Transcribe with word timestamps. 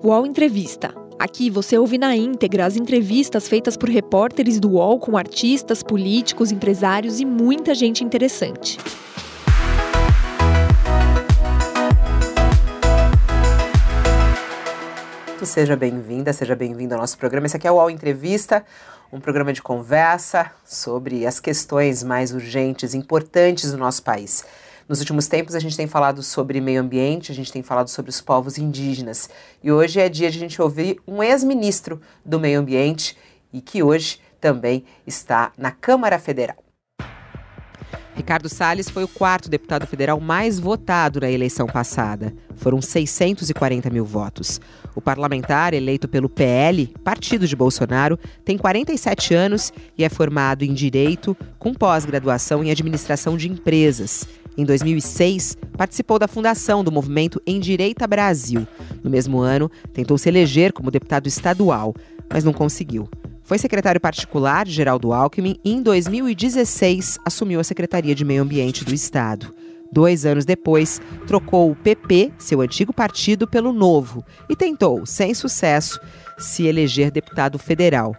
UOL 0.00 0.24
Entrevista. 0.24 0.94
Aqui 1.18 1.50
você 1.50 1.76
ouve 1.76 1.98
na 1.98 2.14
íntegra 2.14 2.64
as 2.64 2.76
entrevistas 2.76 3.48
feitas 3.48 3.76
por 3.76 3.88
repórteres 3.88 4.60
do 4.60 4.70
UOL 4.70 5.00
com 5.00 5.16
artistas, 5.16 5.82
políticos, 5.82 6.52
empresários 6.52 7.18
e 7.18 7.24
muita 7.24 7.74
gente 7.74 8.04
interessante. 8.04 8.78
Seja 15.42 15.74
bem-vinda, 15.74 16.32
seja 16.32 16.54
bem-vindo 16.54 16.94
ao 16.94 17.00
nosso 17.00 17.18
programa. 17.18 17.46
Esse 17.46 17.56
aqui 17.56 17.66
é 17.66 17.70
o 17.70 17.74
UOL 17.74 17.90
Entrevista, 17.90 18.64
um 19.12 19.18
programa 19.18 19.52
de 19.52 19.60
conversa 19.60 20.52
sobre 20.64 21.26
as 21.26 21.40
questões 21.40 22.04
mais 22.04 22.32
urgentes, 22.32 22.94
importantes 22.94 23.72
do 23.72 23.78
nosso 23.78 24.04
país. 24.04 24.44
Nos 24.88 25.00
últimos 25.00 25.28
tempos, 25.28 25.54
a 25.54 25.60
gente 25.60 25.76
tem 25.76 25.86
falado 25.86 26.22
sobre 26.22 26.62
meio 26.62 26.80
ambiente, 26.80 27.30
a 27.30 27.34
gente 27.34 27.52
tem 27.52 27.62
falado 27.62 27.88
sobre 27.88 28.08
os 28.08 28.22
povos 28.22 28.56
indígenas. 28.56 29.28
E 29.62 29.70
hoje 29.70 30.00
é 30.00 30.08
dia 30.08 30.30
de 30.30 30.38
a 30.38 30.40
gente 30.40 30.62
ouvir 30.62 30.98
um 31.06 31.22
ex-ministro 31.22 32.00
do 32.24 32.40
meio 32.40 32.58
ambiente 32.58 33.14
e 33.52 33.60
que 33.60 33.82
hoje 33.82 34.18
também 34.40 34.86
está 35.06 35.52
na 35.58 35.70
Câmara 35.70 36.18
Federal. 36.18 36.67
Ricardo 38.18 38.48
Salles 38.48 38.90
foi 38.90 39.04
o 39.04 39.08
quarto 39.08 39.48
deputado 39.48 39.86
federal 39.86 40.18
mais 40.18 40.58
votado 40.58 41.20
na 41.20 41.30
eleição 41.30 41.68
passada. 41.68 42.34
Foram 42.56 42.82
640 42.82 43.88
mil 43.90 44.04
votos. 44.04 44.60
O 44.92 45.00
parlamentar, 45.00 45.72
eleito 45.72 46.08
pelo 46.08 46.28
PL, 46.28 46.92
partido 47.04 47.46
de 47.46 47.54
Bolsonaro, 47.54 48.18
tem 48.44 48.58
47 48.58 49.34
anos 49.34 49.72
e 49.96 50.02
é 50.02 50.08
formado 50.08 50.64
em 50.64 50.74
Direito, 50.74 51.36
com 51.60 51.72
pós-graduação 51.72 52.64
em 52.64 52.72
Administração 52.72 53.36
de 53.36 53.48
Empresas. 53.48 54.26
Em 54.56 54.64
2006, 54.64 55.56
participou 55.76 56.18
da 56.18 56.26
fundação 56.26 56.82
do 56.82 56.90
movimento 56.90 57.40
Em 57.46 57.60
Direita 57.60 58.04
Brasil. 58.04 58.66
No 59.00 59.10
mesmo 59.10 59.38
ano, 59.38 59.70
tentou 59.92 60.18
se 60.18 60.28
eleger 60.28 60.72
como 60.72 60.90
deputado 60.90 61.28
estadual, 61.28 61.94
mas 62.28 62.42
não 62.42 62.52
conseguiu. 62.52 63.08
Foi 63.48 63.56
secretário 63.56 63.98
particular 63.98 64.66
de 64.66 64.72
Geraldo 64.72 65.10
Alckmin 65.10 65.56
e, 65.64 65.72
em 65.72 65.82
2016, 65.82 67.18
assumiu 67.24 67.58
a 67.58 67.64
Secretaria 67.64 68.14
de 68.14 68.22
Meio 68.22 68.42
Ambiente 68.42 68.84
do 68.84 68.92
Estado. 68.92 69.54
Dois 69.90 70.26
anos 70.26 70.44
depois, 70.44 71.00
trocou 71.26 71.70
o 71.70 71.74
PP, 71.74 72.30
seu 72.36 72.60
antigo 72.60 72.92
partido, 72.92 73.48
pelo 73.48 73.72
Novo 73.72 74.22
e 74.50 74.54
tentou, 74.54 75.06
sem 75.06 75.32
sucesso, 75.32 75.98
se 76.36 76.66
eleger 76.66 77.10
deputado 77.10 77.58
federal. 77.58 78.14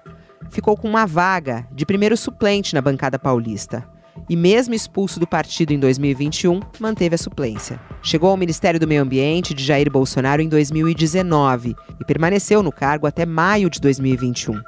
Ficou 0.50 0.76
com 0.76 0.90
uma 0.90 1.06
vaga 1.06 1.68
de 1.72 1.86
primeiro 1.86 2.18
suplente 2.18 2.74
na 2.74 2.82
bancada 2.82 3.20
paulista 3.20 3.88
e, 4.28 4.36
mesmo 4.36 4.74
expulso 4.74 5.20
do 5.20 5.28
partido 5.28 5.72
em 5.72 5.80
2021, 5.80 6.60
manteve 6.80 7.14
a 7.14 7.20
suplência. 7.20 7.80
Chegou 8.02 8.32
ao 8.32 8.38
Ministério 8.38 8.80
do 8.80 8.88
Meio 8.88 9.04
Ambiente 9.04 9.54
de 9.54 9.64
Jair 9.64 9.92
Bolsonaro 9.92 10.42
em 10.42 10.50
2019 10.50 11.76
e 12.02 12.04
permaneceu 12.04 12.64
no 12.64 12.72
cargo 12.72 13.06
até 13.06 13.28
maio 13.28 13.70
de 13.70 13.80
2021. 13.80 14.60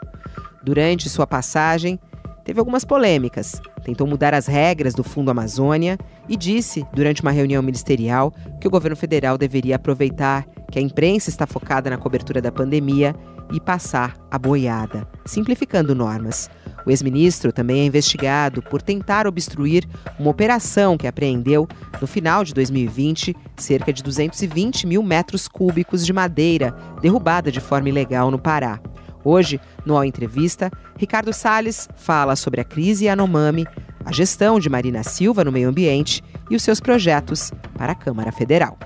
Durante 0.63 1.09
sua 1.09 1.25
passagem, 1.25 1.99
teve 2.43 2.59
algumas 2.59 2.85
polêmicas. 2.85 3.61
Tentou 3.83 4.05
mudar 4.05 4.33
as 4.33 4.45
regras 4.45 4.93
do 4.93 5.03
Fundo 5.03 5.31
Amazônia 5.31 5.97
e 6.29 6.37
disse, 6.37 6.85
durante 6.93 7.21
uma 7.21 7.31
reunião 7.31 7.63
ministerial, 7.63 8.31
que 8.59 8.67
o 8.67 8.71
governo 8.71 8.95
federal 8.95 9.37
deveria 9.37 9.75
aproveitar 9.75 10.45
que 10.71 10.79
a 10.79 10.81
imprensa 10.81 11.29
está 11.29 11.47
focada 11.47 11.89
na 11.89 11.97
cobertura 11.97 12.41
da 12.41 12.51
pandemia 12.51 13.15
e 13.51 13.59
passar 13.59 14.15
a 14.29 14.39
boiada, 14.39 15.07
simplificando 15.25 15.93
normas. 15.93 16.49
O 16.85 16.89
ex-ministro 16.89 17.51
também 17.51 17.81
é 17.81 17.85
investigado 17.85 18.61
por 18.61 18.81
tentar 18.81 19.27
obstruir 19.27 19.87
uma 20.17 20.31
operação 20.31 20.97
que 20.97 21.07
apreendeu, 21.07 21.67
no 21.99 22.07
final 22.07 22.43
de 22.43 22.53
2020, 22.53 23.35
cerca 23.57 23.91
de 23.93 24.01
220 24.01 24.87
mil 24.87 25.03
metros 25.03 25.47
cúbicos 25.47 26.05
de 26.05 26.13
madeira 26.13 26.73
derrubada 27.01 27.51
de 27.51 27.59
forma 27.59 27.89
ilegal 27.89 28.31
no 28.31 28.39
Pará. 28.39 28.79
Hoje, 29.23 29.59
no 29.85 29.95
All 29.95 30.03
Entrevista, 30.03 30.71
Ricardo 30.97 31.31
Salles 31.33 31.87
fala 31.95 32.35
sobre 32.35 32.61
a 32.61 32.63
crise 32.63 33.05
Yanomami, 33.05 33.65
a 34.03 34.11
gestão 34.11 34.59
de 34.59 34.69
Marina 34.69 35.03
Silva 35.03 35.43
no 35.43 35.51
meio 35.51 35.69
ambiente 35.69 36.23
e 36.49 36.55
os 36.55 36.63
seus 36.63 36.79
projetos 36.79 37.51
para 37.77 37.91
a 37.91 37.95
Câmara 37.95 38.31
Federal. 38.31 38.77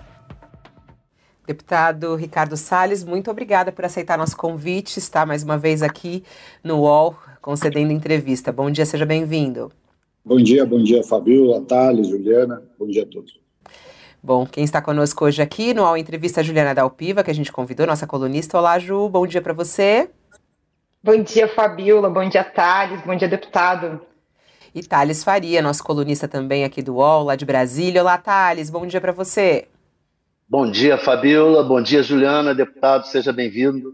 Deputado 1.48 2.16
Ricardo 2.16 2.58
Salles, 2.58 3.04
muito 3.04 3.30
obrigada 3.30 3.72
por 3.72 3.86
aceitar 3.86 4.18
nosso 4.18 4.36
convite, 4.36 4.98
está 4.98 5.26
mais 5.26 5.44
uma 5.44 5.58
vez 5.58 5.84
aqui 5.84 6.24
no 6.64 6.80
UOL 6.80 7.16
concedendo 7.40 7.92
entrevista. 7.92 8.52
Bom 8.52 8.72
dia, 8.72 8.86
seja 8.86 9.06
bem-vindo. 9.06 9.72
Bom 10.24 10.38
dia, 10.38 10.66
bom 10.66 10.82
dia, 10.82 11.04
Fabiola, 11.04 11.62
Thales, 11.62 12.08
Juliana, 12.08 12.64
bom 12.80 12.88
dia 12.88 13.04
a 13.04 13.06
todos. 13.06 13.40
Bom, 14.24 14.44
quem 14.48 14.64
está 14.64 14.82
conosco 14.82 15.24
hoje 15.24 15.40
aqui 15.40 15.72
no 15.72 15.84
UOL 15.84 15.98
Entrevista 15.98 16.40
é 16.40 16.42
a 16.42 16.44
Juliana 16.44 16.74
Dalpiva, 16.74 17.24
que 17.24 17.30
a 17.30 17.36
gente 17.36 17.52
convidou, 17.52 17.86
nossa 17.86 18.08
colunista. 18.08 18.58
Olá, 18.58 18.80
Ju, 18.80 19.08
bom 19.08 19.28
dia 19.28 19.40
para 19.40 19.54
você. 19.54 20.10
Bom 21.06 21.22
dia, 21.22 21.48
Fabiola, 21.48 22.10
bom 22.10 22.28
dia, 22.28 22.44
Thales, 22.44 23.00
bom 23.06 23.16
dia, 23.16 23.28
deputado. 23.28 24.02
E 24.74 24.82
Thales 24.82 25.24
Faria, 25.24 25.62
nosso 25.62 25.84
colunista 25.84 26.28
também 26.28 26.64
aqui 26.64 26.82
do 26.82 26.96
UOL, 26.96 27.26
lá 27.26 27.36
de 27.36 27.46
Brasília. 27.46 28.02
Olá, 28.02 28.18
Thales, 28.18 28.72
bom 28.72 28.88
dia 28.88 29.00
para 29.00 29.12
você. 29.12 29.68
Bom 30.50 30.68
dia, 30.68 30.98
Fabiola. 30.98 31.64
Bom 31.64 31.80
dia, 31.80 32.02
Juliana. 32.02 32.56
Deputado, 32.56 33.06
seja 33.06 33.32
bem-vindo. 33.32 33.94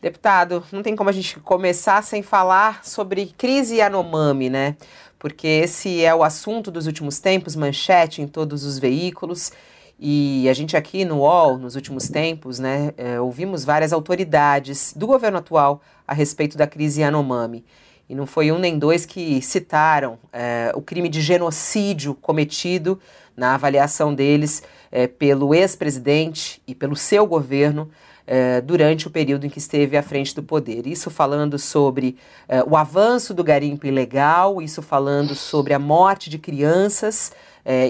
Deputado, 0.00 0.64
não 0.72 0.82
tem 0.82 0.96
como 0.96 1.10
a 1.10 1.12
gente 1.12 1.38
começar 1.40 2.02
sem 2.02 2.22
falar 2.22 2.82
sobre 2.86 3.34
crise 3.36 3.76
Yanomami, 3.76 4.48
né? 4.48 4.78
Porque 5.18 5.46
esse 5.46 6.02
é 6.02 6.14
o 6.14 6.24
assunto 6.24 6.70
dos 6.70 6.86
últimos 6.86 7.20
tempos, 7.20 7.54
manchete 7.54 8.22
em 8.22 8.26
todos 8.26 8.64
os 8.64 8.78
veículos. 8.78 9.52
E 9.98 10.48
a 10.48 10.54
gente 10.54 10.74
aqui 10.76 11.04
no 11.04 11.18
UOL, 11.20 11.58
nos 11.58 11.74
últimos 11.74 12.08
tempos, 12.08 12.58
né, 12.58 12.92
é, 12.98 13.18
ouvimos 13.18 13.64
várias 13.64 13.94
autoridades 13.94 14.92
do 14.94 15.06
governo 15.06 15.38
atual 15.38 15.80
a 16.06 16.14
respeito 16.14 16.56
da 16.56 16.66
crise 16.66 17.00
Yanomami. 17.00 17.64
E 18.08 18.14
não 18.14 18.26
foi 18.26 18.52
um 18.52 18.58
nem 18.58 18.78
dois 18.78 19.04
que 19.04 19.42
citaram 19.42 20.18
é, 20.32 20.70
o 20.74 20.80
crime 20.80 21.08
de 21.08 21.20
genocídio 21.20 22.14
cometido 22.14 23.00
na 23.36 23.54
avaliação 23.54 24.14
deles 24.14 24.62
é, 24.92 25.06
pelo 25.08 25.52
ex-presidente 25.54 26.62
e 26.66 26.74
pelo 26.74 26.94
seu 26.94 27.26
governo 27.26 27.90
é, 28.24 28.60
durante 28.60 29.08
o 29.08 29.10
período 29.10 29.46
em 29.46 29.50
que 29.50 29.58
esteve 29.58 29.96
à 29.96 30.02
frente 30.02 30.34
do 30.34 30.42
poder. 30.42 30.86
Isso 30.86 31.10
falando 31.10 31.58
sobre 31.58 32.16
o 32.68 32.76
avanço 32.76 33.34
do 33.34 33.42
garimpo 33.42 33.86
ilegal, 33.86 34.62
isso 34.62 34.82
falando 34.82 35.34
sobre 35.34 35.74
a 35.74 35.78
morte 35.78 36.30
de 36.30 36.38
crianças 36.38 37.32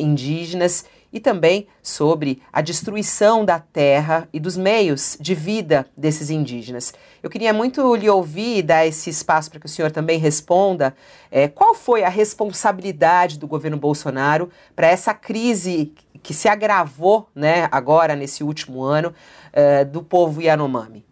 indígenas 0.00 0.86
e 1.16 1.20
também 1.20 1.66
sobre 1.82 2.42
a 2.52 2.60
destruição 2.60 3.42
da 3.42 3.58
terra 3.58 4.28
e 4.34 4.38
dos 4.38 4.54
meios 4.54 5.16
de 5.18 5.34
vida 5.34 5.86
desses 5.96 6.28
indígenas. 6.28 6.92
Eu 7.22 7.30
queria 7.30 7.54
muito 7.54 7.94
lhe 7.96 8.06
ouvir 8.10 8.58
e 8.58 8.62
dar 8.62 8.86
esse 8.86 9.08
espaço 9.08 9.50
para 9.50 9.58
que 9.58 9.64
o 9.64 9.68
senhor 9.68 9.90
também 9.90 10.18
responda. 10.18 10.94
É, 11.30 11.48
qual 11.48 11.74
foi 11.74 12.02
a 12.02 12.10
responsabilidade 12.10 13.38
do 13.38 13.46
governo 13.46 13.78
Bolsonaro 13.78 14.50
para 14.74 14.88
essa 14.88 15.14
crise 15.14 15.94
que 16.22 16.34
se 16.34 16.48
agravou 16.48 17.28
né, 17.34 17.66
agora, 17.72 18.14
nesse 18.14 18.44
último 18.44 18.82
ano, 18.82 19.14
é, 19.54 19.86
do 19.86 20.02
povo 20.02 20.42
Yanomami? 20.42 21.02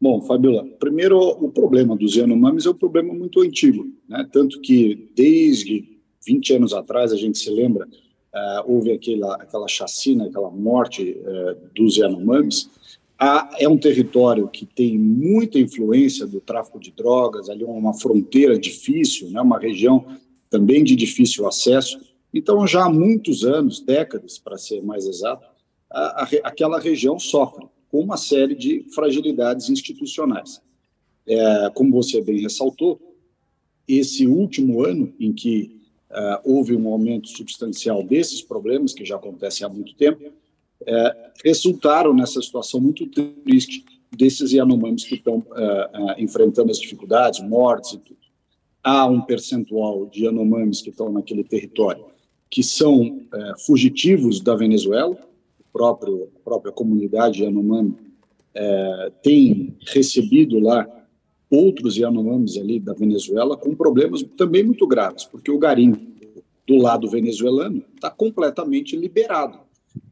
Bom, 0.00 0.22
Fabiola, 0.22 0.64
primeiro 0.80 1.18
o 1.18 1.50
problema 1.50 1.94
dos 1.94 2.16
Yanomamis 2.16 2.64
é 2.64 2.70
um 2.70 2.74
problema 2.74 3.12
muito 3.12 3.42
antigo, 3.42 3.86
né? 4.08 4.26
tanto 4.32 4.62
que 4.62 5.10
desde 5.14 5.94
20 6.26 6.54
anos 6.54 6.72
atrás, 6.72 7.12
a 7.12 7.16
gente 7.16 7.38
se 7.38 7.50
lembra, 7.50 7.86
uh, 8.34 8.64
houve 8.66 8.92
aquela, 8.92 9.36
aquela 9.36 9.68
chacina, 9.68 10.26
aquela 10.26 10.50
morte 10.50 11.16
uh, 11.20 11.56
dos 11.74 11.96
Yanomamis. 11.96 12.68
Ah, 13.18 13.48
é 13.58 13.68
um 13.68 13.78
território 13.78 14.48
que 14.48 14.66
tem 14.66 14.98
muita 14.98 15.58
influência 15.58 16.26
do 16.26 16.40
tráfico 16.40 16.80
de 16.80 16.90
drogas, 16.90 17.48
ali 17.48 17.62
é 17.62 17.66
uma 17.66 17.94
fronteira 17.94 18.58
difícil, 18.58 19.30
né, 19.30 19.40
uma 19.40 19.58
região 19.58 20.04
também 20.50 20.82
de 20.82 20.96
difícil 20.96 21.46
acesso. 21.46 22.00
Então, 22.32 22.66
já 22.66 22.84
há 22.84 22.90
muitos 22.90 23.44
anos, 23.44 23.80
décadas, 23.80 24.36
para 24.36 24.58
ser 24.58 24.82
mais 24.82 25.06
exato, 25.06 25.46
a, 25.88 26.24
a, 26.24 26.28
aquela 26.42 26.80
região 26.80 27.18
sofre 27.18 27.66
com 27.88 28.00
uma 28.00 28.16
série 28.16 28.56
de 28.56 28.84
fragilidades 28.92 29.70
institucionais. 29.70 30.60
É, 31.26 31.70
como 31.72 31.92
você 31.92 32.20
bem 32.20 32.40
ressaltou, 32.40 33.00
esse 33.86 34.26
último 34.26 34.82
ano 34.82 35.14
em 35.20 35.32
que 35.32 35.83
uh, 36.14 36.40
houve 36.44 36.76
um 36.76 36.88
aumento 36.88 37.28
substancial 37.28 38.02
desses 38.02 38.40
problemas, 38.40 38.94
que 38.94 39.04
já 39.04 39.16
acontecem 39.16 39.66
há 39.66 39.68
muito 39.68 39.94
tempo, 39.94 40.28
uh, 40.28 41.30
resultaram 41.44 42.14
nessa 42.14 42.40
situação 42.40 42.80
muito 42.80 43.06
triste 43.06 43.84
desses 44.16 44.52
Yanomamis 44.52 45.04
que 45.04 45.16
estão 45.16 45.38
uh, 45.38 46.14
enfrentando 46.18 46.70
as 46.70 46.78
dificuldades, 46.78 47.40
mortes 47.40 47.92
e 47.92 47.98
tudo. 47.98 48.18
Há 48.82 49.06
um 49.06 49.20
percentual 49.20 50.06
de 50.06 50.24
Yanomamis 50.24 50.80
que 50.80 50.90
estão 50.90 51.10
naquele 51.10 51.42
território 51.42 52.06
que 52.50 52.62
são 52.62 53.22
fugitivos 53.66 54.40
da 54.40 54.54
Venezuela, 54.54 55.18
próprio, 55.72 56.28
a 56.36 56.44
própria 56.44 56.70
comunidade 56.70 57.42
Yanomami 57.42 57.96
tem 59.22 59.76
recebido 59.88 60.60
lá 60.60 60.86
outros 61.54 61.96
Yanomamis 61.96 62.56
ali 62.56 62.80
da 62.80 62.92
Venezuela 62.92 63.56
com 63.56 63.74
problemas 63.74 64.22
também 64.36 64.62
muito 64.62 64.86
graves, 64.86 65.24
porque 65.24 65.50
o 65.50 65.58
garimpo 65.58 66.14
do 66.66 66.76
lado 66.76 67.08
venezuelano 67.08 67.82
está 67.94 68.10
completamente 68.10 68.96
liberado. 68.96 69.58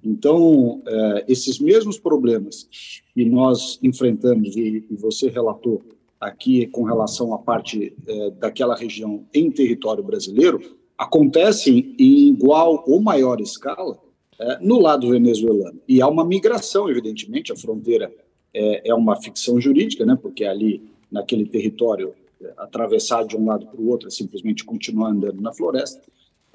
Então, 0.05 0.83
é, 0.87 1.25
esses 1.29 1.59
mesmos 1.59 1.99
problemas 1.99 2.69
que 3.15 3.25
nós 3.25 3.79
enfrentamos 3.83 4.57
e, 4.57 4.85
e, 4.89 4.97
você 4.97 5.29
relatou 5.29 5.83
aqui 6.21 6.67
com 6.67 6.85
relação 6.85 7.35
à 7.35 7.39
parte 7.39 7.97
é, 8.07 8.31
daquela 8.31 8.77
região 8.77 9.25
em 9.35 9.51
território 9.51 10.05
brasileiro, 10.05 10.61
acontecem 10.97 11.95
em 11.99 12.29
igual 12.29 12.85
ou 12.87 13.01
maior 13.01 13.41
escala 13.41 13.99
é, 14.39 14.59
no 14.61 14.81
lado 14.81 15.11
venezuelano. 15.11 15.81
E 15.89 16.01
há 16.01 16.07
uma 16.07 16.25
migração, 16.25 16.89
evidentemente, 16.89 17.53
a 17.53 17.57
fronteira 17.57 18.13
é 18.55 18.93
uma 18.93 19.17
ficção 19.17 19.59
jurídica, 19.59 20.05
né, 20.05 20.15
porque 20.21 20.45
ali, 20.45 20.83
naquele 21.13 21.45
território, 21.47 22.15
é, 22.41 22.55
atravessar 22.57 23.25
de 23.25 23.37
um 23.37 23.47
lado 23.47 23.67
para 23.67 23.81
o 23.81 23.89
outro 23.89 24.09
é 24.09 24.11
simplesmente 24.11 24.65
continuar 24.65 25.11
andando 25.11 25.41
na 25.41 25.53
floresta, 25.53 26.03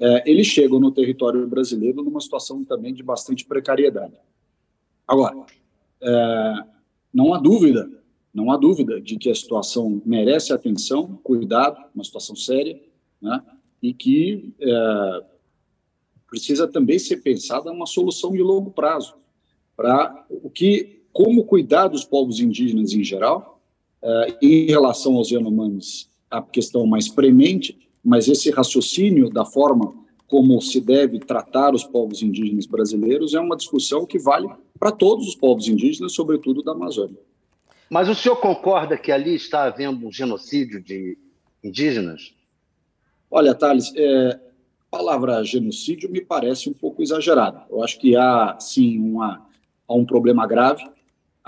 é, 0.00 0.30
eles 0.30 0.48
chegam 0.48 0.80
no 0.80 0.90
território 0.90 1.46
brasileiro 1.46 2.02
numa 2.02 2.20
situação 2.20 2.64
também 2.64 2.92
de 2.92 3.02
bastante 3.02 3.44
precariedade. 3.44 4.14
Agora, 5.06 5.46
é, 6.02 6.54
não 7.14 7.32
há 7.32 7.38
dúvida, 7.38 7.88
não 8.34 8.50
há 8.50 8.56
dúvida 8.56 9.00
de 9.00 9.16
que 9.16 9.30
a 9.30 9.34
situação 9.34 10.02
merece 10.04 10.52
atenção, 10.52 11.18
cuidado, 11.22 11.82
uma 11.94 12.04
situação 12.04 12.36
séria, 12.36 12.80
né, 13.22 13.42
e 13.82 13.94
que 13.94 14.52
precisa 16.28 16.68
também 16.68 16.98
ser 16.98 17.18
pensada 17.18 17.72
uma 17.72 17.86
solução 17.86 18.32
de 18.32 18.42
longo 18.42 18.70
prazo 18.70 19.16
para 19.76 20.26
o 20.28 20.50
que, 20.50 21.02
como 21.12 21.44
cuidar 21.44 21.88
dos 21.88 22.04
povos 22.04 22.38
indígenas 22.38 22.92
em 22.92 23.02
geral, 23.02 23.57
é, 24.02 24.38
em 24.42 24.66
relação 24.66 25.16
aos 25.16 25.30
Yanomamis, 25.30 26.08
a 26.30 26.42
questão 26.42 26.86
mais 26.86 27.08
premente 27.08 27.88
mas 28.08 28.26
esse 28.26 28.50
raciocínio 28.50 29.28
da 29.28 29.44
forma 29.44 29.94
como 30.26 30.60
se 30.62 30.80
deve 30.80 31.18
tratar 31.18 31.74
os 31.74 31.84
povos 31.84 32.22
indígenas 32.22 32.64
brasileiros 32.64 33.34
é 33.34 33.40
uma 33.40 33.56
discussão 33.56 34.06
que 34.06 34.18
vale 34.18 34.48
para 34.78 34.90
todos 34.90 35.26
os 35.26 35.34
povos 35.34 35.68
indígenas, 35.68 36.14
sobretudo 36.14 36.62
da 36.62 36.72
Amazônia. 36.72 37.18
Mas 37.90 38.08
o 38.08 38.14
senhor 38.14 38.36
concorda 38.36 38.96
que 38.96 39.12
ali 39.12 39.34
está 39.34 39.64
havendo 39.64 40.06
um 40.06 40.12
genocídio 40.12 40.82
de 40.82 41.18
indígenas? 41.64 42.34
Olha, 43.30 43.54
Thales, 43.54 43.92
é, 43.94 44.30
a 44.32 44.90
palavra 44.90 45.42
genocídio 45.42 46.10
me 46.10 46.22
parece 46.22 46.70
um 46.70 46.74
pouco 46.74 47.02
exagerada. 47.02 47.64
Eu 47.70 47.82
acho 47.82 47.98
que 47.98 48.16
há, 48.16 48.56
sim, 48.60 48.98
uma, 48.98 49.46
há 49.86 49.94
um 49.94 50.04
problema 50.04 50.46
grave. 50.46 50.82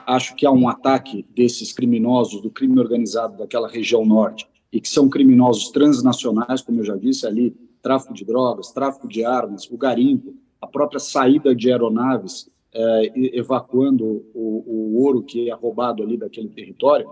Acho 0.06 0.34
que 0.34 0.46
há 0.46 0.50
um 0.50 0.68
ataque 0.68 1.24
desses 1.34 1.72
criminosos, 1.72 2.40
do 2.42 2.50
crime 2.50 2.78
organizado 2.78 3.36
daquela 3.38 3.68
região 3.68 4.04
norte, 4.04 4.46
e 4.72 4.80
que 4.80 4.88
são 4.88 5.08
criminosos 5.08 5.70
transnacionais, 5.70 6.62
como 6.62 6.80
eu 6.80 6.84
já 6.84 6.96
disse 6.96 7.26
ali, 7.26 7.54
tráfico 7.82 8.14
de 8.14 8.24
drogas, 8.24 8.70
tráfico 8.70 9.08
de 9.08 9.24
armas, 9.24 9.68
o 9.70 9.76
garimpo, 9.76 10.34
a 10.60 10.66
própria 10.66 11.00
saída 11.00 11.54
de 11.54 11.70
aeronaves 11.70 12.50
é, 12.72 13.38
evacuando 13.38 14.24
o, 14.34 14.64
o, 14.66 15.02
ouro 15.02 15.22
que 15.22 15.50
é 15.50 15.54
roubado 15.54 16.02
ali 16.02 16.16
daquele 16.16 16.48
território, 16.48 17.08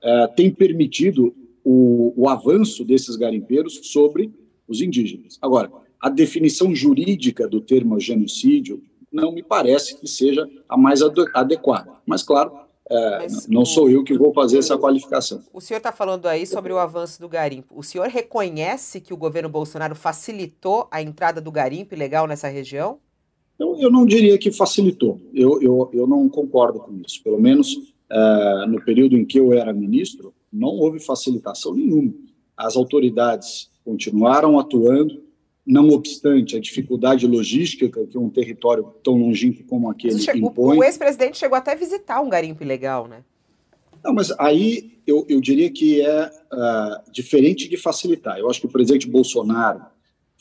é, 0.00 0.26
tem 0.28 0.50
permitido 0.50 1.34
o, 1.64 2.12
o 2.16 2.28
avanço 2.28 2.84
desses 2.84 3.16
garimpeiros 3.16 3.80
sobre 3.84 4.32
os 4.68 4.80
indígenas. 4.80 5.38
Agora, 5.40 5.70
a 6.00 6.08
definição 6.08 6.74
jurídica 6.74 7.48
do 7.48 7.60
termo 7.60 7.98
genocídio 7.98 8.82
não 9.12 9.32
me 9.32 9.42
parece 9.42 9.98
que 9.98 10.06
seja 10.06 10.48
a 10.68 10.76
mais 10.76 11.02
adequada. 11.02 11.92
Mas, 12.06 12.22
claro, 12.22 12.52
é, 12.90 13.26
não 13.48 13.64
sou 13.64 13.88
eu 13.88 14.02
que 14.02 14.16
vou 14.16 14.32
fazer 14.32 14.58
essa 14.58 14.76
qualificação. 14.76 15.42
O 15.52 15.60
senhor 15.60 15.78
está 15.78 15.92
falando 15.92 16.26
aí 16.26 16.46
sobre 16.46 16.72
o 16.72 16.78
avanço 16.78 17.20
do 17.20 17.28
garimpo. 17.28 17.74
O 17.76 17.82
senhor 17.82 18.08
reconhece 18.08 19.00
que 19.00 19.14
o 19.14 19.16
governo 19.16 19.48
Bolsonaro 19.48 19.94
facilitou 19.94 20.88
a 20.90 21.00
entrada 21.00 21.40
do 21.40 21.50
garimpo 21.50 21.94
ilegal 21.94 22.26
nessa 22.26 22.48
região? 22.48 22.98
Eu, 23.58 23.76
eu 23.78 23.90
não 23.90 24.04
diria 24.04 24.38
que 24.38 24.50
facilitou. 24.50 25.20
Eu, 25.32 25.62
eu, 25.62 25.90
eu 25.92 26.06
não 26.06 26.28
concordo 26.28 26.80
com 26.80 27.00
isso. 27.06 27.22
Pelo 27.22 27.40
menos 27.40 27.94
é, 28.10 28.66
no 28.66 28.84
período 28.84 29.16
em 29.16 29.24
que 29.24 29.38
eu 29.38 29.52
era 29.52 29.72
ministro, 29.72 30.34
não 30.52 30.68
houve 30.68 31.00
facilitação 31.00 31.74
nenhuma. 31.74 32.12
As 32.56 32.76
autoridades 32.76 33.70
continuaram 33.84 34.58
atuando, 34.58 35.22
não 35.64 35.88
obstante 35.90 36.56
a 36.56 36.60
dificuldade 36.60 37.26
logística 37.26 37.88
que 37.88 38.18
um 38.18 38.28
território 38.28 38.84
tão 39.02 39.14
longínquo 39.14 39.62
como 39.64 39.88
aquele 39.88 40.16
impõe. 40.34 40.76
O 40.76 40.84
ex-presidente 40.84 41.38
chegou 41.38 41.56
até 41.56 41.72
a 41.72 41.76
visitar 41.76 42.20
um 42.20 42.28
garimpo 42.28 42.62
ilegal, 42.62 43.06
né? 43.06 43.22
Não, 44.04 44.12
mas 44.12 44.32
aí 44.38 44.98
eu, 45.06 45.24
eu 45.28 45.40
diria 45.40 45.70
que 45.70 46.00
é 46.00 46.26
uh, 46.26 47.12
diferente 47.12 47.68
de 47.68 47.76
facilitar. 47.76 48.38
Eu 48.38 48.50
acho 48.50 48.60
que 48.60 48.66
o 48.66 48.70
presidente 48.70 49.08
Bolsonaro 49.08 49.80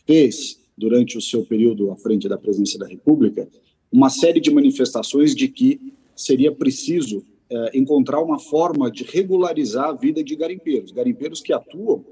fez, 0.08 0.60
durante 0.76 1.18
o 1.18 1.22
seu 1.22 1.46
período 1.46 1.92
à 1.92 1.96
frente 1.96 2.28
da 2.28 2.38
presidência 2.38 2.80
da 2.80 2.88
República, 2.88 3.48
uma 3.92 4.10
série 4.10 4.40
de 4.40 4.50
manifestações 4.50 5.36
de 5.36 5.48
que 5.48 5.94
seria 6.16 6.52
preciso 6.52 7.20
uh, 7.20 7.70
encontrar 7.78 8.22
uma 8.22 8.40
forma 8.40 8.90
de 8.90 9.04
regularizar 9.04 9.90
a 9.90 9.94
vida 9.94 10.24
de 10.24 10.36
garimpeiros, 10.36 10.92
garimpeiros 10.92 11.42
que 11.42 11.54
atuam 11.54 12.04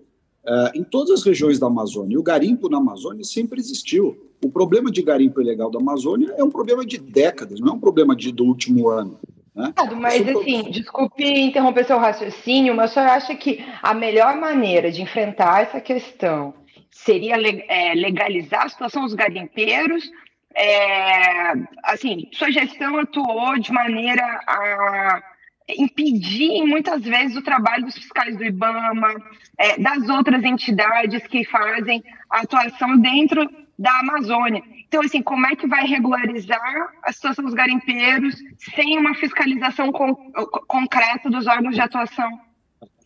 Uh, 0.50 0.72
em 0.74 0.84
todas 0.84 1.12
as 1.12 1.24
regiões 1.24 1.60
da 1.60 1.68
Amazônia. 1.68 2.16
E 2.16 2.18
o 2.18 2.24
garimpo 2.24 2.68
na 2.70 2.80
Amazônia 2.80 3.24
sempre 3.24 3.60
existiu. 3.60 4.18
O 4.44 4.50
problema 4.50 4.90
de 4.90 5.04
garimpo 5.04 5.40
ilegal 5.40 5.70
da 5.70 5.78
Amazônia 5.78 6.34
é 6.36 6.44
um 6.44 6.50
problema 6.50 6.84
de 6.84 6.98
décadas, 6.98 7.60
não 7.60 7.74
é 7.74 7.76
um 7.76 7.80
problema 7.80 8.16
de, 8.16 8.32
do 8.32 8.46
último 8.46 8.90
ano. 8.90 9.20
Né? 9.54 9.72
Mas, 10.00 10.28
assim, 10.28 10.72
desculpe 10.72 11.24
interromper 11.24 11.86
seu 11.86 12.00
raciocínio, 12.00 12.74
mas 12.74 12.90
o 12.90 12.94
senhor 12.96 13.10
acha 13.10 13.36
que 13.36 13.64
a 13.84 13.94
melhor 13.94 14.38
maneira 14.38 14.92
de 14.92 15.04
enfrentar 15.04 15.62
essa 15.62 15.80
questão 15.80 16.54
seria 16.90 17.36
é, 17.36 17.94
legalizar 17.94 18.66
a 18.66 18.70
situação 18.70 19.04
dos 19.04 19.14
garimpeiros? 19.14 20.10
É, 20.56 21.54
assim, 21.84 22.28
sua 22.34 22.52
gestão 22.52 22.98
atuou 22.98 23.60
de 23.60 23.72
maneira 23.72 24.24
a 24.48 25.22
impedir 25.78 26.64
muitas 26.66 27.04
vezes 27.04 27.36
o 27.36 27.42
trabalho 27.42 27.86
dos 27.86 27.96
fiscais 27.96 28.36
do 28.38 28.44
IBAMA, 28.44 29.16
é, 29.58 29.80
das 29.80 30.08
outras 30.10 30.44
entidades 30.44 31.26
que 31.28 31.46
fazem 31.46 32.04
a 32.30 32.42
atuação 32.42 32.98
dentro 32.98 33.48
da 33.78 33.92
Amazônia. 34.00 34.62
Então, 34.88 35.02
assim, 35.02 35.22
como 35.22 35.46
é 35.46 35.56
que 35.56 35.68
vai 35.68 35.86
regularizar 35.86 36.94
a 37.04 37.14
situação 37.14 37.46
dos 37.46 37.54
garimpeiros 37.54 38.36
sem 38.76 38.98
uma 38.98 39.14
fiscalização 39.16 39.92
con 39.92 40.16
concreta 40.68 41.30
dos 41.30 41.46
órgãos 41.46 41.76
de 41.76 41.82
atuação? 41.82 42.30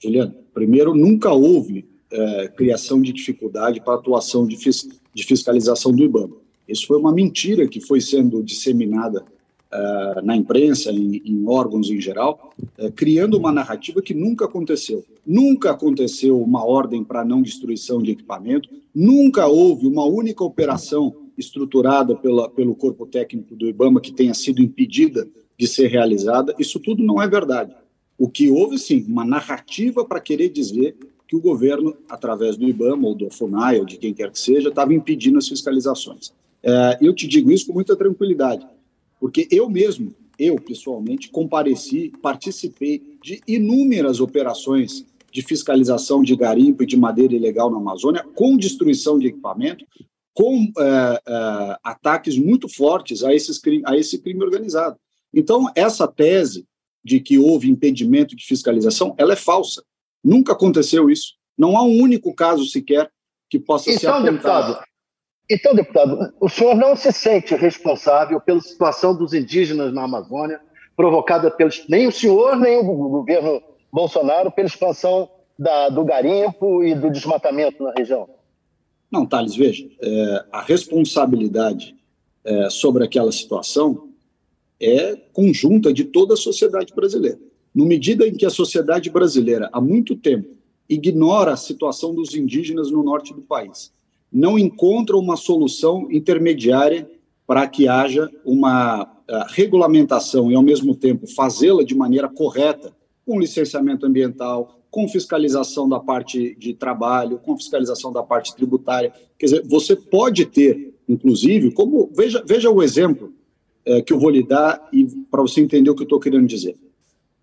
Juliana, 0.01 0.33
primeiro, 0.53 0.95
nunca 0.95 1.31
houve 1.31 1.85
é, 2.11 2.47
criação 2.49 3.01
de 3.01 3.11
dificuldade 3.11 3.81
para 3.81 3.95
atuação 3.95 4.47
de, 4.47 4.55
fis 4.55 4.87
de 5.13 5.25
fiscalização 5.25 5.91
do 5.91 6.03
IBAMA. 6.03 6.37
Isso 6.67 6.87
foi 6.87 6.97
uma 6.97 7.11
mentira 7.11 7.67
que 7.67 7.81
foi 7.81 7.99
sendo 7.99 8.41
disseminada 8.41 9.25
uh, 9.73 10.21
na 10.23 10.35
imprensa, 10.35 10.91
em, 10.91 11.21
em, 11.25 11.47
órgãos 11.47 11.89
em 11.89 11.99
geral, 11.99 12.53
uh, 12.77 12.91
criando 12.91 13.37
uma 13.37 13.51
narrativa 13.51 14.01
que 14.01 14.13
nunca 14.13 14.45
aconteceu. 14.45 15.03
Nunca 15.25 15.71
aconteceu 15.71 16.39
uma 16.41 16.65
ordem 16.65 17.03
para 17.03 17.25
não 17.25 17.41
destruição 17.41 18.01
de 18.01 18.11
equipamento, 18.11 18.69
nunca 18.93 19.47
houve 19.47 19.87
uma 19.87 20.05
única 20.05 20.43
operação 20.43 21.15
estruturada 21.37 22.15
pela, 22.15 22.49
pelo 22.49 22.75
corpo 22.75 23.05
técnico 23.05 23.55
do 23.55 23.67
IBAMA 23.67 23.99
que 23.99 24.11
tenha 24.11 24.33
sido 24.33 24.61
impedida 24.61 25.27
de 25.57 25.67
ser 25.67 25.87
realizada. 25.87 26.53
Isso 26.59 26.79
tudo 26.79 27.03
não 27.03 27.21
é 27.21 27.27
verdade. 27.27 27.75
O 28.17 28.29
que 28.29 28.49
houve, 28.49 28.77
sim, 28.77 29.03
uma 29.07 29.25
narrativa 29.25 30.05
para 30.05 30.21
querer 30.21 30.49
dizer 30.49 30.95
que 31.27 31.35
o 31.35 31.41
governo, 31.41 31.95
através 32.07 32.55
do 32.55 32.67
IBAMA 32.67 33.07
ou 33.07 33.15
do 33.15 33.29
FUNAI 33.31 33.79
ou 33.79 33.85
de 33.85 33.97
quem 33.97 34.13
quer 34.13 34.29
que 34.31 34.39
seja, 34.39 34.69
estava 34.69 34.93
impedindo 34.93 35.39
as 35.39 35.47
fiscalizações. 35.47 36.31
É, 36.61 36.99
eu 37.01 37.13
te 37.13 37.27
digo 37.27 37.51
isso 37.51 37.67
com 37.67 37.73
muita 37.73 37.95
tranquilidade. 37.95 38.65
Porque 39.23 39.47
eu 39.49 39.69
mesmo, 39.69 40.13
eu 40.37 40.57
pessoalmente, 40.57 41.29
compareci, 41.29 42.11
participei 42.21 43.17
de 43.23 43.41
inúmeras 43.47 44.19
operações 44.19 45.05
de 45.31 45.41
fiscalização 45.41 46.21
de 46.21 46.35
garimpo 46.35 46.83
e 46.83 46.85
de 46.85 46.97
madeira 46.97 47.33
ilegal 47.33 47.71
na 47.71 47.77
Amazônia, 47.77 48.21
com 48.35 48.57
destruição 48.57 49.17
de 49.17 49.27
equipamento, 49.27 49.85
com 50.33 50.69
é, 50.77 51.21
é, 51.25 51.77
ataques 51.85 52.37
muito 52.37 52.67
fortes 52.67 53.23
a, 53.23 53.33
esses, 53.33 53.61
a 53.85 53.95
esse 53.95 54.21
crime 54.21 54.43
organizado. 54.43 54.97
Então, 55.33 55.71
essa 55.73 56.05
tese 56.05 56.67
de 57.01 57.21
que 57.21 57.39
houve 57.39 57.71
impedimento 57.71 58.35
de 58.35 58.45
fiscalização, 58.45 59.15
ela 59.17 59.31
é 59.31 59.37
falsa. 59.37 59.85
Nunca 60.21 60.51
aconteceu 60.51 61.09
isso. 61.09 61.35
Não 61.57 61.77
há 61.77 61.83
um 61.83 61.97
único 61.97 62.35
caso 62.35 62.65
sequer 62.65 63.09
que 63.49 63.57
possa 63.57 63.89
então, 63.89 63.99
ser 64.01 64.07
apontado. 64.07 64.31
Deputado, 64.33 64.92
então, 65.53 65.75
deputado, 65.75 66.33
o 66.39 66.49
senhor 66.49 66.75
não 66.75 66.95
se 66.95 67.11
sente 67.11 67.55
responsável 67.55 68.39
pela 68.41 68.61
situação 68.61 69.15
dos 69.15 69.33
indígenas 69.33 69.93
na 69.93 70.03
Amazônia, 70.03 70.59
provocada 70.95 71.51
pelos, 71.51 71.85
nem 71.87 72.07
o 72.07 72.11
senhor, 72.11 72.55
nem 72.57 72.77
o 72.79 72.83
governo 72.83 73.61
Bolsonaro, 73.91 74.51
pela 74.51 74.67
expansão 74.67 75.29
da, 75.57 75.89
do 75.89 76.03
garimpo 76.03 76.83
e 76.83 76.95
do 76.95 77.11
desmatamento 77.11 77.83
na 77.83 77.91
região? 77.91 78.27
Não, 79.11 79.25
Thales, 79.25 79.55
veja, 79.55 79.87
é, 80.01 80.45
a 80.51 80.61
responsabilidade 80.61 81.95
é, 82.43 82.69
sobre 82.69 83.03
aquela 83.03 83.31
situação 83.31 84.09
é 84.79 85.15
conjunta 85.31 85.93
de 85.93 86.05
toda 86.05 86.33
a 86.33 86.37
sociedade 86.37 86.93
brasileira. 86.95 87.37
No 87.73 87.85
medida 87.85 88.27
em 88.27 88.33
que 88.33 88.45
a 88.45 88.49
sociedade 88.49 89.09
brasileira, 89.09 89.69
há 89.71 89.79
muito 89.79 90.15
tempo, 90.15 90.49
ignora 90.89 91.53
a 91.53 91.57
situação 91.57 92.13
dos 92.13 92.35
indígenas 92.35 92.91
no 92.91 93.03
norte 93.03 93.33
do 93.33 93.41
país, 93.41 93.93
não 94.33 94.57
encontra 94.57 95.15
uma 95.15 95.37
solução 95.37 96.07
intermediária 96.11 97.07
para 97.45 97.67
que 97.67 97.87
haja 97.87 98.29
uma 98.43 99.03
uh, 99.03 99.07
regulamentação 99.49 100.51
e, 100.51 100.55
ao 100.55 100.63
mesmo 100.63 100.95
tempo, 100.95 101.27
fazê-la 101.27 101.83
de 101.83 101.93
maneira 101.93 102.27
correta, 102.27 102.91
com 103.25 103.39
licenciamento 103.39 104.05
ambiental, 104.05 104.79
com 104.89 105.07
fiscalização 105.07 105.87
da 105.87 105.99
parte 105.99 106.55
de 106.55 106.73
trabalho, 106.73 107.39
com 107.39 107.55
fiscalização 107.55 108.11
da 108.11 108.23
parte 108.23 108.55
tributária. 108.55 109.13
Quer 109.37 109.45
dizer, 109.45 109.63
você 109.67 109.95
pode 109.95 110.45
ter, 110.45 110.95
inclusive, 111.07 111.71
como 111.71 112.09
veja, 112.15 112.43
veja 112.45 112.69
o 112.69 112.81
exemplo 112.81 113.33
é, 113.85 114.01
que 114.01 114.13
eu 114.13 114.19
vou 114.19 114.29
lhe 114.29 114.43
dar 114.43 114.87
e 114.91 115.05
para 115.29 115.41
você 115.41 115.61
entender 115.61 115.89
o 115.89 115.95
que 115.95 116.01
eu 116.01 116.05
estou 116.05 116.19
querendo 116.19 116.47
dizer. 116.47 116.75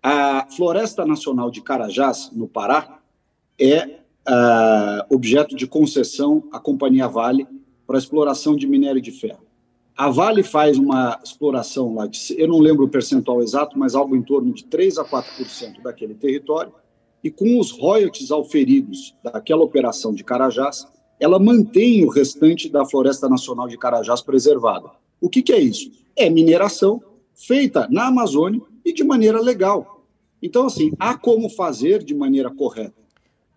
A 0.03 0.47
Floresta 0.55 1.05
Nacional 1.05 1.51
de 1.51 1.61
Carajás, 1.61 2.31
no 2.33 2.47
Pará, 2.47 2.99
é 3.59 4.00
uh, 4.27 5.13
objeto 5.13 5.55
de 5.55 5.67
concessão 5.67 6.43
à 6.51 6.59
Companhia 6.59 7.07
Vale 7.07 7.47
para 7.85 7.97
exploração 7.97 8.55
de 8.55 8.67
minério 8.67 9.01
de 9.01 9.11
ferro. 9.11 9.45
A 9.95 10.09
Vale 10.09 10.43
faz 10.43 10.77
uma 10.77 11.19
exploração 11.23 11.93
lá, 11.93 12.07
de, 12.07 12.19
eu 12.37 12.47
não 12.47 12.59
lembro 12.59 12.85
o 12.85 12.89
percentual 12.89 13.41
exato, 13.41 13.77
mas 13.77 13.93
algo 13.93 14.15
em 14.15 14.21
torno 14.21 14.53
de 14.53 14.63
3 14.65 14.97
a 14.97 15.05
4% 15.05 15.81
daquele 15.83 16.15
território, 16.15 16.71
e 17.23 17.29
com 17.29 17.59
os 17.59 17.71
royalties 17.71 18.31
auferidos 18.31 19.13
daquela 19.23 19.63
operação 19.63 20.13
de 20.13 20.23
Carajás, 20.23 20.87
ela 21.19 21.37
mantém 21.37 22.03
o 22.03 22.09
restante 22.09 22.67
da 22.67 22.83
Floresta 22.83 23.29
Nacional 23.29 23.67
de 23.67 23.77
Carajás 23.77 24.21
preservada. 24.21 24.89
O 25.19 25.29
que, 25.29 25.43
que 25.43 25.53
é 25.53 25.59
isso? 25.59 25.91
É 26.15 26.29
mineração 26.29 26.99
feita 27.35 27.87
na 27.91 28.07
Amazônia 28.07 28.61
e 28.83 28.91
de 28.91 29.03
maneira 29.03 29.39
legal. 29.39 30.03
Então, 30.41 30.65
assim, 30.65 30.91
há 30.97 31.15
como 31.15 31.47
fazer 31.47 32.03
de 32.03 32.15
maneira 32.15 32.49
correta. 32.49 33.00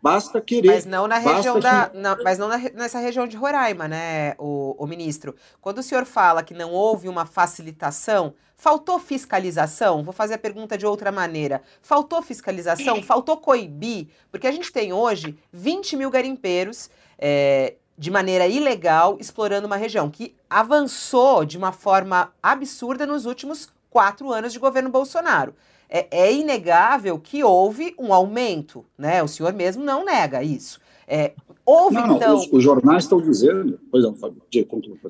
Basta 0.05 0.39
querer. 0.39 0.69
Mas 0.69 0.85
não 0.85 1.09
na 1.09 1.17
região 1.17 1.59
da. 1.59 1.91
Não, 1.95 2.15
mas 2.23 2.39
não 2.39 2.47
na, 2.47 2.59
nessa 2.75 2.99
região 2.99 3.27
de 3.27 3.39
Roraima, 3.39 3.89
né, 3.89 4.35
o, 4.39 4.77
o 4.79 4.87
ministro? 4.87 5.35
Quando 5.63 5.79
o 5.79 5.83
senhor 5.83 6.05
fala 6.05 6.43
que 6.43 6.53
não 6.53 6.73
houve 6.73 7.09
uma 7.09 7.25
facilitação, 7.25 8.35
faltou 8.55 8.99
fiscalização? 8.99 10.05
Vou 10.05 10.13
fazer 10.13 10.35
a 10.35 10.39
pergunta 10.39 10.77
de 10.77 10.85
outra 10.85 11.11
maneira. 11.11 11.63
Faltou 11.81 12.21
fiscalização? 12.21 13.01
Faltou 13.03 13.39
coibir? 13.39 14.09
Porque 14.31 14.47
a 14.47 14.53
gente 14.53 14.71
tem 14.71 14.93
hoje 14.93 15.39
20 15.51 15.97
mil 15.97 16.11
garimpeiros. 16.11 16.91
É, 17.19 17.77
de 17.97 18.11
maneira 18.11 18.47
ilegal, 18.49 19.17
explorando 19.21 19.69
uma 19.69 19.77
região 19.77 20.11
que 20.11 20.35
avançou 20.51 21.45
de 21.45 21.57
uma 21.57 21.71
forma 21.71 22.35
absurda 22.43 23.07
nos 23.07 23.25
últimos 23.25 23.73
quatro 23.89 24.33
anos 24.33 24.53
de 24.53 24.59
governo 24.59 24.91
Bolsonaro 24.91 25.55
é, 25.89 26.07
é 26.11 26.33
inegável 26.33 27.19
que 27.19 27.45
houve 27.45 27.95
um 27.99 28.13
aumento, 28.13 28.85
né? 28.97 29.23
O 29.23 29.29
senhor 29.29 29.53
mesmo 29.53 29.85
não 29.85 30.05
nega 30.05 30.43
isso. 30.43 30.81
É, 31.07 31.33
houve, 31.65 31.97
não, 31.97 32.17
então. 32.17 32.37
Os, 32.37 32.53
os, 32.53 32.63
jornais 32.63 33.05
estão 33.05 33.21
dizendo. 33.21 33.79
Pois 33.91 34.03
não, 34.05 34.15
Fábio, 34.15 34.43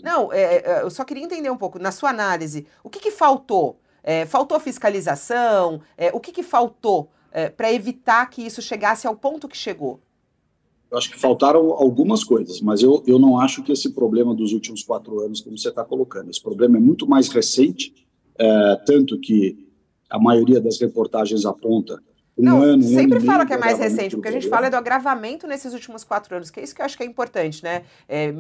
Não, 0.03 0.33
é, 0.33 0.57
é, 0.57 0.83
eu 0.83 0.91
só 0.91 1.05
queria 1.05 1.23
entender 1.23 1.51
um 1.51 1.57
pouco, 1.57 1.79
na 1.79 1.93
sua 1.93 2.11
análise, 2.11 2.67
o 2.83 2.91
que, 2.91 2.99
que 2.99 3.11
faltou? 3.11 3.79
É, 4.03 4.27
faltou 4.27 4.59
fiscalização? 4.61 5.81
É, 5.97 6.11
o 6.13 6.21
que, 6.21 6.33
que 6.33 6.43
faltou 6.43 7.11
é, 7.33 7.49
para 7.49 7.73
evitar 7.73 8.29
que 8.29 8.43
isso 8.43 8.61
chegasse 8.61 9.07
ao 9.07 9.17
ponto 9.17 9.49
que 9.49 9.57
chegou? 9.57 10.01
Eu 10.91 10.99
acho 10.99 11.11
que 11.11 11.19
faltaram 11.19 11.73
algumas 11.73 12.23
coisas, 12.23 12.61
mas 12.61 12.83
eu, 12.83 13.03
eu 13.07 13.19
não 13.19 13.41
acho 13.41 13.63
que 13.63 13.73
esse 13.73 13.91
problema 13.91 14.35
dos 14.35 14.53
últimos 14.53 14.83
quatro 14.83 15.21
anos, 15.21 15.41
como 15.41 15.59
você 15.59 15.69
está 15.69 15.85
colocando, 15.85 16.31
esse 16.31 16.41
problema 16.41 16.77
é 16.77 16.81
muito 16.81 17.05
mais 17.05 17.29
recente, 17.29 18.07
tanto 18.87 19.19
que 19.19 19.64
a 20.15 20.19
maioria 20.19 20.61
das 20.61 20.79
reportagens 20.79 21.45
aponta 21.45 22.01
um 22.39 22.45
não, 22.45 22.63
ano. 22.63 22.83
Sempre 22.83 23.19
um 23.19 23.21
fala 23.21 23.45
que 23.47 23.53
é 23.53 23.59
mais 23.59 23.79
recente, 23.79 24.15
porque 24.15 24.29
a 24.29 24.33
gente 24.33 24.49
fala 24.49 24.67
é 24.67 24.71
do 24.71 24.77
agravamento 24.77 25.47
nesses 25.47 25.73
últimos 25.73 26.03
quatro 26.03 26.35
anos, 26.37 26.51
que 26.51 26.61
é 26.61 26.65
isso 26.65 26.75
que 26.75 26.81
eu 26.81 26.87
acho 26.87 26.97
que 26.97 27.03
é 27.03 27.07
importante, 27.07 27.63
né? 27.63 27.83
É, 28.09 28.33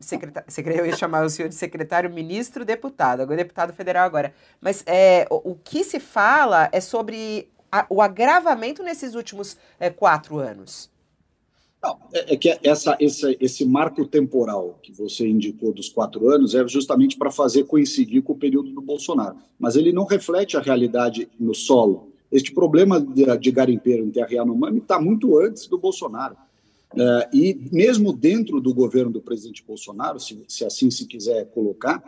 secretário, 0.00 0.80
eu 0.80 0.86
ia 0.86 0.96
chamar 0.96 1.24
o 1.24 1.30
senhor 1.30 1.48
de 1.48 1.54
secretário, 1.54 2.08
ministro, 2.10 2.64
deputado, 2.64 3.20
agora 3.20 3.36
deputado 3.36 3.72
federal 3.72 4.04
agora. 4.04 4.32
Mas 4.60 4.84
é, 4.86 5.26
o, 5.30 5.52
o 5.52 5.54
que 5.56 5.82
se 5.82 5.98
fala 5.98 6.68
é 6.72 6.80
sobre 6.80 7.48
a, 7.70 7.86
o 7.88 8.02
agravamento 8.02 8.82
nesses 8.82 9.14
últimos 9.14 9.56
é, 9.80 9.90
quatro 9.90 10.38
anos. 10.38 10.91
Não, 11.82 11.98
é, 12.12 12.34
é 12.34 12.36
que 12.36 12.56
essa, 12.62 12.96
esse, 13.00 13.36
esse 13.40 13.64
marco 13.64 14.06
temporal 14.06 14.78
que 14.82 14.92
você 14.92 15.26
indicou 15.26 15.72
dos 15.72 15.88
quatro 15.88 16.30
anos 16.30 16.54
é 16.54 16.66
justamente 16.68 17.16
para 17.16 17.30
fazer 17.30 17.64
coincidir 17.64 18.22
com 18.22 18.34
o 18.34 18.38
período 18.38 18.70
do 18.70 18.80
Bolsonaro. 18.80 19.36
Mas 19.58 19.74
ele 19.74 19.92
não 19.92 20.04
reflete 20.04 20.56
a 20.56 20.60
realidade 20.60 21.28
no 21.38 21.54
solo. 21.54 22.12
Este 22.30 22.52
problema 22.52 23.00
de, 23.00 23.36
de 23.36 23.50
garimpeiro 23.50 24.04
em 24.04 24.10
terra 24.10 24.32
Yanomami 24.32 24.78
está 24.78 25.00
muito 25.00 25.38
antes 25.38 25.66
do 25.66 25.76
Bolsonaro. 25.76 26.36
É, 26.94 27.28
e 27.32 27.68
mesmo 27.72 28.12
dentro 28.12 28.60
do 28.60 28.72
governo 28.72 29.10
do 29.10 29.20
presidente 29.20 29.64
Bolsonaro, 29.66 30.20
se, 30.20 30.38
se 30.46 30.64
assim 30.64 30.90
se 30.90 31.06
quiser 31.06 31.46
colocar, 31.46 32.02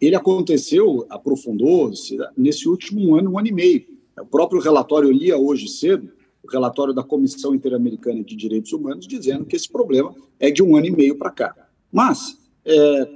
ele 0.00 0.16
aconteceu, 0.16 1.04
aprofundou-se 1.10 2.16
nesse 2.36 2.68
último 2.68 3.14
ano, 3.16 3.32
um 3.32 3.38
ano 3.38 3.48
e 3.48 3.52
meio. 3.52 3.84
O 4.18 4.24
próprio 4.24 4.60
relatório 4.60 5.08
eu 5.08 5.12
lia 5.12 5.36
hoje 5.36 5.68
cedo, 5.68 6.10
o 6.42 6.50
relatório 6.50 6.94
da 6.94 7.02
Comissão 7.02 7.54
Interamericana 7.54 8.22
de 8.22 8.34
Direitos 8.34 8.72
Humanos 8.72 9.06
dizendo 9.06 9.44
que 9.44 9.56
esse 9.56 9.68
problema 9.68 10.14
é 10.38 10.50
de 10.50 10.62
um 10.62 10.76
ano 10.76 10.86
e 10.86 10.90
meio 10.90 11.16
para 11.16 11.30
cá. 11.30 11.54
Mas 11.92 12.38
é, 12.64 13.08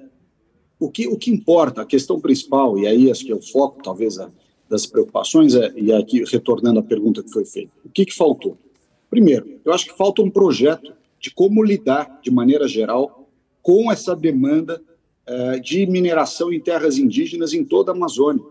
o, 0.79 0.91
que, 0.91 1.07
o 1.09 1.17
que 1.17 1.31
importa, 1.31 1.83
a 1.83 1.87
questão 1.87 2.21
principal, 2.21 2.79
e 2.79 2.87
aí 2.87 3.11
acho 3.11 3.25
que 3.25 3.33
é 3.33 3.35
o 3.35 3.43
foco, 3.43 3.83
talvez, 3.83 4.19
das 4.69 4.87
preocupações, 4.87 5.55
é, 5.55 5.73
e 5.77 5.93
aqui 5.93 6.25
retornando 6.25 6.81
à 6.81 6.83
pergunta 6.83 7.23
que 7.23 7.31
foi 7.31 7.45
feita, 7.45 7.73
o 7.85 7.89
que, 7.89 8.05
que 8.05 8.15
faltou? 8.15 8.59
Primeiro, 9.09 9.61
eu 9.65 9.73
acho 9.73 9.87
que 9.87 9.97
falta 9.97 10.23
um 10.23 10.31
projeto 10.31 10.93
de 11.21 11.31
como 11.31 11.63
lidar, 11.63 12.21
de 12.23 12.31
maneira 12.31 12.67
geral, 12.69 13.29
com 13.63 13.91
essa 13.91 14.15
demanda 14.15 14.83
é, 15.27 15.59
de 15.59 15.87
mineração 15.87 16.53
em 16.53 16.61
terras 16.61 16.99
indígenas 16.99 17.55
em 17.55 17.65
toda 17.65 17.93
a 17.93 17.95
Amazônia. 17.95 18.45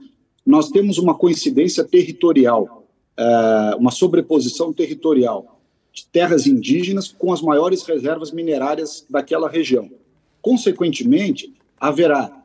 Nós 0.46 0.70
temos 0.70 0.98
uma 0.98 1.14
coincidência 1.14 1.84
territorial 1.84 2.83
uh, 3.20 3.78
uma 3.78 3.92
sobreposição 3.92 4.74
territorial 4.74 5.60
de 5.92 6.06
terras 6.08 6.48
indígenas 6.48 7.08
com 7.08 7.32
as 7.32 7.42
maiores 7.42 7.84
reservas 7.84 8.32
minerárias 8.32 9.06
daquela 9.10 9.48
região. 9.48 9.90
Consequentemente, 10.42 11.54
haverá 11.80 12.44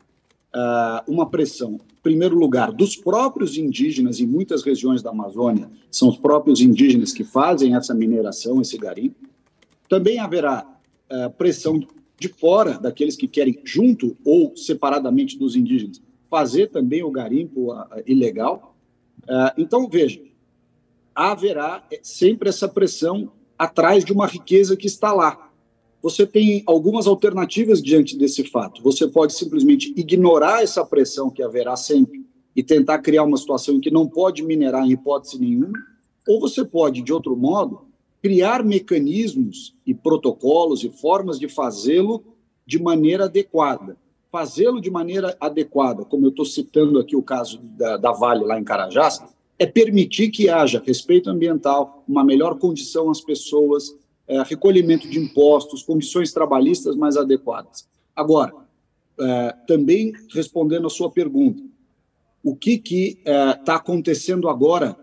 uh, 0.54 1.10
uma 1.10 1.28
pressão, 1.28 1.75
em 1.75 2.02
primeiro 2.02 2.38
lugar, 2.38 2.70
dos 2.72 2.94
próprios 2.94 3.56
indígenas 3.56 4.20
em 4.20 4.26
muitas 4.26 4.62
regiões 4.62 5.02
da 5.02 5.10
Amazônia, 5.10 5.70
são 5.90 6.08
os 6.08 6.18
próprios 6.18 6.60
indígenas 6.60 7.12
que 7.12 7.25
fazem 7.25 7.75
essa 7.75 7.94
mineração, 7.94 8.60
esse 8.60 8.76
garimpo. 8.76 9.26
Também 9.88 10.18
haverá 10.18 10.66
uh, 11.10 11.30
pressão 11.30 11.80
de 12.20 12.28
fora, 12.28 12.78
daqueles 12.78 13.16
que 13.16 13.26
querem, 13.26 13.60
junto 13.64 14.16
ou 14.25 14.54
separadamente 14.56 15.38
dos 15.38 15.56
indígenas, 15.56 16.02
fazer 16.28 16.66
também 16.66 17.02
o 17.02 17.10
garimpo 17.10 17.72
uh, 17.72 17.87
ilegal. 18.06 18.76
então, 19.56 19.88
veja, 19.88 20.20
haverá 21.18 21.84
sempre 22.00 22.48
essa 22.48 22.68
pressão 22.68 23.32
atrás 23.58 24.04
de 24.04 24.12
uma 24.12 24.25
riqueza 24.25 24.76
que 24.76 24.87
está 24.87 25.12
lá. 25.12 25.50
Você 26.00 26.25
tem 26.25 26.62
algumas 26.64 27.08
alternativas 27.08 27.82
diante 27.82 28.16
desse 28.16 28.44
fato. 28.44 28.80
Você 28.84 29.08
pode 29.08 29.34
simplesmente 29.34 29.92
ignorar 29.96 30.62
essa 30.62 30.87
pressão 30.87 31.28
que 31.28 31.42
haverá 31.42 31.75
sempre 31.75 32.25
e 32.54 32.62
tentar 32.62 33.00
criar 33.00 33.25
uma 33.25 33.37
situação 33.37 33.75
em 33.75 33.80
que 33.80 33.90
não 33.90 34.06
pode 34.06 34.44
minerar 34.44 34.87
em 34.87 34.92
hipótese 34.92 35.40
nenhuma, 35.40 35.76
ou 36.26 36.38
você 36.38 36.64
pode, 36.64 37.02
de 37.02 37.12
outro 37.12 37.37
modo, 37.37 37.80
criar 38.22 38.62
mecanismos 38.62 39.75
e 39.84 39.92
protocolos 39.92 40.84
e 40.84 40.88
formas 40.88 41.37
de 41.37 41.48
fazê-lo 41.48 42.22
de 42.64 42.80
maneira 42.80 43.25
adequada. 43.25 43.96
Fazê-lo 44.30 44.80
de 44.80 44.90
maneira 44.90 45.37
adequada, 45.40 46.04
como 46.04 46.26
eu 46.26 46.30
estou 46.30 46.44
citando 46.44 47.00
aqui 47.00 47.16
o 47.16 47.22
caso 47.22 47.58
da, 47.76 47.96
da 47.96 48.12
Vale 48.12 48.44
lá 48.44 48.56
em 48.60 48.62
Carajás, 48.62 49.20
é 49.59 49.67
permitir 49.67 50.31
que 50.31 50.49
haja 50.49 50.83
respeito 50.85 51.29
ambiental, 51.29 52.05
uma 52.07 52.25
melhor 52.25 52.59
condição 52.59 53.11
às 53.11 53.21
pessoas, 53.21 53.95
é, 54.27 54.43
recolhimento 54.43 55.09
de 55.09 55.19
impostos, 55.19 55.83
condições 55.83 56.33
trabalhistas 56.33 56.95
mais 56.95 57.17
adequadas. 57.17 57.88
Agora, 58.15 58.53
é, 59.19 59.55
também 59.67 60.12
respondendo 60.33 60.87
a 60.87 60.91
sua 60.91 61.11
pergunta, 61.11 61.62
o 62.43 62.55
que 62.55 62.79
que 62.79 63.19
está 63.19 63.50
é, 63.50 63.55
tá 63.55 63.75
acontecendo 63.77 64.49
agora, 64.49 64.97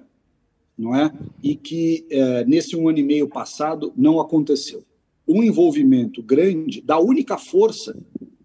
não 0.78 0.96
é? 0.96 1.12
E 1.44 1.56
que 1.56 2.06
é, 2.10 2.46
nesse 2.46 2.76
um 2.76 2.88
ano 2.88 3.00
e 3.00 3.04
meio 3.04 3.28
passado 3.28 3.92
não 3.96 4.20
aconteceu. 4.20 4.84
Um 5.28 5.44
envolvimento 5.44 6.24
grande 6.24 6.82
da 6.82 6.98
única 6.98 7.38
força, 7.38 7.98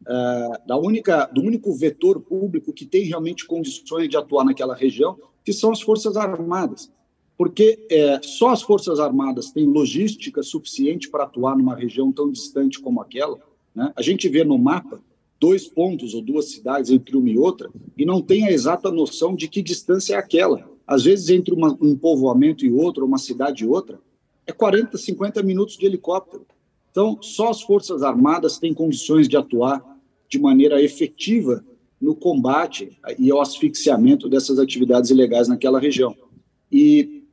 é, 0.09 0.49
da 0.67 0.76
única, 0.76 1.26
do 1.26 1.40
único 1.40 1.73
vetor 1.73 2.21
público 2.21 2.73
que 2.73 2.85
tem 2.85 3.05
realmente 3.05 3.47
condições 3.47 4.09
de 4.09 4.17
atuar 4.17 4.45
naquela 4.45 4.75
região, 4.75 5.17
que 5.44 5.52
são 5.52 5.73
as 5.73 5.80
Forças 5.80 6.16
Armadas. 6.16 6.90
Porque 7.37 7.87
é, 7.90 8.20
só 8.23 8.50
as 8.50 8.62
Forças 8.62 9.00
Armadas 9.00 9.50
têm 9.50 9.66
logística 9.66 10.42
suficiente 10.42 11.09
para 11.09 11.25
atuar 11.25 11.56
numa 11.56 11.75
região 11.75 12.12
tão 12.12 12.30
distante 12.30 12.78
como 12.78 13.00
aquela. 13.00 13.38
Né? 13.75 13.92
A 13.97 14.02
gente 14.02 14.28
vê 14.28 14.44
no 14.44 14.59
mapa 14.59 15.00
dois 15.40 15.66
pontos 15.66 16.12
ou 16.12 16.20
duas 16.20 16.50
cidades 16.50 16.90
entre 16.90 17.16
uma 17.16 17.30
e 17.30 17.38
outra 17.38 17.70
e 17.97 18.04
não 18.04 18.20
tem 18.20 18.44
a 18.44 18.52
exata 18.52 18.90
noção 18.90 19.35
de 19.35 19.49
que 19.49 19.62
distância 19.62 20.14
é 20.14 20.18
aquela. 20.18 20.68
Às 20.87 21.04
vezes, 21.04 21.30
entre 21.30 21.54
uma, 21.54 21.76
um 21.80 21.97
povoamento 21.97 22.66
e 22.66 22.70
outro, 22.70 23.06
uma 23.06 23.16
cidade 23.16 23.64
e 23.64 23.66
outra, 23.66 23.99
é 24.47 24.52
40, 24.52 24.99
50 24.99 25.42
minutos 25.42 25.78
de 25.78 25.87
helicóptero. 25.87 26.44
Então, 26.90 27.18
só 27.23 27.49
as 27.49 27.62
Forças 27.62 28.02
Armadas 28.02 28.59
têm 28.59 28.75
condições 28.75 29.28
de 29.28 29.37
atuar 29.37 29.82
de 30.28 30.38
maneira 30.38 30.82
efetiva 30.82 31.64
no 32.00 32.14
combate 32.14 32.99
e 33.19 33.30
ao 33.30 33.40
asfixiamento 33.40 34.28
dessas 34.28 34.59
atividades 34.59 35.11
ilegais 35.11 35.49
naquela 35.49 35.78
região. 35.78 36.16
E, 36.73 37.25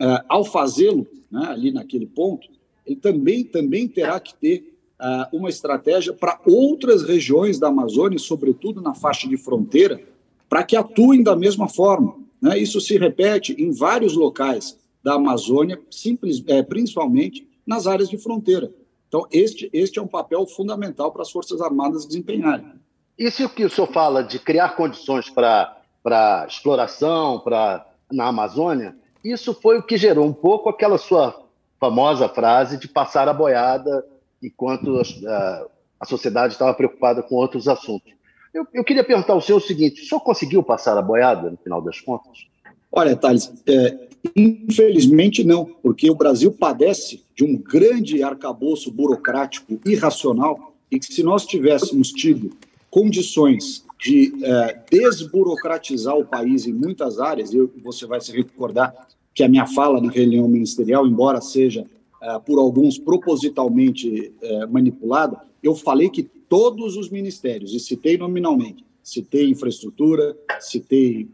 uh, 0.00 0.24
ao 0.28 0.44
fazê-lo, 0.44 1.06
né, 1.30 1.46
ali 1.48 1.72
naquele 1.72 2.06
ponto, 2.06 2.46
ele 2.86 2.96
também, 2.96 3.42
também 3.42 3.88
terá 3.88 4.20
que 4.20 4.34
ter 4.34 4.78
uh, 5.00 5.36
uma 5.36 5.48
estratégia 5.48 6.12
para 6.12 6.40
outras 6.46 7.02
regiões 7.02 7.58
da 7.58 7.68
Amazônia, 7.68 8.18
sobretudo 8.18 8.80
na 8.80 8.94
faixa 8.94 9.28
de 9.28 9.36
fronteira, 9.36 10.00
para 10.48 10.62
que 10.62 10.76
atuem 10.76 11.22
da 11.22 11.34
mesma 11.34 11.68
forma. 11.68 12.16
Né? 12.40 12.58
Isso 12.58 12.80
se 12.80 12.96
repete 12.96 13.54
em 13.58 13.72
vários 13.72 14.14
locais 14.14 14.78
da 15.02 15.14
Amazônia, 15.14 15.80
simples, 15.90 16.42
é, 16.46 16.62
principalmente 16.62 17.48
nas 17.66 17.86
áreas 17.86 18.08
de 18.08 18.18
fronteira. 18.18 18.72
Então, 19.08 19.26
este, 19.32 19.68
este 19.72 19.98
é 19.98 20.02
um 20.02 20.06
papel 20.06 20.46
fundamental 20.46 21.12
para 21.12 21.22
as 21.22 21.30
Forças 21.30 21.60
Armadas 21.60 22.06
desempenharem. 22.06 22.66
Isso 23.18 23.48
que 23.48 23.64
o 23.64 23.70
senhor 23.70 23.86
fala 23.92 24.22
de 24.22 24.38
criar 24.38 24.70
condições 24.70 25.30
para 25.30 26.46
exploração 26.48 27.40
pra, 27.40 27.86
na 28.10 28.26
Amazônia, 28.26 28.96
isso 29.24 29.54
foi 29.54 29.78
o 29.78 29.82
que 29.82 29.96
gerou 29.96 30.26
um 30.26 30.32
pouco 30.32 30.68
aquela 30.68 30.98
sua 30.98 31.42
famosa 31.80 32.28
frase 32.28 32.76
de 32.76 32.88
passar 32.88 33.28
a 33.28 33.32
boiada 33.32 34.04
enquanto 34.42 35.00
a, 35.26 35.66
a 36.00 36.04
sociedade 36.04 36.54
estava 36.54 36.74
preocupada 36.74 37.22
com 37.22 37.36
outros 37.36 37.68
assuntos. 37.68 38.12
Eu, 38.52 38.66
eu, 38.72 38.84
queria 38.84 39.02
perguntar 39.02 39.32
ao 39.32 39.40
senhor 39.40 39.58
o 39.58 39.60
seguinte: 39.60 40.02
o 40.02 40.06
senhor 40.06 40.20
conseguiu 40.20 40.62
passar 40.62 40.96
a 40.96 41.02
boiada, 41.02 41.50
no 41.50 41.56
final 41.56 41.80
das 41.80 42.00
contas? 42.00 42.46
Olha, 42.92 43.16
Thales, 43.16 43.52
é, 43.66 43.98
infelizmente 44.36 45.42
não, 45.42 45.64
porque 45.64 46.08
o 46.08 46.14
Brasil 46.14 46.52
padece 46.52 47.24
de 47.34 47.44
um 47.44 47.56
grande 47.56 48.22
arcabouço 48.22 48.92
burocrático 48.92 49.80
irracional 49.84 50.72
e 50.90 51.00
que, 51.00 51.06
se 51.06 51.22
nós 51.22 51.44
tivéssemos 51.44 52.10
tido 52.10 52.56
condições 52.94 53.84
de 53.98 54.32
é, 54.44 54.80
desburocratizar 54.88 56.16
o 56.16 56.24
país 56.24 56.64
em 56.64 56.72
muitas 56.72 57.18
áreas, 57.18 57.52
e 57.52 57.58
você 57.82 58.06
vai 58.06 58.20
se 58.20 58.30
recordar 58.30 59.08
que 59.34 59.42
a 59.42 59.48
minha 59.48 59.66
fala 59.66 60.00
na 60.00 60.12
reunião 60.12 60.46
ministerial, 60.46 61.04
embora 61.04 61.40
seja 61.40 61.84
é, 62.22 62.38
por 62.38 62.56
alguns 62.60 62.96
propositalmente 62.96 64.32
é, 64.40 64.66
manipulada, 64.66 65.42
eu 65.60 65.74
falei 65.74 66.08
que 66.08 66.22
todos 66.22 66.96
os 66.96 67.10
ministérios, 67.10 67.74
e 67.74 67.80
citei 67.80 68.16
nominalmente, 68.16 68.84
citei 69.02 69.50
infraestrutura, 69.50 70.36
citei 70.60 71.24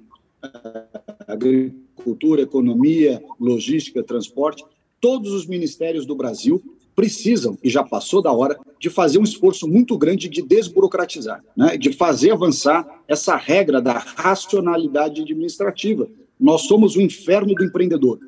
uh, 0.42 1.00
agricultura, 1.28 2.40
economia, 2.40 3.22
logística, 3.38 4.02
transporte, 4.02 4.64
todos 4.98 5.34
os 5.34 5.46
ministérios 5.46 6.06
do 6.06 6.14
Brasil 6.14 6.62
precisam, 7.00 7.56
e 7.64 7.70
já 7.70 7.82
passou 7.82 8.20
da 8.20 8.30
hora, 8.30 8.60
de 8.78 8.90
fazer 8.90 9.18
um 9.18 9.22
esforço 9.22 9.66
muito 9.66 9.96
grande 9.96 10.28
de 10.28 10.42
desburocratizar, 10.42 11.42
né? 11.56 11.78
de 11.78 11.94
fazer 11.94 12.30
avançar 12.30 12.86
essa 13.08 13.36
regra 13.36 13.80
da 13.80 13.96
racionalidade 13.96 15.22
administrativa. 15.22 16.06
Nós 16.38 16.62
somos 16.62 16.96
o 16.96 17.00
inferno 17.00 17.54
do 17.54 17.64
empreendedor, 17.64 18.20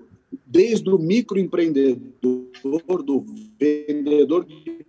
desde 0.47 0.89
o 0.89 0.99
microempreendedor, 0.99 2.01
do 3.05 3.27
vendedor 3.61 4.47
de 4.47 4.87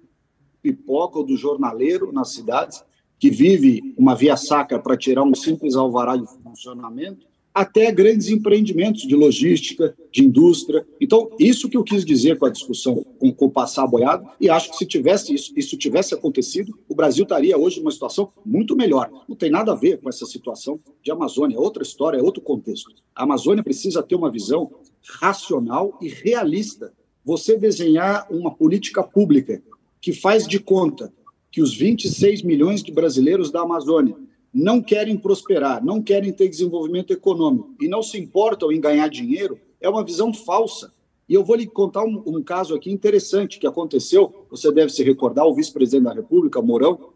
pipoca 0.61 1.19
ou 1.19 1.25
do 1.25 1.35
jornaleiro 1.35 2.13
nas 2.13 2.31
cidades, 2.31 2.85
que 3.19 3.29
vive 3.29 3.93
uma 3.97 4.15
via 4.15 4.37
sacra 4.37 4.79
para 4.79 4.95
tirar 4.95 5.23
um 5.23 5.35
simples 5.35 5.75
alvará 5.75 6.15
de 6.15 6.25
funcionamento, 6.41 7.27
até 7.53 7.91
grandes 7.91 8.29
empreendimentos 8.29 9.03
de 9.03 9.15
logística, 9.15 9.95
de 10.11 10.23
indústria. 10.25 10.85
Então, 10.99 11.29
isso 11.37 11.69
que 11.69 11.77
eu 11.77 11.83
quis 11.83 12.03
dizer 12.03 12.37
com 12.37 12.45
a 12.45 12.49
discussão 12.49 13.05
com, 13.19 13.31
com 13.31 13.45
o 13.45 13.51
passar 13.51 13.85
boiado, 13.85 14.27
e 14.41 14.49
acho 14.49 14.71
que 14.71 14.77
se 14.77 14.85
tivesse 14.85 15.33
isso, 15.33 15.53
isso 15.55 15.77
tivesse 15.77 16.13
acontecido, 16.13 16.77
o 16.89 16.95
Brasil 16.95 17.23
estaria 17.23 17.57
hoje 17.57 17.79
numa 17.79 17.91
situação 17.91 18.31
muito 18.43 18.75
melhor. 18.75 19.09
Não 19.29 19.35
tem 19.35 19.51
nada 19.51 19.71
a 19.71 19.75
ver 19.75 19.99
com 19.99 20.09
essa 20.09 20.25
situação 20.25 20.79
de 21.03 21.11
Amazônia, 21.11 21.55
é 21.55 21.59
outra 21.59 21.83
história, 21.83 22.17
é 22.17 22.23
outro 22.23 22.41
contexto. 22.41 22.91
A 23.15 23.23
Amazônia 23.23 23.63
precisa 23.63 24.01
ter 24.01 24.15
uma 24.15 24.31
visão 24.31 24.71
racional 25.19 25.97
e 26.01 26.07
realista. 26.09 26.91
Você 27.23 27.57
desenhar 27.57 28.27
uma 28.31 28.53
política 28.53 29.03
pública 29.03 29.61
que 30.01 30.11
faz 30.11 30.47
de 30.47 30.59
conta 30.59 31.13
que 31.51 31.61
os 31.61 31.75
26 31.75 32.41
milhões 32.41 32.81
de 32.81 32.91
brasileiros 32.91 33.51
da 33.51 33.61
Amazônia 33.61 34.15
não 34.53 34.81
querem 34.81 35.17
prosperar, 35.17 35.83
não 35.83 36.01
querem 36.01 36.31
ter 36.31 36.47
desenvolvimento 36.47 37.11
econômico 37.11 37.73
e 37.81 37.87
não 37.87 38.03
se 38.03 38.19
importam 38.19 38.71
em 38.71 38.79
ganhar 38.79 39.07
dinheiro, 39.07 39.59
é 39.81 39.89
uma 39.89 40.03
visão 40.03 40.33
falsa. 40.33 40.93
E 41.27 41.33
eu 41.33 41.43
vou 41.43 41.55
lhe 41.55 41.65
contar 41.65 42.03
um, 42.03 42.21
um 42.25 42.43
caso 42.43 42.75
aqui 42.75 42.91
interessante 42.91 43.57
que 43.57 43.65
aconteceu. 43.65 44.45
Você 44.51 44.71
deve 44.71 44.91
se 44.91 45.03
recordar: 45.03 45.45
o 45.45 45.55
vice-presidente 45.55 46.03
da 46.03 46.13
República, 46.13 46.61
Mourão, 46.61 47.13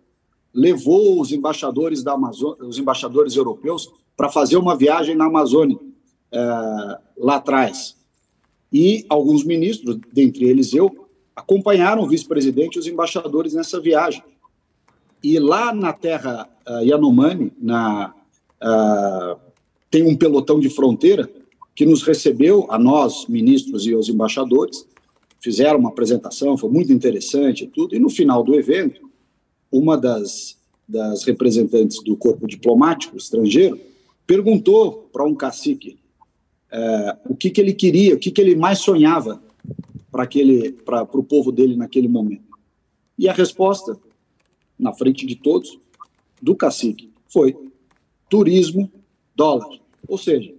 levou 0.54 1.22
os 1.22 1.32
embaixadores 1.32 2.02
da 2.02 2.14
Amazônia, 2.14 2.66
os 2.66 2.80
embaixadores 2.80 3.36
europeus, 3.36 3.92
para 4.16 4.30
fazer 4.30 4.58
uma 4.58 4.76
viagem 4.76 5.16
na 5.16 5.26
Amazônia 5.26 5.78
é, 6.32 6.40
lá 7.18 7.36
atrás. 7.36 7.96
E 8.74 9.06
alguns 9.08 9.44
ministros, 9.44 10.00
dentre 10.12 10.46
eles 10.46 10.74
eu, 10.74 11.08
acompanharam 11.36 12.02
o 12.02 12.08
vice-presidente 12.08 12.76
e 12.76 12.80
os 12.80 12.88
embaixadores 12.88 13.54
nessa 13.54 13.80
viagem. 13.80 14.24
E 15.24 15.38
lá 15.40 15.74
na 15.74 15.94
terra 15.94 16.50
uh, 16.68 16.84
Yanomami, 16.84 17.52
na, 17.60 18.14
uh, 18.62 19.40
tem 19.90 20.04
um 20.04 20.16
pelotão 20.16 20.60
de 20.60 20.70
fronteira 20.70 21.30
que 21.76 21.86
nos 21.86 22.04
recebeu, 22.04 22.66
a 22.70 22.78
nós, 22.78 23.28
ministros 23.28 23.86
e 23.86 23.94
os 23.94 24.10
embaixadores, 24.10 24.86
fizeram 25.40 25.80
uma 25.80 25.90
apresentação, 25.90 26.58
foi 26.58 26.70
muito 26.70 26.92
interessante 26.92 27.66
e 27.66 27.68
tudo, 27.68 27.96
e 27.96 28.00
no 28.00 28.10
final 28.10 28.44
do 28.44 28.56
evento, 28.56 29.08
uma 29.72 29.98
das, 29.98 30.58
das 30.88 31.24
representantes 31.24 32.04
do 32.04 32.16
corpo 32.18 32.48
diplomático 32.48 33.18
estrangeiro 33.18 33.80
perguntou 34.26 35.10
para 35.14 35.26
um 35.26 35.36
cacique 35.36 35.98
uh, 36.72 37.32
o 37.32 37.36
que, 37.36 37.50
que 37.50 37.62
ele 37.62 37.74
queria, 37.74 38.16
o 38.16 38.20
que, 38.20 38.32
que 38.32 38.42
ele 38.42 38.56
mais 38.56 38.80
sonhava 38.80 39.42
para 40.12 41.04
o 41.14 41.24
povo 41.24 41.52
dele 41.52 41.76
naquele 41.76 42.08
momento. 42.08 42.58
E 43.18 43.30
a 43.30 43.34
resposta, 43.34 43.98
na 44.80 44.94
frente 44.94 45.26
de 45.26 45.36
todos, 45.36 45.80
do 46.42 46.56
cacique, 46.56 47.12
foi 47.28 47.56
turismo, 48.30 48.92
dólar. 49.36 49.80
Ou 50.08 50.18
seja, 50.18 50.54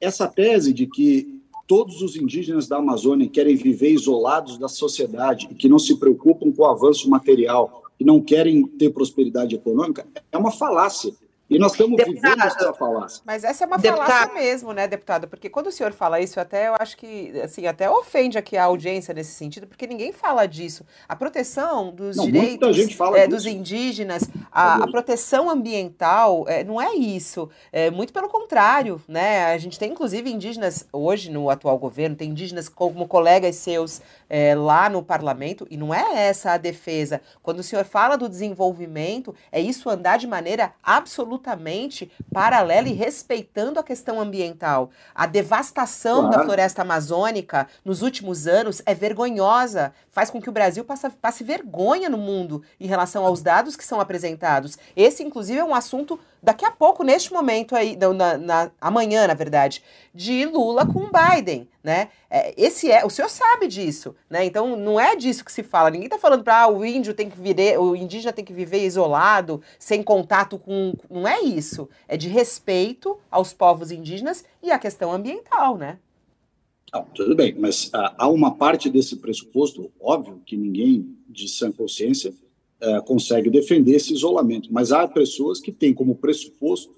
essa 0.00 0.26
tese 0.26 0.72
de 0.72 0.86
que 0.86 1.40
todos 1.66 2.02
os 2.02 2.16
indígenas 2.16 2.68
da 2.68 2.78
Amazônia 2.78 3.28
querem 3.28 3.56
viver 3.56 3.92
isolados 3.92 4.58
da 4.58 4.68
sociedade 4.68 5.48
e 5.50 5.54
que 5.54 5.68
não 5.68 5.78
se 5.78 5.96
preocupam 5.96 6.52
com 6.52 6.62
o 6.62 6.66
avanço 6.66 7.08
material 7.08 7.82
e 7.98 8.04
não 8.04 8.20
querem 8.20 8.66
ter 8.66 8.90
prosperidade 8.90 9.54
econômica 9.54 10.06
é 10.30 10.36
uma 10.36 10.50
falácia. 10.50 11.14
E 11.52 11.58
nós 11.58 11.72
estamos 11.72 11.98
deputado, 11.98 12.30
vivendo 12.30 12.46
essa 12.46 12.72
falácia. 12.72 13.22
Mas 13.26 13.44
essa 13.44 13.64
é 13.64 13.66
uma 13.66 13.76
deputado. 13.76 14.06
falácia 14.06 14.34
mesmo, 14.34 14.72
né, 14.72 14.88
deputado? 14.88 15.28
Porque 15.28 15.50
quando 15.50 15.66
o 15.66 15.72
senhor 15.72 15.92
fala 15.92 16.18
isso, 16.18 16.40
até 16.40 16.68
eu 16.68 16.74
acho 16.80 16.96
que, 16.96 17.38
assim, 17.42 17.66
até 17.66 17.90
ofende 17.90 18.38
aqui 18.38 18.56
a 18.56 18.64
audiência 18.64 19.12
nesse 19.12 19.32
sentido, 19.32 19.66
porque 19.66 19.86
ninguém 19.86 20.12
fala 20.12 20.46
disso. 20.46 20.86
A 21.06 21.14
proteção 21.14 21.92
dos 21.94 22.16
não, 22.16 22.24
direitos 22.24 22.78
é, 23.14 23.28
dos 23.28 23.44
indígenas, 23.44 24.22
a, 24.50 24.84
a 24.84 24.90
proteção 24.90 25.50
ambiental, 25.50 26.46
é, 26.48 26.64
não 26.64 26.80
é 26.80 26.94
isso. 26.94 27.50
É, 27.70 27.90
muito 27.90 28.14
pelo 28.14 28.28
contrário, 28.30 29.02
né? 29.06 29.52
A 29.52 29.58
gente 29.58 29.78
tem, 29.78 29.92
inclusive, 29.92 30.30
indígenas, 30.30 30.86
hoje 30.90 31.30
no 31.30 31.50
atual 31.50 31.78
governo, 31.78 32.16
tem 32.16 32.30
indígenas 32.30 32.66
como 32.66 33.06
colegas 33.06 33.56
seus 33.56 34.00
é, 34.30 34.54
lá 34.54 34.88
no 34.88 35.02
parlamento, 35.02 35.66
e 35.70 35.76
não 35.76 35.92
é 35.92 36.28
essa 36.28 36.52
a 36.52 36.56
defesa. 36.56 37.20
Quando 37.42 37.58
o 37.58 37.62
senhor 37.62 37.84
fala 37.84 38.16
do 38.16 38.26
desenvolvimento, 38.26 39.34
é 39.50 39.60
isso 39.60 39.90
andar 39.90 40.16
de 40.16 40.26
maneira 40.26 40.72
absolutamente 40.82 41.41
paralela 42.32 42.88
e 42.88 42.92
respeitando 42.92 43.80
a 43.80 43.82
questão 43.82 44.20
ambiental. 44.20 44.90
A 45.14 45.26
devastação 45.26 46.20
claro. 46.20 46.36
da 46.36 46.44
floresta 46.44 46.82
amazônica 46.82 47.66
nos 47.84 48.02
últimos 48.02 48.46
anos 48.46 48.80
é 48.86 48.94
vergonhosa, 48.94 49.92
faz 50.10 50.30
com 50.30 50.40
que 50.40 50.48
o 50.48 50.52
Brasil 50.52 50.84
passe, 50.84 51.10
passe 51.10 51.44
vergonha 51.44 52.08
no 52.08 52.18
mundo 52.18 52.62
em 52.78 52.86
relação 52.86 53.26
aos 53.26 53.42
dados 53.42 53.76
que 53.76 53.84
são 53.84 54.00
apresentados. 54.00 54.78
Esse, 54.96 55.22
inclusive, 55.22 55.58
é 55.58 55.64
um 55.64 55.74
assunto 55.74 56.18
daqui 56.42 56.64
a 56.64 56.70
pouco, 56.70 57.04
neste 57.04 57.32
momento 57.32 57.76
aí, 57.76 57.96
na, 57.96 58.36
na, 58.36 58.70
amanhã, 58.80 59.26
na 59.26 59.34
verdade, 59.34 59.82
de 60.12 60.44
Lula 60.44 60.84
com 60.84 61.08
Biden, 61.10 61.68
né? 61.82 62.08
É, 62.28 62.52
esse 62.60 62.90
é, 62.90 63.04
o 63.04 63.10
senhor 63.10 63.28
sabe 63.28 63.68
disso, 63.68 64.14
né? 64.28 64.44
Então 64.44 64.76
não 64.76 64.98
é 64.98 65.14
disso 65.14 65.44
que 65.44 65.52
se 65.52 65.62
fala. 65.62 65.90
Ninguém 65.90 66.06
está 66.06 66.18
falando 66.18 66.42
para 66.42 66.62
ah, 66.62 66.68
o 66.68 66.84
índio 66.84 67.14
tem 67.14 67.30
que 67.30 67.38
viver, 67.38 67.78
o 67.78 67.94
indígena 67.94 68.32
tem 68.32 68.44
que 68.44 68.52
viver 68.52 68.84
isolado, 68.84 69.62
sem 69.78 70.02
contato 70.02 70.58
com, 70.58 70.94
não 71.08 71.28
é 71.28 71.40
isso. 71.40 71.88
É 72.08 72.16
de 72.16 72.28
respeito 72.28 73.18
aos 73.30 73.52
povos 73.52 73.92
indígenas 73.92 74.44
e 74.62 74.70
à 74.70 74.78
questão 74.78 75.12
ambiental, 75.12 75.76
né? 75.76 75.98
Não, 76.92 77.04
tudo 77.14 77.34
bem, 77.34 77.54
mas 77.56 77.88
ah, 77.94 78.14
há 78.18 78.28
uma 78.28 78.54
parte 78.54 78.90
desse 78.90 79.16
pressuposto, 79.16 79.90
óbvio, 79.98 80.42
que 80.44 80.56
ninguém 80.56 81.16
de 81.26 81.48
sã 81.48 81.72
consciência 81.72 82.34
é, 82.82 83.00
consegue 83.00 83.48
defender 83.48 83.94
esse 83.94 84.12
isolamento. 84.12 84.68
Mas 84.72 84.90
há 84.90 85.06
pessoas 85.06 85.60
que 85.60 85.70
têm 85.70 85.94
como 85.94 86.16
pressuposto 86.16 86.92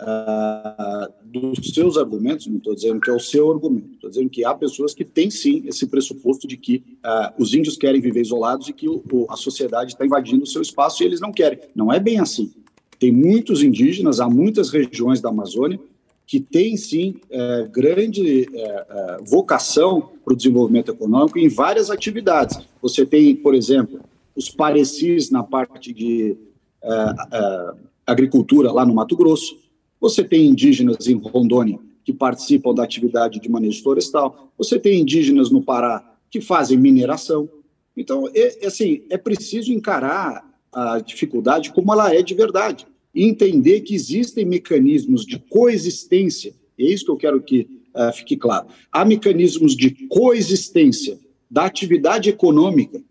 uh, 0.00 1.12
dos 1.24 1.72
seus 1.74 1.96
argumentos, 1.96 2.46
não 2.46 2.56
estou 2.56 2.74
dizendo 2.74 3.00
que 3.00 3.10
é 3.10 3.12
o 3.12 3.20
seu 3.20 3.52
argumento, 3.52 3.92
estou 3.94 4.10
dizendo 4.10 4.30
que 4.30 4.44
há 4.44 4.54
pessoas 4.54 4.94
que 4.94 5.04
têm 5.04 5.30
sim 5.30 5.62
esse 5.66 5.86
pressuposto 5.86 6.48
de 6.48 6.56
que 6.56 6.82
uh, 7.04 7.32
os 7.38 7.54
índios 7.54 7.76
querem 7.76 8.00
viver 8.00 8.22
isolados 8.22 8.68
e 8.68 8.72
que 8.72 8.88
o, 8.88 9.02
a 9.28 9.36
sociedade 9.36 9.92
está 9.92 10.04
invadindo 10.06 10.42
o 10.42 10.46
seu 10.46 10.62
espaço 10.62 11.02
e 11.02 11.06
eles 11.06 11.20
não 11.20 11.32
querem. 11.32 11.58
Não 11.74 11.92
é 11.92 12.00
bem 12.00 12.18
assim. 12.18 12.50
Tem 12.98 13.12
muitos 13.12 13.62
indígenas, 13.62 14.20
há 14.20 14.28
muitas 14.28 14.70
regiões 14.70 15.20
da 15.20 15.28
Amazônia 15.28 15.78
que 16.26 16.38
têm, 16.38 16.76
sim, 16.76 17.16
é, 17.28 17.68
grande 17.72 18.48
é, 18.54 18.62
é, 18.62 19.18
vocação 19.26 20.12
para 20.24 20.32
o 20.32 20.36
desenvolvimento 20.36 20.92
econômico 20.92 21.36
em 21.38 21.48
várias 21.48 21.90
atividades. 21.90 22.56
Você 22.80 23.04
tem, 23.04 23.34
por 23.34 23.52
exemplo, 23.52 24.00
os 24.34 24.48
parecis 24.48 25.30
na 25.30 25.42
parte 25.42 25.92
de 25.92 26.36
é, 26.82 26.88
é, 27.32 27.72
agricultura 28.06 28.72
lá 28.72 28.84
no 28.86 28.94
Mato 28.94 29.16
Grosso. 29.16 29.58
Você 30.00 30.24
tem 30.24 30.46
indígenas 30.46 31.06
em 31.06 31.14
Rondônia 31.14 31.78
que 32.04 32.12
participam 32.12 32.74
da 32.74 32.82
atividade 32.82 33.40
de 33.40 33.48
manejo 33.48 33.82
florestal. 33.82 34.50
Você 34.56 34.78
tem 34.78 35.00
indígenas 35.00 35.50
no 35.50 35.62
Pará 35.62 36.14
que 36.30 36.40
fazem 36.40 36.78
mineração. 36.78 37.48
Então, 37.96 38.28
é, 38.34 38.66
assim, 38.66 39.02
é 39.10 39.18
preciso 39.18 39.72
encarar 39.72 40.48
a 40.72 41.00
dificuldade 41.00 41.72
como 41.72 41.92
ela 41.92 42.14
é 42.14 42.22
de 42.22 42.34
verdade 42.34 42.86
e 43.14 43.24
entender 43.24 43.80
que 43.80 43.94
existem 43.94 44.44
mecanismos 44.44 45.26
de 45.26 45.38
coexistência, 45.38 46.54
é 46.78 46.84
isso 46.84 47.04
que 47.04 47.10
eu 47.10 47.16
quero 47.16 47.42
que 47.42 47.68
uh, 47.94 48.12
fique 48.14 48.36
claro. 48.36 48.68
Há 48.90 49.04
mecanismos 49.04 49.76
de 49.76 50.06
coexistência 50.08 51.18
da 51.50 51.64
atividade 51.64 52.30
econômica 52.30 53.02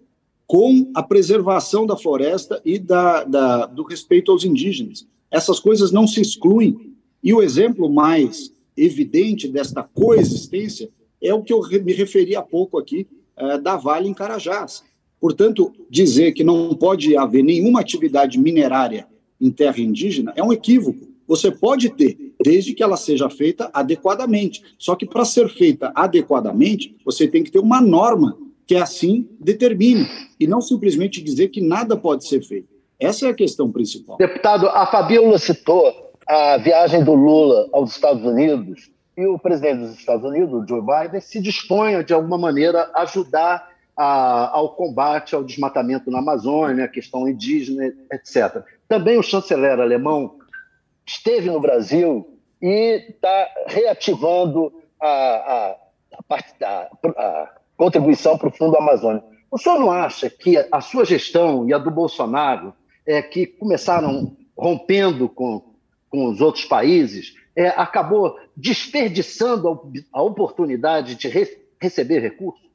com 0.49 0.89
a 0.95 1.03
preservação 1.03 1.85
da 1.85 1.95
floresta 1.95 2.59
e 2.65 2.79
da, 2.79 3.23
da, 3.23 3.65
do 3.67 3.83
respeito 3.83 4.31
aos 4.31 4.43
indígenas. 4.43 5.05
Essas 5.29 5.59
coisas 5.59 5.91
não 5.91 6.07
se 6.07 6.19
excluem. 6.21 6.95
E 7.23 7.31
o 7.31 7.43
exemplo 7.43 7.87
mais 7.87 8.51
evidente 8.75 9.47
desta 9.47 9.83
coexistência 9.83 10.89
é 11.21 11.31
o 11.31 11.43
que 11.43 11.53
eu 11.53 11.61
me 11.83 11.93
referi 11.93 12.35
há 12.35 12.41
pouco 12.41 12.79
aqui, 12.79 13.05
uh, 13.39 13.61
da 13.61 13.77
Vale 13.77 14.09
em 14.09 14.13
Carajás. 14.13 14.83
Portanto, 15.21 15.71
dizer 15.87 16.31
que 16.31 16.43
não 16.43 16.73
pode 16.73 17.15
haver 17.15 17.43
nenhuma 17.43 17.81
atividade 17.81 18.39
minerária 18.39 19.05
em 19.39 19.51
terra 19.51 19.79
indígena 19.79 20.33
é 20.35 20.43
um 20.43 20.51
equívoco. 20.51 21.09
Você 21.27 21.51
pode 21.51 21.89
ter, 21.91 22.33
desde 22.43 22.73
que 22.73 22.81
ela 22.81 22.97
seja 22.97 23.29
feita 23.29 23.69
adequadamente. 23.71 24.63
Só 24.79 24.95
que 24.95 25.05
para 25.05 25.25
ser 25.25 25.47
feita 25.47 25.91
adequadamente, 25.93 26.95
você 27.05 27.27
tem 27.27 27.43
que 27.43 27.51
ter 27.51 27.59
uma 27.59 27.79
norma 27.79 28.35
que 28.69 28.75
assim 28.75 29.27
determine, 29.39 30.07
e 30.39 30.45
não 30.45 30.61
simplesmente 30.61 31.23
dizer 31.23 31.47
que 31.47 31.59
nada 31.59 31.97
pode 31.97 32.27
ser 32.27 32.43
feito. 32.43 32.67
Essa 32.99 33.25
é 33.25 33.29
a 33.31 33.33
questão 33.33 33.71
principal. 33.71 34.17
Deputado, 34.17 34.67
a 34.67 34.85
Fabiola 34.85 35.39
citou 35.39 36.13
a 36.27 36.55
viagem 36.57 37.03
do 37.03 37.15
Lula 37.15 37.67
aos 37.73 37.93
Estados 37.93 38.23
Unidos 38.23 38.91
e 39.17 39.25
o 39.25 39.39
presidente 39.39 39.79
dos 39.79 39.97
Estados 39.97 40.23
Unidos, 40.23 40.65
Joe 40.69 40.81
Biden, 40.81 41.19
se 41.19 41.41
dispõe, 41.41 42.03
de 42.03 42.13
alguma 42.13 42.37
maneira, 42.37 42.91
a 42.93 43.01
ajudar 43.01 43.71
a, 43.97 44.55
ao 44.55 44.75
combate 44.75 45.33
ao 45.33 45.43
desmatamento 45.43 46.11
na 46.11 46.19
Amazônia, 46.19 46.85
a 46.85 46.89
questão 46.89 47.27
indígena, 47.27 47.91
etc. 48.13 48.63
Também 48.87 49.17
o 49.17 49.23
chanceler 49.23 49.79
alemão 49.79 50.35
esteve 51.07 51.49
no 51.49 51.59
Brasil 51.59 52.37
e 52.61 53.03
está 53.09 53.47
reativando 53.65 54.71
a, 55.01 55.07
a, 55.07 55.75
a, 56.29 56.89
a 57.17 57.58
contribuição 57.79 58.37
para 58.37 58.49
o 58.49 58.51
Fundo 58.51 58.75
Amazônia. 58.75 59.23
O 59.49 59.57
senhor 59.57 59.79
não 59.79 59.89
acha 59.89 60.29
que 60.29 60.57
a 60.69 60.81
sua 60.81 61.05
gestão 61.05 61.65
e 61.65 61.73
a 61.73 61.77
do 61.77 61.89
Bolsonaro, 61.89 62.73
é, 63.05 63.21
que 63.21 63.47
começaram 63.47 64.35
rompendo 64.55 65.29
com, 65.29 65.63
com 66.09 66.25
os 66.25 66.41
outros 66.41 66.65
países, 66.65 67.35
é, 67.55 67.69
acabou 67.69 68.37
desperdiçando 68.55 69.81
a, 70.11 70.21
oportunidade 70.21 71.15
de 71.15 71.29
re, 71.29 71.47
receber 71.79 72.19
recursos? 72.19 72.67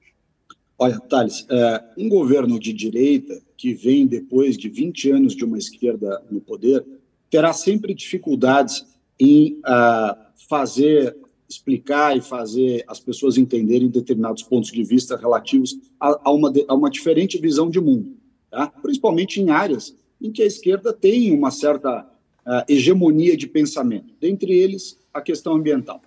Olha, 0.79 0.99
Thales, 1.01 1.47
é, 1.51 1.85
um 1.99 2.09
governo 2.09 2.59
de 2.59 2.73
direita 2.73 3.39
que 3.59 3.75
vem 3.75 4.07
depois 4.07 4.57
de 4.57 4.71
20 4.71 5.11
anos 5.11 5.37
de 5.37 5.45
uma 5.45 5.59
esquerda 5.59 6.25
no 6.31 6.41
poder 6.41 6.83
terá 7.31 7.53
sempre 7.53 7.93
dificuldades 7.93 8.87
em 9.21 9.61
uh, 9.61 10.17
fazer, 10.49 11.15
explicar 11.49 12.17
e 12.17 12.21
fazer 12.21 12.85
as 12.87 12.99
pessoas 12.99 13.37
entenderem 13.37 13.89
determinados 13.89 14.43
pontos 14.43 14.71
de 14.71 14.83
vista 14.83 15.17
relativos 15.17 15.77
a, 16.01 16.21
a, 16.25 16.33
uma, 16.33 16.53
a 16.69 16.75
uma 16.75 16.91
diferente 16.91 17.39
visão 17.39 17.69
de 17.69 17.81
mundo, 17.81 18.17
tá? 18.51 18.67
principalmente 18.67 19.41
em 19.41 19.51
áreas 19.51 19.95
em 20.21 20.31
que 20.31 20.43
a 20.43 20.47
esquerda 20.47 20.93
tem 20.93 21.33
uma 21.33 21.51
certa 21.51 22.01
uh, 22.01 22.65
hegemonia 22.69 23.37
de 23.37 23.47
pensamento, 23.47 24.15
dentre 24.21 24.53
eles 24.53 24.99
a 25.13 25.21
questão 25.21 25.55
ambiental. 25.55 26.01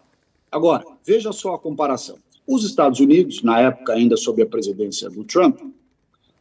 Agora, 0.51 0.83
veja 1.05 1.31
só 1.31 1.53
a 1.53 1.59
comparação. 1.59 2.17
Os 2.47 2.63
Estados 2.63 2.99
Unidos, 2.99 3.43
na 3.43 3.59
época 3.59 3.93
ainda 3.93 4.15
sob 4.15 4.41
a 4.41 4.45
presidência 4.45 5.09
do 5.09 5.23
Trump, 5.23 5.59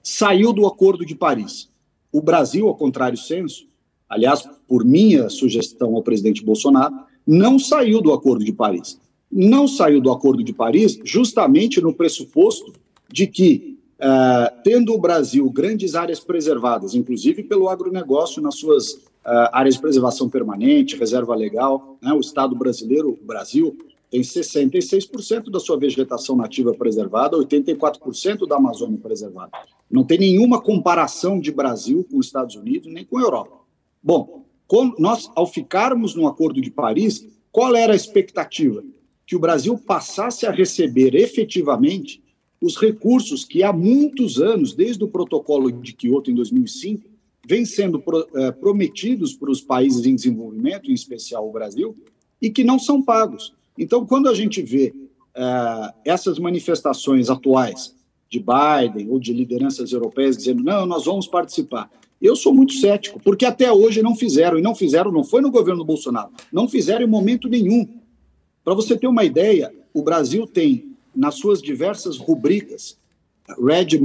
saiu 0.02 0.52
do 0.52 0.66
Acordo 0.66 1.04
de 1.04 1.16
Paris. 1.16 1.68
O 2.12 2.22
Brasil, 2.22 2.68
ao 2.68 2.76
contrário 2.76 3.18
senso, 3.18 3.66
aliás, 4.08 4.48
por 4.68 4.84
minha 4.84 5.28
sugestão 5.28 5.94
ao 5.96 6.02
presidente 6.02 6.44
Bolsonaro, 6.44 6.94
não 7.26 7.58
saiu 7.58 8.00
do 8.00 8.12
Acordo 8.12 8.44
de 8.44 8.52
Paris. 8.52 9.00
Não 9.30 9.66
saiu 9.66 10.00
do 10.00 10.12
Acordo 10.12 10.44
de 10.44 10.52
Paris 10.52 10.98
justamente 11.02 11.80
no 11.80 11.92
pressuposto 11.92 12.72
de 13.10 13.26
que, 13.26 13.78
uh, 13.98 14.62
tendo 14.62 14.94
o 14.94 14.98
Brasil 14.98 15.48
grandes 15.50 15.94
áreas 15.94 16.20
preservadas, 16.20 16.94
inclusive 16.94 17.42
pelo 17.42 17.68
agronegócio 17.68 18.40
nas 18.40 18.56
suas 18.56 18.92
uh, 18.92 19.50
áreas 19.52 19.74
de 19.74 19.80
preservação 19.80 20.28
permanente, 20.28 20.96
reserva 20.96 21.34
legal, 21.34 21.98
né, 22.00 22.12
o 22.12 22.20
Estado 22.20 22.54
brasileiro, 22.54 23.18
o 23.20 23.26
Brasil, 23.26 23.76
tem 24.08 24.20
66% 24.20 25.50
da 25.50 25.58
sua 25.58 25.76
vegetação 25.76 26.36
nativa 26.36 26.72
preservada, 26.72 27.36
84% 27.36 28.46
da 28.46 28.56
Amazônia 28.56 28.98
preservada. 28.98 29.50
Não 29.90 30.04
tem 30.04 30.18
nenhuma 30.18 30.60
comparação 30.60 31.40
de 31.40 31.50
Brasil 31.50 32.06
com 32.08 32.18
os 32.18 32.26
Estados 32.26 32.54
Unidos 32.54 32.92
nem 32.92 33.04
com 33.04 33.18
a 33.18 33.22
Europa. 33.22 33.56
Bom, 34.02 34.45
nós, 34.98 35.30
ao 35.34 35.46
ficarmos 35.46 36.14
no 36.14 36.26
Acordo 36.26 36.60
de 36.60 36.70
Paris, 36.70 37.26
qual 37.52 37.74
era 37.74 37.92
a 37.92 37.96
expectativa? 37.96 38.84
Que 39.26 39.36
o 39.36 39.40
Brasil 39.40 39.78
passasse 39.78 40.46
a 40.46 40.50
receber 40.50 41.14
efetivamente 41.14 42.22
os 42.60 42.76
recursos 42.76 43.44
que 43.44 43.62
há 43.62 43.72
muitos 43.72 44.40
anos, 44.40 44.74
desde 44.74 45.04
o 45.04 45.08
protocolo 45.08 45.70
de 45.70 45.92
Kyoto 45.92 46.30
em 46.30 46.34
2005, 46.34 47.08
vêm 47.46 47.64
sendo 47.64 48.00
pro, 48.00 48.28
eh, 48.34 48.50
prometidos 48.52 49.34
para 49.34 49.50
os 49.50 49.60
países 49.60 50.04
em 50.04 50.16
desenvolvimento, 50.16 50.90
em 50.90 50.94
especial 50.94 51.48
o 51.48 51.52
Brasil, 51.52 51.94
e 52.42 52.50
que 52.50 52.64
não 52.64 52.78
são 52.78 53.00
pagos. 53.00 53.54
Então, 53.78 54.04
quando 54.04 54.28
a 54.28 54.34
gente 54.34 54.62
vê 54.62 54.92
uh, 55.36 55.92
essas 56.04 56.38
manifestações 56.38 57.28
atuais 57.30 57.94
de 58.28 58.40
Biden 58.40 59.10
ou 59.10 59.20
de 59.20 59.32
lideranças 59.32 59.92
europeias 59.92 60.36
dizendo 60.36 60.62
não, 60.62 60.86
nós 60.86 61.04
vamos 61.04 61.26
participar, 61.26 61.90
eu 62.20 62.34
sou 62.34 62.54
muito 62.54 62.74
cético, 62.74 63.20
porque 63.22 63.44
até 63.44 63.70
hoje 63.70 64.02
não 64.02 64.16
fizeram, 64.16 64.58
e 64.58 64.62
não 64.62 64.74
fizeram, 64.74 65.12
não 65.12 65.24
foi 65.24 65.40
no 65.40 65.50
governo 65.50 65.80
do 65.80 65.86
Bolsonaro, 65.86 66.30
não 66.52 66.68
fizeram 66.68 67.04
em 67.04 67.08
momento 67.08 67.48
nenhum. 67.48 67.86
Para 68.64 68.74
você 68.74 68.96
ter 68.96 69.06
uma 69.06 69.24
ideia, 69.24 69.72
o 69.92 70.02
Brasil 70.02 70.46
tem, 70.46 70.96
nas 71.14 71.36
suas 71.36 71.62
diversas 71.62 72.18
rubricas, 72.18 72.98
RED, 73.58 74.00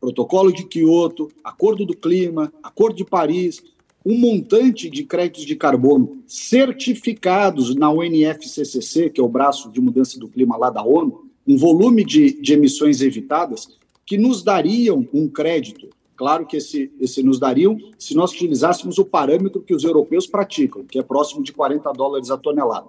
Protocolo 0.00 0.52
de 0.52 0.66
Quioto, 0.66 1.30
Acordo 1.42 1.86
do 1.86 1.96
Clima, 1.96 2.52
Acordo 2.62 2.96
de 2.96 3.04
Paris, 3.04 3.62
um 4.04 4.18
montante 4.18 4.90
de 4.90 5.02
créditos 5.04 5.46
de 5.46 5.56
carbono 5.56 6.22
certificados 6.26 7.74
na 7.74 7.90
UNFCCC, 7.90 9.08
que 9.08 9.20
é 9.20 9.24
o 9.24 9.28
braço 9.28 9.72
de 9.72 9.80
mudança 9.80 10.18
do 10.18 10.28
clima 10.28 10.58
lá 10.58 10.68
da 10.68 10.84
ONU, 10.84 11.24
um 11.46 11.56
volume 11.56 12.04
de, 12.04 12.40
de 12.40 12.52
emissões 12.52 13.00
evitadas 13.00 13.68
que 14.04 14.18
nos 14.18 14.42
dariam 14.42 15.08
um 15.12 15.26
crédito. 15.26 15.88
Claro 16.16 16.46
que 16.46 16.56
esse, 16.56 16.92
esse 17.00 17.22
nos 17.22 17.38
dariam 17.38 17.76
se 17.98 18.14
nós 18.14 18.32
utilizássemos 18.32 18.98
o 18.98 19.04
parâmetro 19.04 19.62
que 19.62 19.74
os 19.74 19.82
europeus 19.82 20.26
praticam, 20.26 20.84
que 20.84 20.98
é 20.98 21.02
próximo 21.02 21.42
de 21.42 21.52
40 21.52 21.92
dólares 21.92 22.30
a 22.30 22.36
tonelada. 22.36 22.88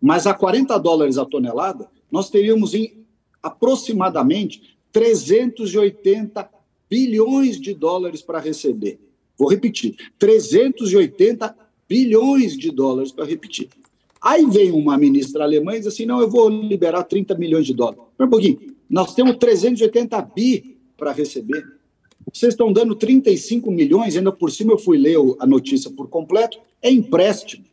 Mas 0.00 0.26
a 0.26 0.32
40 0.32 0.78
dólares 0.78 1.18
a 1.18 1.24
tonelada, 1.24 1.90
nós 2.10 2.30
teríamos 2.30 2.74
em 2.74 3.04
aproximadamente 3.42 4.78
380 4.92 6.48
bilhões 6.88 7.60
de 7.60 7.74
dólares 7.74 8.22
para 8.22 8.38
receber. 8.38 8.98
Vou 9.36 9.48
repetir: 9.48 9.96
380 10.18 11.54
bilhões 11.88 12.56
de 12.56 12.70
dólares 12.70 13.12
para 13.12 13.24
repetir. 13.24 13.68
Aí 14.20 14.44
vem 14.46 14.72
uma 14.72 14.98
ministra 14.98 15.44
alemã 15.44 15.74
e 15.74 15.78
diz 15.78 15.88
assim: 15.88 16.06
não, 16.06 16.20
eu 16.20 16.28
vou 16.28 16.48
liberar 16.48 17.04
30 17.04 17.36
milhões 17.36 17.66
de 17.66 17.74
dólares. 17.74 18.00
Espera 18.10 18.26
um 18.26 18.30
pouquinho, 18.30 18.74
nós 18.88 19.14
temos 19.14 19.36
380 19.36 20.20
bi 20.22 20.78
para 20.96 21.12
receber. 21.12 21.77
Vocês 22.32 22.54
estão 22.54 22.72
dando 22.72 22.94
35 22.94 23.70
milhões, 23.70 24.16
ainda 24.16 24.32
por 24.32 24.50
cima 24.50 24.72
eu 24.72 24.78
fui 24.78 24.98
ler 24.98 25.16
a 25.38 25.46
notícia 25.46 25.90
por 25.90 26.08
completo, 26.08 26.58
é 26.82 26.90
empréstimo. 26.90 27.64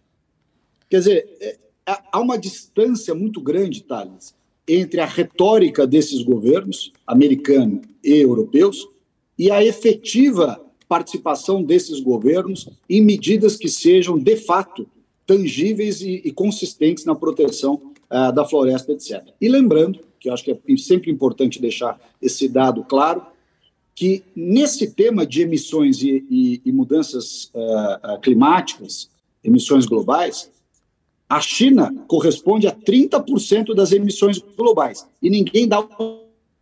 Quer 0.90 1.00
dizer, 1.00 1.38
é, 1.40 1.58
é, 1.88 1.98
há 2.12 2.20
uma 2.20 2.38
distância 2.38 3.14
muito 3.14 3.42
grande, 3.42 3.84
Thales, 3.84 4.34
entre 4.68 5.00
a 5.00 5.06
retórica 5.06 5.86
desses 5.86 6.22
governos, 6.24 6.92
americano 7.06 7.82
e 8.04 8.14
europeus, 8.14 8.88
e 9.38 9.52
a 9.52 9.64
efetiva 9.64 10.62
participação 10.88 11.64
desses 11.64 12.00
governos 12.00 12.70
em 12.90 13.02
medidas 13.02 13.58
que 13.58 13.68
sejam, 13.68 14.18
de 14.18 14.36
fato, 14.38 14.88
tangíveis 15.26 16.02
e, 16.02 16.22
e 16.24 16.32
consistentes 16.32 17.06
na 17.06 17.16
proteção 17.16 17.92
uh, 18.10 18.32
da 18.34 18.46
floresta, 18.46 18.92
etc. 18.92 19.24
E 19.42 19.50
lembrando, 19.50 20.00
que 20.20 20.30
eu 20.30 20.34
acho 20.34 20.44
que 20.44 20.52
é 20.52 20.78
sempre 20.78 21.12
importante 21.12 21.62
deixar 21.62 22.00
esse 22.22 22.48
dado 22.48 22.84
claro, 22.84 23.26
que 23.96 24.24
nesse 24.36 24.92
tema 24.92 25.26
de 25.26 25.42
emissões 25.42 26.02
e, 26.04 26.26
e, 26.30 26.62
e 26.66 26.72
mudanças 26.72 27.46
uh, 27.56 28.20
climáticas, 28.22 29.10
emissões 29.42 29.86
globais, 29.86 30.52
a 31.30 31.40
China 31.40 31.94
corresponde 32.06 32.68
a 32.68 32.76
30% 32.76 33.74
das 33.74 33.94
emissões 33.94 34.38
globais. 34.38 35.08
E 35.22 35.30
ninguém 35.30 35.66
dá 35.66 35.88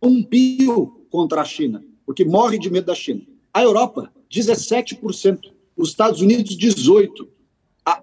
um 0.00 0.22
pio 0.22 1.06
contra 1.10 1.42
a 1.42 1.44
China, 1.44 1.84
porque 2.06 2.24
morre 2.24 2.56
de 2.56 2.70
medo 2.70 2.86
da 2.86 2.94
China. 2.94 3.22
A 3.52 3.62
Europa, 3.62 4.10
17%. 4.30 5.52
Os 5.76 5.88
Estados 5.88 6.20
Unidos, 6.20 6.56
18%. 6.56 7.26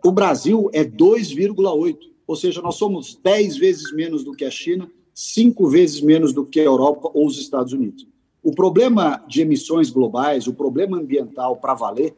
o 0.04 0.12
Brasil 0.12 0.70
é 0.74 0.84
2,8%. 0.84 1.98
Ou 2.28 2.36
seja, 2.36 2.62
nós 2.62 2.76
somos 2.76 3.20
10 3.22 3.58
vezes 3.58 3.94
menos 3.94 4.24
do 4.24 4.34
que 4.34 4.46
a 4.46 4.52
China, 4.52 4.90
5 5.14 5.70
vezes 5.70 6.02
menos 6.02 6.34
do 6.34 6.46
que 6.46 6.60
a 6.60 6.64
Europa 6.64 7.10
ou 7.14 7.26
os 7.26 7.38
Estados 7.38 7.74
Unidos. 7.74 8.06
O 8.44 8.52
problema 8.56 9.24
de 9.28 9.42
emissões 9.42 9.92
globais, 9.92 10.48
o 10.48 10.54
problema 10.54 10.98
ambiental 10.98 11.58
para 11.58 11.76
valer, 11.76 12.16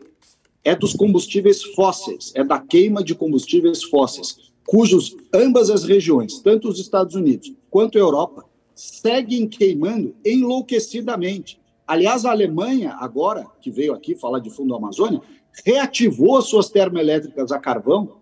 é 0.64 0.74
dos 0.74 0.94
combustíveis 0.94 1.62
fósseis, 1.62 2.32
é 2.34 2.44
da 2.44 2.58
queima 2.60 3.04
de 3.04 3.14
combustíveis 3.14 3.84
fósseis, 3.84 4.54
cujos 4.66 5.18
ambas 5.34 5.70
as 5.70 5.84
regiões, 5.84 6.40
tanto 6.40 6.70
os 6.70 6.80
Estados 6.80 7.16
Unidos 7.16 7.54
quanto 7.70 7.98
a 7.98 8.02
Europa, 8.02 8.46
seguem 8.74 9.48
queimando 9.48 10.16
enlouquecidamente. 10.26 11.60
Aliás, 11.86 12.24
a 12.24 12.32
Alemanha, 12.32 12.96
agora, 13.00 13.46
que 13.62 13.70
veio 13.70 13.94
aqui 13.94 14.16
falar 14.16 14.40
de 14.40 14.50
fundo 14.50 14.74
Amazônia, 14.74 15.22
reativou 15.66 16.38
as 16.38 16.46
suas 16.46 16.70
termoelétricas 16.70 17.52
a 17.52 17.60
carvão 17.60 18.22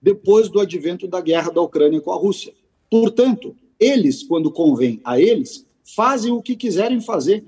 depois 0.00 0.48
do 0.48 0.58
advento 0.58 1.06
da 1.06 1.20
guerra 1.20 1.50
da 1.50 1.60
Ucrânia 1.60 2.00
com 2.00 2.10
a 2.10 2.16
Rússia. 2.16 2.54
Portanto, 2.90 3.54
eles, 3.78 4.22
quando 4.22 4.50
convém 4.50 5.00
a 5.04 5.20
eles, 5.20 5.66
fazem 5.84 6.32
o 6.32 6.42
que 6.42 6.56
quiserem 6.56 7.00
fazer, 7.00 7.44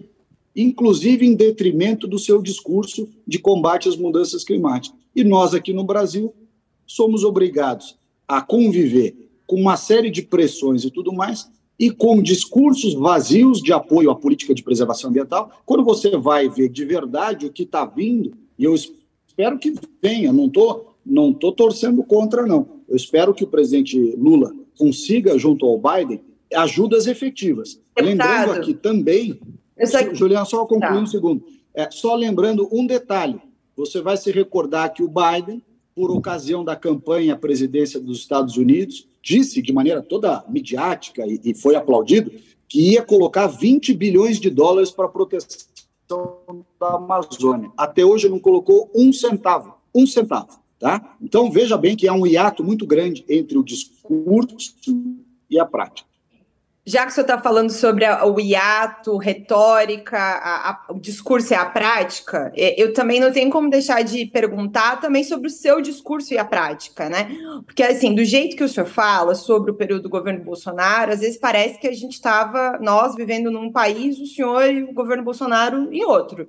inclusive 0.54 1.26
em 1.26 1.34
detrimento 1.34 2.06
do 2.06 2.18
seu 2.18 2.40
discurso 2.40 3.08
de 3.26 3.38
combate 3.38 3.88
às 3.88 3.96
mudanças 3.96 4.44
climáticas. 4.44 4.98
E 5.14 5.24
nós, 5.24 5.54
aqui 5.54 5.72
no 5.72 5.84
Brasil, 5.84 6.34
somos 6.86 7.24
obrigados 7.24 7.96
a 8.26 8.40
conviver 8.40 9.16
com 9.46 9.56
uma 9.56 9.76
série 9.76 10.10
de 10.10 10.22
pressões 10.22 10.84
e 10.84 10.90
tudo 10.90 11.12
mais, 11.12 11.50
e 11.78 11.90
com 11.90 12.22
discursos 12.22 12.94
vazios 12.94 13.60
de 13.60 13.72
apoio 13.72 14.10
à 14.10 14.14
política 14.14 14.54
de 14.54 14.62
preservação 14.62 15.10
ambiental, 15.10 15.50
quando 15.66 15.84
você 15.84 16.16
vai 16.16 16.48
ver 16.48 16.68
de 16.68 16.84
verdade 16.84 17.46
o 17.46 17.52
que 17.52 17.64
está 17.64 17.84
vindo, 17.84 18.32
e 18.58 18.64
eu 18.64 18.74
espero 18.74 19.58
que 19.58 19.74
venha, 20.00 20.32
não 20.32 20.46
estou 20.46 20.94
não 21.04 21.32
tô 21.32 21.52
torcendo 21.52 22.02
contra, 22.02 22.46
não. 22.46 22.66
Eu 22.88 22.96
espero 22.96 23.34
que 23.34 23.44
o 23.44 23.48
presidente 23.48 23.98
Lula 24.16 24.54
consiga, 24.78 25.38
junto 25.38 25.66
ao 25.66 25.78
Biden, 25.78 26.20
ajudas 26.54 27.06
efetivas. 27.06 27.80
Deputado, 27.96 28.06
lembrando 28.06 28.52
aqui 28.52 28.74
também, 28.74 29.40
aqui... 29.78 30.14
Juliana, 30.14 30.44
só 30.44 30.64
concluir 30.64 30.94
tá. 30.94 31.00
um 31.00 31.06
segundo, 31.06 31.44
é, 31.74 31.90
só 31.90 32.14
lembrando 32.14 32.68
um 32.72 32.86
detalhe, 32.86 33.40
você 33.76 34.00
vai 34.00 34.16
se 34.16 34.30
recordar 34.30 34.92
que 34.92 35.02
o 35.02 35.08
Biden, 35.08 35.62
por 35.94 36.10
ocasião 36.10 36.64
da 36.64 36.76
campanha 36.76 37.34
à 37.34 37.36
presidência 37.36 37.98
dos 37.98 38.18
Estados 38.18 38.56
Unidos, 38.56 39.08
disse 39.22 39.60
de 39.60 39.72
maneira 39.72 40.02
toda 40.02 40.44
midiática 40.48 41.26
e, 41.26 41.40
e 41.44 41.54
foi 41.54 41.74
aplaudido 41.74 42.30
que 42.68 42.92
ia 42.92 43.02
colocar 43.02 43.46
20 43.46 43.92
bilhões 43.94 44.38
de 44.38 44.50
dólares 44.50 44.90
para 44.90 45.06
a 45.06 45.08
proteção 45.08 45.66
da 46.80 46.94
Amazônia. 46.94 47.70
Até 47.76 48.04
hoje 48.04 48.28
não 48.28 48.38
colocou 48.38 48.90
um 48.94 49.12
centavo, 49.12 49.74
um 49.94 50.06
centavo, 50.06 50.60
tá? 50.78 51.16
Então 51.20 51.50
veja 51.50 51.76
bem 51.76 51.96
que 51.96 52.06
há 52.06 52.12
um 52.12 52.26
hiato 52.26 52.62
muito 52.62 52.86
grande 52.86 53.24
entre 53.28 53.58
o 53.58 53.64
discurso 53.64 54.74
e 55.50 55.58
a 55.58 55.64
prática 55.64 56.13
já 56.86 57.06
que 57.06 57.12
senhor 57.12 57.24
está 57.24 57.40
falando 57.40 57.70
sobre 57.70 58.04
a, 58.04 58.26
o 58.26 58.38
hiato, 58.38 59.16
retórica, 59.16 60.18
a, 60.18 60.70
a, 60.70 60.84
o 60.90 61.00
discurso 61.00 61.54
e 61.54 61.56
a 61.56 61.64
prática, 61.64 62.52
é, 62.54 62.80
eu 62.80 62.92
também 62.92 63.18
não 63.18 63.32
tenho 63.32 63.50
como 63.50 63.70
deixar 63.70 64.02
de 64.02 64.26
perguntar 64.26 65.00
também 65.00 65.24
sobre 65.24 65.48
o 65.48 65.50
seu 65.50 65.80
discurso 65.80 66.34
e 66.34 66.38
a 66.38 66.44
prática, 66.44 67.08
né? 67.08 67.34
Porque, 67.64 67.82
assim, 67.82 68.14
do 68.14 68.22
jeito 68.24 68.54
que 68.54 68.64
o 68.64 68.68
senhor 68.68 68.86
fala 68.86 69.34
sobre 69.34 69.70
o 69.70 69.74
período 69.74 70.02
do 70.02 70.08
governo 70.10 70.44
Bolsonaro, 70.44 71.12
às 71.12 71.20
vezes 71.20 71.38
parece 71.38 71.78
que 71.78 71.88
a 71.88 71.92
gente 71.92 72.12
estava, 72.12 72.78
nós 72.80 73.14
vivendo 73.14 73.50
num 73.50 73.72
país, 73.72 74.18
o 74.18 74.26
senhor 74.26 74.70
e 74.70 74.82
o 74.82 74.92
governo 74.92 75.24
Bolsonaro 75.24 75.88
em 75.90 76.04
outro. 76.04 76.46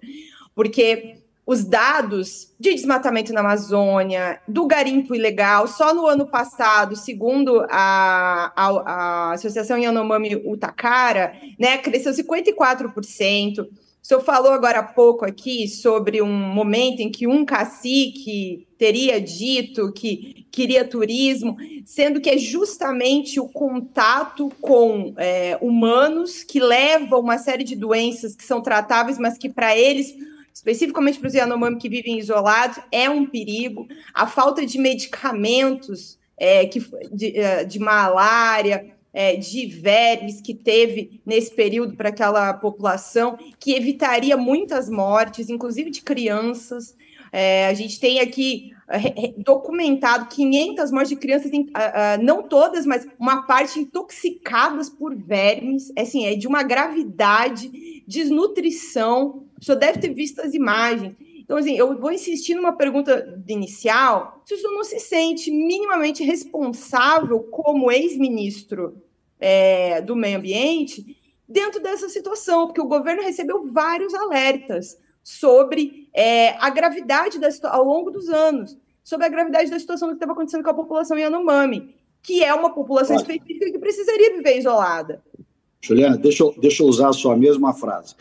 Porque 0.53 1.24
os 1.45 1.63
dados 1.63 2.51
de 2.60 2.73
desmatamento 2.73 3.31
na 3.31 3.41
Amazônia, 3.41 4.41
do 4.47 4.65
garimpo 4.65 5.13
ilegal, 5.13 5.67
só 5.67 5.93
no 5.93 6.08
ano 6.08 6.25
passado, 6.25 6.95
segundo 6.95 7.63
a, 7.69 8.51
a, 8.55 8.67
a 8.67 9.34
Associação 9.34 9.77
Yanomami 9.77 10.36
Utakara, 10.43 11.36
né, 11.60 11.77
cresceu 11.77 12.13
54%. 12.13 13.62
O 13.62 14.08
senhor 14.08 14.21
falou 14.21 14.51
agora 14.51 14.79
há 14.79 14.84
pouco 14.84 15.25
aqui 15.25 15.67
sobre 15.67 16.21
um 16.21 16.31
momento 16.31 16.99
em 16.99 17.12
que 17.12 17.27
um 17.27 17.43
cacique 17.43 18.67
teria 18.77 19.19
dito 19.19 19.91
que 19.93 20.45
queria 20.51 20.88
turismo, 20.88 21.58
sendo 21.86 22.21
que 22.21 22.29
é 22.29 22.38
justamente 22.38 23.39
o 23.39 23.47
contato 23.47 24.51
com 24.62 25.13
é, 25.17 25.58
humanos 25.60 26.43
que 26.43 26.60
leva 26.60 27.17
uma 27.17 27.38
série 27.38 27.63
de 27.63 27.75
doenças 27.75 28.36
que 28.36 28.43
são 28.43 28.62
tratáveis, 28.62 29.17
mas 29.17 29.38
que 29.38 29.49
para 29.49 29.75
eles 29.75 30.15
especificamente 30.55 31.19
para 31.19 31.27
os 31.27 31.33
Yanomami 31.33 31.77
que 31.77 31.89
vivem 31.89 32.17
isolados, 32.17 32.79
é 32.89 33.09
um 33.09 33.25
perigo. 33.25 33.85
A 34.13 34.25
falta 34.25 34.65
de 34.65 34.79
medicamentos 34.79 36.17
é, 36.37 36.65
que, 36.65 36.79
de, 37.11 37.37
é, 37.37 37.65
de 37.65 37.77
malária, 37.77 38.95
é, 39.13 39.35
de 39.35 39.65
vermes 39.65 40.39
que 40.39 40.53
teve 40.53 41.21
nesse 41.25 41.51
período 41.53 41.97
para 41.97 42.07
aquela 42.07 42.53
população, 42.53 43.37
que 43.59 43.73
evitaria 43.73 44.37
muitas 44.37 44.89
mortes, 44.89 45.49
inclusive 45.49 45.91
de 45.91 46.01
crianças. 46.01 46.95
É, 47.33 47.67
a 47.67 47.73
gente 47.73 47.99
tem 47.99 48.21
aqui 48.21 48.71
é, 48.87 49.33
documentado 49.37 50.27
500 50.27 50.89
mortes 50.89 51.09
de 51.09 51.15
crianças, 51.17 51.51
não 52.21 52.43
todas, 52.43 52.85
mas 52.85 53.05
uma 53.19 53.43
parte 53.43 53.79
intoxicadas 53.79 54.89
por 54.89 55.13
vermes, 55.13 55.91
é, 55.97 56.01
assim, 56.03 56.25
é 56.25 56.35
de 56.35 56.47
uma 56.47 56.63
gravidade, 56.63 58.03
desnutrição. 58.07 59.44
O 59.59 59.63
senhor 59.63 59.77
deve 59.77 59.99
ter 59.99 60.13
visto 60.13 60.39
as 60.41 60.53
imagens. 60.53 61.15
Então, 61.39 61.57
assim, 61.57 61.77
eu 61.77 61.97
vou 61.99 62.11
insistir 62.11 62.55
numa 62.55 62.73
pergunta 62.73 63.41
inicial: 63.47 64.41
se 64.45 64.53
o 64.53 64.57
senhor 64.57 64.73
não 64.73 64.83
se 64.83 64.99
sente 64.99 65.51
minimamente 65.51 66.23
responsável 66.23 67.39
como 67.43 67.91
ex-ministro 67.91 69.01
é, 69.39 70.01
do 70.01 70.15
meio 70.15 70.37
ambiente 70.37 71.17
dentro 71.47 71.81
dessa 71.81 72.09
situação, 72.09 72.65
porque 72.65 72.81
o 72.81 72.87
governo 72.87 73.21
recebeu 73.21 73.71
vários 73.71 74.13
alertas 74.13 74.97
sobre 75.23 76.09
é, 76.13 76.51
a 76.59 76.69
gravidade 76.69 77.39
da 77.39 77.49
ao 77.69 77.83
longo 77.83 78.11
dos 78.11 78.29
anos, 78.29 78.77
sobre 79.03 79.25
a 79.25 79.29
gravidade 79.29 79.69
da 79.69 79.79
situação 79.79 80.09
que 80.09 80.15
estava 80.15 80.31
acontecendo 80.31 80.63
com 80.63 80.69
a 80.69 80.73
população 80.73 81.17
Yanomami, 81.17 81.95
que 82.21 82.43
é 82.43 82.53
uma 82.53 82.73
população 82.73 83.15
Olha, 83.15 83.21
específica 83.21 83.71
que 83.71 83.79
precisaria 83.79 84.35
viver 84.35 84.57
isolada. 84.57 85.23
Juliana, 85.81 86.17
deixa 86.17 86.43
eu, 86.43 86.55
deixa 86.57 86.81
eu 86.81 86.87
usar 86.87 87.09
a 87.09 87.13
sua 87.13 87.37
mesma 87.37 87.73
frase. 87.73 88.15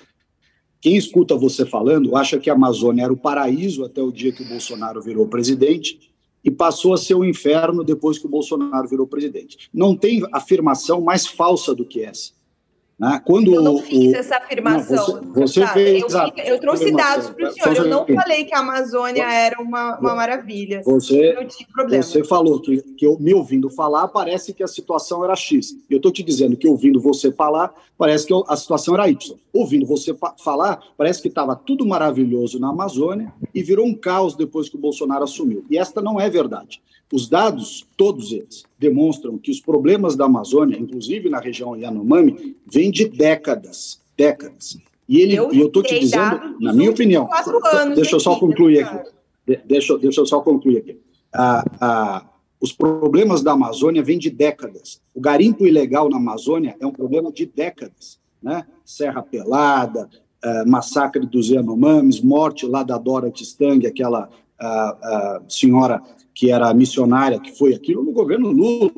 Quem 0.84 0.98
escuta 0.98 1.34
você 1.34 1.64
falando 1.64 2.14
acha 2.14 2.38
que 2.38 2.50
a 2.50 2.52
Amazônia 2.52 3.04
era 3.04 3.12
o 3.12 3.16
paraíso 3.16 3.86
até 3.86 4.02
o 4.02 4.12
dia 4.12 4.30
que 4.30 4.42
o 4.42 4.46
Bolsonaro 4.46 5.00
virou 5.00 5.26
presidente 5.26 5.98
e 6.44 6.50
passou 6.50 6.92
a 6.92 6.98
ser 6.98 7.14
o 7.14 7.24
inferno 7.24 7.82
depois 7.82 8.18
que 8.18 8.26
o 8.26 8.28
Bolsonaro 8.28 8.86
virou 8.86 9.06
presidente. 9.06 9.70
Não 9.72 9.96
tem 9.96 10.22
afirmação 10.30 11.00
mais 11.00 11.26
falsa 11.26 11.74
do 11.74 11.86
que 11.86 12.04
essa. 12.04 12.32
Né? 12.98 13.20
Quando 13.24 13.52
eu 13.52 13.60
não 13.60 13.78
fiz 13.78 14.12
o, 14.12 14.16
essa 14.16 14.36
afirmação. 14.36 15.20
Não, 15.20 15.32
você, 15.34 15.60
você 15.60 15.66
fez, 15.68 16.00
eu, 16.00 16.06
exato, 16.06 16.40
eu 16.40 16.60
trouxe 16.60 16.92
dados 16.92 17.30
para 17.30 17.48
o 17.48 17.52
senhor. 17.52 17.76
Eu 17.76 17.88
não 17.88 18.06
falei 18.06 18.44
que 18.44 18.54
a 18.54 18.60
Amazônia 18.60 19.24
era 19.24 19.60
uma, 19.60 19.98
uma 19.98 20.14
maravilha. 20.14 20.82
Você, 20.84 21.34
você 21.88 22.22
falou 22.24 22.60
que, 22.60 22.80
que 22.96 23.04
eu, 23.04 23.18
me 23.18 23.34
ouvindo 23.34 23.68
falar, 23.68 24.06
parece 24.08 24.54
que 24.54 24.62
a 24.62 24.68
situação 24.68 25.24
era 25.24 25.34
X. 25.34 25.74
Eu 25.90 25.96
estou 25.96 26.12
te 26.12 26.22
dizendo 26.22 26.56
que 26.56 26.68
ouvindo 26.68 27.00
você 27.00 27.32
falar, 27.32 27.74
parece 27.98 28.26
que 28.26 28.32
eu, 28.32 28.44
a 28.46 28.56
situação 28.56 28.94
era 28.94 29.08
Y. 29.08 29.36
Ouvindo 29.52 29.86
você 29.86 30.14
falar, 30.42 30.80
parece 30.96 31.20
que 31.20 31.28
estava 31.28 31.56
tudo 31.56 31.84
maravilhoso 31.84 32.60
na 32.60 32.70
Amazônia 32.70 33.32
e 33.52 33.62
virou 33.62 33.86
um 33.86 33.94
caos 33.94 34.36
depois 34.36 34.68
que 34.68 34.76
o 34.76 34.80
Bolsonaro 34.80 35.24
assumiu. 35.24 35.64
E 35.68 35.76
esta 35.78 36.00
não 36.00 36.20
é 36.20 36.30
verdade. 36.30 36.80
Os 37.14 37.28
dados, 37.28 37.86
todos 37.96 38.32
eles, 38.32 38.64
demonstram 38.76 39.38
que 39.38 39.48
os 39.48 39.60
problemas 39.60 40.16
da 40.16 40.24
Amazônia, 40.24 40.76
inclusive 40.76 41.28
na 41.28 41.38
região 41.38 41.76
Yanomami, 41.76 42.56
vêm 42.66 42.90
de 42.90 43.08
décadas, 43.08 44.00
décadas. 44.16 44.76
E 45.08 45.20
ele, 45.20 45.36
eu, 45.36 45.52
eu 45.52 45.68
estou 45.68 45.80
te 45.80 45.96
dizendo, 45.96 46.56
na 46.58 46.72
minha 46.72 46.90
opinião, 46.90 47.28
deixa 47.94 48.16
eu 48.16 48.18
só 48.18 48.34
concluir 48.34 48.80
aqui. 48.80 49.10
Deixa, 49.64 49.96
deixa 49.96 50.22
eu 50.22 50.26
só 50.26 50.40
concluir 50.40 50.78
aqui. 50.78 50.98
Ah, 51.32 51.64
ah, 51.80 52.26
os 52.60 52.72
problemas 52.72 53.42
da 53.42 53.52
Amazônia 53.52 54.02
vêm 54.02 54.18
de 54.18 54.28
décadas. 54.28 55.00
O 55.14 55.20
garimpo 55.20 55.68
ilegal 55.68 56.08
na 56.08 56.16
Amazônia 56.16 56.74
é 56.80 56.84
um 56.84 56.92
problema 56.92 57.30
de 57.30 57.46
décadas. 57.46 58.18
Né? 58.42 58.66
Serra 58.84 59.22
Pelada, 59.22 60.10
ah, 60.42 60.64
massacre 60.66 61.24
dos 61.24 61.48
Yanomamis, 61.48 62.20
morte 62.20 62.66
lá 62.66 62.82
da 62.82 62.98
Dora 62.98 63.30
Tistang, 63.30 63.86
aquela 63.86 64.28
ah, 64.58 64.98
ah, 65.02 65.42
senhora 65.48 66.02
que 66.34 66.50
era 66.50 66.72
missionária, 66.74 67.38
que 67.38 67.56
foi 67.56 67.74
aquilo 67.74 68.02
no 68.02 68.12
governo 68.12 68.50
Lula. 68.50 68.90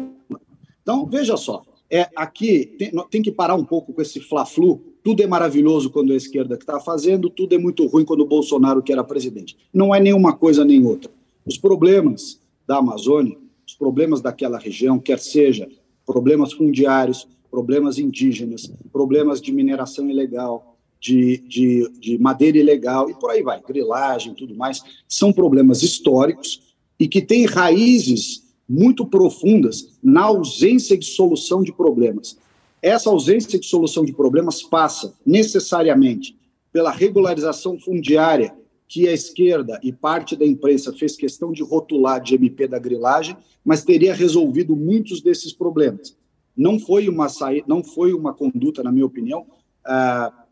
Então, 0.83 1.07
veja 1.07 1.37
só, 1.37 1.63
é 1.91 2.09
aqui 2.17 2.75
tem, 2.79 2.93
tem 3.11 3.23
que 3.23 3.31
parar 3.31 3.55
um 3.55 3.65
pouco 3.65 3.93
com 3.93 4.01
esse 4.01 4.21
fla-flu. 4.21 4.83
Tudo 5.03 5.23
é 5.23 5.27
maravilhoso 5.27 5.91
quando 5.91 6.11
é 6.11 6.15
a 6.15 6.17
esquerda 6.17 6.57
que 6.57 6.65
está 6.65 6.81
fazendo, 6.81 7.31
tudo 7.31 7.55
é 7.55 7.59
muito 7.59 7.87
ruim 7.87 8.05
quando 8.05 8.21
o 8.21 8.27
Bolsonaro 8.27 8.83
que 8.83 8.93
era 8.93 9.05
presidente. 9.05 9.57
Não 9.73 9.95
é 9.95 10.01
nenhuma 10.01 10.35
coisa 10.35 10.65
nem 10.65 10.85
outra. 10.85 11.11
Os 11.45 11.57
problemas 11.57 12.41
da 12.67 12.79
Amazônia, 12.79 13.37
os 13.67 13.75
problemas 13.75 14.21
daquela 14.21 14.59
região, 14.59 14.99
quer 14.99 15.19
seja 15.19 15.69
problemas 16.05 16.53
fundiários, 16.53 17.29
problemas 17.51 17.99
indígenas, 17.99 18.73
problemas 18.93 19.41
de 19.41 19.53
mineração 19.53 20.11
ilegal, 20.11 20.76
de, 21.07 21.39
de, 21.47 21.91
de 22.01 22.19
madeira 22.19 22.59
ilegal 22.59 23.09
e 23.09 23.15
por 23.15 23.31
aí 23.31 23.41
vai, 23.41 23.63
grilagem 23.63 24.35
tudo 24.35 24.57
mais, 24.57 24.83
são 25.07 25.33
problemas 25.33 25.83
históricos 25.83 26.75
e 26.99 27.07
que 27.07 27.23
têm 27.23 27.47
raízes 27.47 28.43
muito 28.69 29.07
profundas 29.07 29.97
na 30.03 30.23
ausência 30.23 30.99
de 30.99 31.07
solução 31.07 31.63
de 31.63 31.73
problemas. 31.73 32.37
Essa 32.83 33.09
ausência 33.09 33.59
de 33.59 33.67
solução 33.67 34.05
de 34.05 34.13
problemas 34.13 34.63
passa 34.63 35.15
necessariamente 35.25 36.37
pela 36.73 36.91
regularização 36.91 37.79
fundiária 37.79 38.53
que 38.89 39.09
a 39.09 39.13
esquerda 39.13 39.79
e 39.83 39.93
parte 39.93 40.35
da 40.35 40.45
imprensa 40.45 40.93
fez 40.93 41.15
questão 41.17 41.53
de 41.53 41.63
rotular 41.63 42.21
de 42.21 42.35
MP 42.35 42.67
da 42.67 42.79
grilagem, 42.79 43.37
mas 43.65 43.85
teria 43.85 44.15
resolvido 44.15 44.75
muitos 44.75 45.21
desses 45.21 45.53
problemas. 45.53 46.17
Não 46.57 46.79
foi 46.79 47.09
uma 47.09 47.29
saída, 47.29 47.67
não 47.69 47.83
foi 47.83 48.13
uma 48.13 48.33
conduta, 48.33 48.83
na 48.83 48.91
minha 48.91 49.07
opinião, 49.07 49.47
ah, 49.85 50.46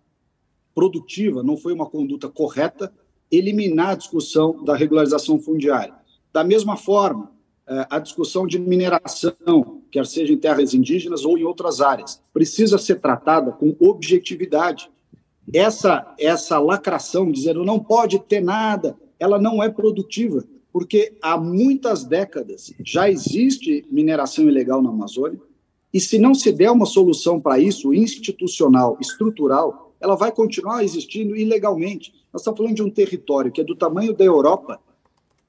produtiva, 0.75 1.43
não 1.43 1.57
foi 1.57 1.73
uma 1.73 1.87
conduta 1.87 2.29
correta 2.29 2.93
eliminar 3.31 3.91
a 3.91 3.95
discussão 3.95 4.63
da 4.65 4.77
regularização 4.77 5.39
fundiária. 5.39 5.95
Da 6.33 6.45
mesma 6.45 6.77
forma, 6.77 7.31
eh, 7.67 7.87
a 7.89 7.99
discussão 7.99 8.47
de 8.47 8.59
mineração, 8.59 9.83
quer 9.91 10.07
seja 10.07 10.33
em 10.33 10.37
terras 10.37 10.75
indígenas 10.75 11.25
ou 11.25 11.39
em 11.39 11.45
outras 11.45 11.81
áreas, 11.81 12.23
precisa 12.33 12.77
ser 12.79 13.01
tratada 13.01 13.53
com 13.53 13.75
objetividade. 13.81 14.91
Essa, 15.53 16.15
essa 16.19 16.59
lacração, 16.59 17.31
dizendo 17.31 17.65
não 17.65 17.79
pode 17.79 18.19
ter 18.19 18.41
nada, 18.41 18.97
ela 19.19 19.39
não 19.39 19.63
é 19.63 19.69
produtiva, 19.69 20.45
porque 20.73 21.17
há 21.23 21.39
muitas 21.39 22.05
décadas 22.05 22.75
já 22.85 23.09
existe 23.09 23.87
mineração 23.91 24.49
ilegal 24.49 24.83
na 24.83 24.91
Amazônia, 24.91 25.41
e 25.93 26.01
se 26.01 26.19
não 26.19 26.35
se 26.35 26.51
der 26.51 26.73
uma 26.73 26.87
solução 26.87 27.41
para 27.41 27.61
isso, 27.61 27.95
institucional, 27.95 28.99
estrutural, 29.01 29.84
ela 30.01 30.17
vai 30.17 30.33
continuar 30.33 30.85
existindo 30.85 31.37
ilegalmente. 31.37 32.13
Nós 32.33 32.43
estamos 32.43 32.59
falando 32.59 32.75
de 32.75 32.83
um 32.83 32.91
território 32.91 33.53
que 33.53 33.61
é 33.61 33.65
do 33.65 33.77
tamanho 33.77 34.13
da 34.13 34.25
Europa, 34.25 34.81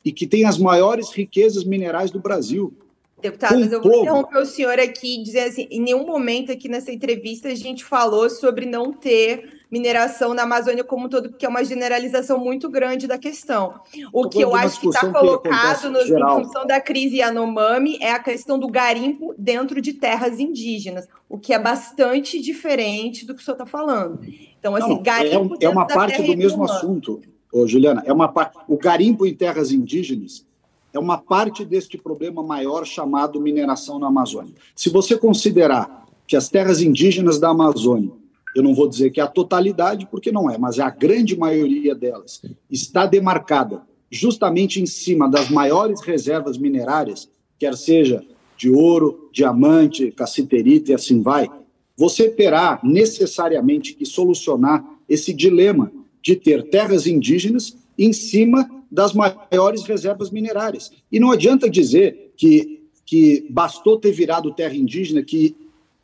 e 0.05 0.11
que 0.11 0.27
tem 0.27 0.45
as 0.45 0.59
maiores 0.59 1.09
riquezas 1.09 1.63
minerais 1.63 2.11
do 2.11 2.19
Brasil. 2.19 2.71
Deputado, 3.19 3.59
mas 3.59 3.71
eu 3.71 3.81
vou 3.81 4.01
interromper 4.01 4.37
o 4.37 4.45
senhor 4.45 4.79
aqui, 4.79 5.23
dizer 5.23 5.39
assim, 5.39 5.67
em 5.71 5.81
nenhum 5.81 6.05
momento 6.05 6.51
aqui 6.51 6.69
nessa 6.69 6.91
entrevista 6.91 7.47
a 7.47 7.55
gente 7.55 7.83
falou 7.83 8.29
sobre 8.29 8.67
não 8.67 8.93
ter 8.93 9.54
mineração 9.71 10.33
na 10.33 10.43
Amazônia 10.43 10.83
como 10.83 11.05
um 11.05 11.09
todo, 11.09 11.29
porque 11.29 11.45
é 11.45 11.49
uma 11.49 11.63
generalização 11.63 12.39
muito 12.39 12.69
grande 12.69 13.07
da 13.07 13.17
questão. 13.17 13.75
O 14.11 14.29
que 14.29 14.41
eu 14.41 14.55
acho 14.55 14.79
que 14.79 14.87
está 14.87 15.11
colocado 15.11 15.89
no, 15.89 16.01
em 16.01 16.43
função 16.43 16.65
da 16.65 16.79
crise 16.79 17.17
Yanomami 17.17 17.97
é 18.01 18.11
a 18.11 18.19
questão 18.19 18.57
do 18.59 18.67
garimpo 18.67 19.33
dentro 19.37 19.81
de 19.81 19.93
terras 19.93 20.39
indígenas, 20.39 21.07
o 21.29 21.37
que 21.37 21.53
é 21.53 21.59
bastante 21.59 22.41
diferente 22.41 23.25
do 23.25 23.33
que 23.33 23.41
o 23.41 23.45
senhor 23.45 23.55
está 23.55 23.65
falando. 23.65 24.19
Então, 24.59 24.75
assim, 24.75 24.89
não, 24.89 25.03
garimpo 25.03 25.55
é, 25.61 25.65
é 25.65 25.69
uma 25.69 25.85
parte 25.85 26.21
do 26.21 26.37
mesmo 26.37 26.63
assunto 26.63 27.21
ô, 27.51 27.65
Juliana, 27.65 28.03
é 28.05 28.11
uma 28.11 28.33
o 28.67 28.77
garimpo 28.77 29.25
em 29.25 29.33
terras 29.33 29.71
indígenas 29.71 30.45
é 30.91 30.99
uma 30.99 31.17
parte 31.17 31.65
deste 31.65 31.97
problema 31.97 32.41
maior 32.41 32.85
chamado 32.85 33.39
mineração 33.41 33.99
na 33.99 34.07
Amazônia. 34.07 34.53
Se 34.73 34.89
você 34.89 35.17
considerar 35.17 36.05
que 36.25 36.37
as 36.37 36.47
terras 36.47 36.81
indígenas 36.81 37.37
da 37.37 37.49
Amazônia, 37.49 38.11
eu 38.55 38.63
não 38.63 38.73
vou 38.73 38.87
dizer 38.87 39.11
que 39.11 39.19
é 39.19 39.23
a 39.23 39.27
totalidade, 39.27 40.07
porque 40.09 40.31
não 40.31 40.49
é, 40.49 40.57
mas 40.57 40.79
é 40.79 40.81
a 40.81 40.89
grande 40.89 41.37
maioria 41.37 41.93
delas, 41.93 42.41
está 42.71 43.05
demarcada 43.05 43.83
justamente 44.09 44.81
em 44.81 44.85
cima 44.85 45.29
das 45.29 45.49
maiores 45.49 46.01
reservas 46.01 46.57
minerárias, 46.57 47.29
quer 47.59 47.75
seja 47.75 48.23
de 48.57 48.69
ouro, 48.69 49.29
diamante, 49.33 50.11
cassiterita 50.11 50.91
e 50.91 50.95
assim 50.95 51.21
vai, 51.21 51.49
você 51.97 52.29
terá 52.29 52.79
necessariamente 52.83 53.93
que 53.93 54.05
solucionar 54.05 54.83
esse 55.07 55.33
dilema 55.33 55.91
de 56.21 56.35
ter 56.35 56.69
terras 56.69 57.05
indígenas 57.05 57.77
em 57.97 58.11
cima 58.11 58.69
das 58.91 59.13
maiores 59.13 59.83
reservas 59.83 60.29
minerárias. 60.31 60.91
E 61.11 61.19
não 61.19 61.31
adianta 61.31 61.69
dizer 61.69 62.33
que, 62.35 62.83
que 63.05 63.45
bastou 63.49 63.99
ter 63.99 64.11
virado 64.11 64.53
terra 64.53 64.75
indígena 64.75 65.21
que, 65.21 65.55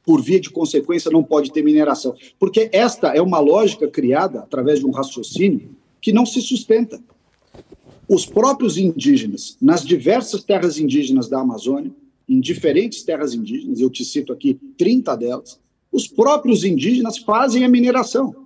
por 0.05 0.21
via 0.21 0.39
de 0.39 0.49
consequência, 0.49 1.11
não 1.11 1.23
pode 1.23 1.51
ter 1.51 1.63
mineração. 1.63 2.15
Porque 2.39 2.69
esta 2.71 3.09
é 3.09 3.21
uma 3.21 3.39
lógica 3.39 3.87
criada 3.87 4.39
através 4.39 4.79
de 4.79 4.85
um 4.85 4.91
raciocínio 4.91 5.75
que 6.01 6.11
não 6.11 6.25
se 6.25 6.41
sustenta. 6.41 7.01
Os 8.09 8.25
próprios 8.25 8.77
indígenas, 8.77 9.57
nas 9.61 9.85
diversas 9.85 10.43
terras 10.43 10.77
indígenas 10.77 11.29
da 11.29 11.39
Amazônia, 11.39 11.91
em 12.27 12.39
diferentes 12.39 13.03
terras 13.03 13.33
indígenas, 13.33 13.79
eu 13.79 13.89
te 13.89 14.03
cito 14.03 14.33
aqui 14.33 14.59
30 14.77 15.15
delas, 15.15 15.59
os 15.91 16.07
próprios 16.07 16.63
indígenas 16.63 17.17
fazem 17.17 17.63
a 17.63 17.69
mineração 17.69 18.41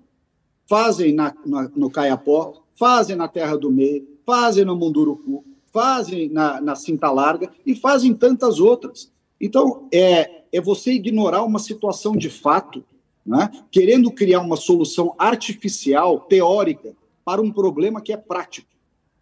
fazem 0.67 1.13
na, 1.13 1.33
na, 1.45 1.69
no 1.75 1.89
Caiapó, 1.89 2.63
fazem 2.75 3.15
na 3.15 3.27
Terra 3.27 3.57
do 3.57 3.71
Meio, 3.71 4.07
fazem 4.25 4.65
no 4.65 4.75
Munduruku, 4.75 5.45
fazem 5.71 6.29
na, 6.29 6.59
na 6.59 6.75
Cinta 6.75 7.11
Larga 7.11 7.51
e 7.65 7.75
fazem 7.75 8.13
tantas 8.13 8.59
outras. 8.59 9.11
Então, 9.39 9.87
é, 9.93 10.43
é 10.51 10.61
você 10.61 10.93
ignorar 10.93 11.43
uma 11.43 11.59
situação 11.59 12.15
de 12.15 12.29
fato, 12.29 12.83
né, 13.25 13.49
querendo 13.71 14.11
criar 14.11 14.41
uma 14.41 14.55
solução 14.55 15.13
artificial, 15.17 16.21
teórica, 16.21 16.93
para 17.23 17.41
um 17.41 17.51
problema 17.51 18.01
que 18.01 18.13
é 18.13 18.17
prático. 18.17 18.69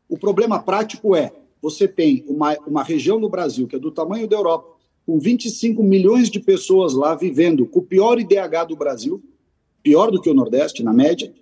O 0.09 0.17
problema 0.17 0.61
prático 0.61 1.15
é: 1.15 1.31
você 1.61 1.87
tem 1.87 2.23
uma, 2.27 2.55
uma 2.67 2.83
região 2.83 3.19
no 3.19 3.29
Brasil 3.29 3.67
que 3.67 3.75
é 3.75 3.79
do 3.79 3.91
tamanho 3.91 4.27
da 4.27 4.35
Europa, 4.35 4.73
com 5.05 5.17
25 5.17 5.81
milhões 5.81 6.29
de 6.29 6.39
pessoas 6.39 6.93
lá 6.93 7.15
vivendo 7.15 7.65
com 7.65 7.79
o 7.79 7.83
pior 7.83 8.19
IDH 8.19 8.67
do 8.67 8.75
Brasil, 8.75 9.23
pior 9.81 10.11
do 10.11 10.21
que 10.21 10.29
o 10.29 10.33
Nordeste, 10.33 10.83
na 10.83 10.93
média, 10.93 11.33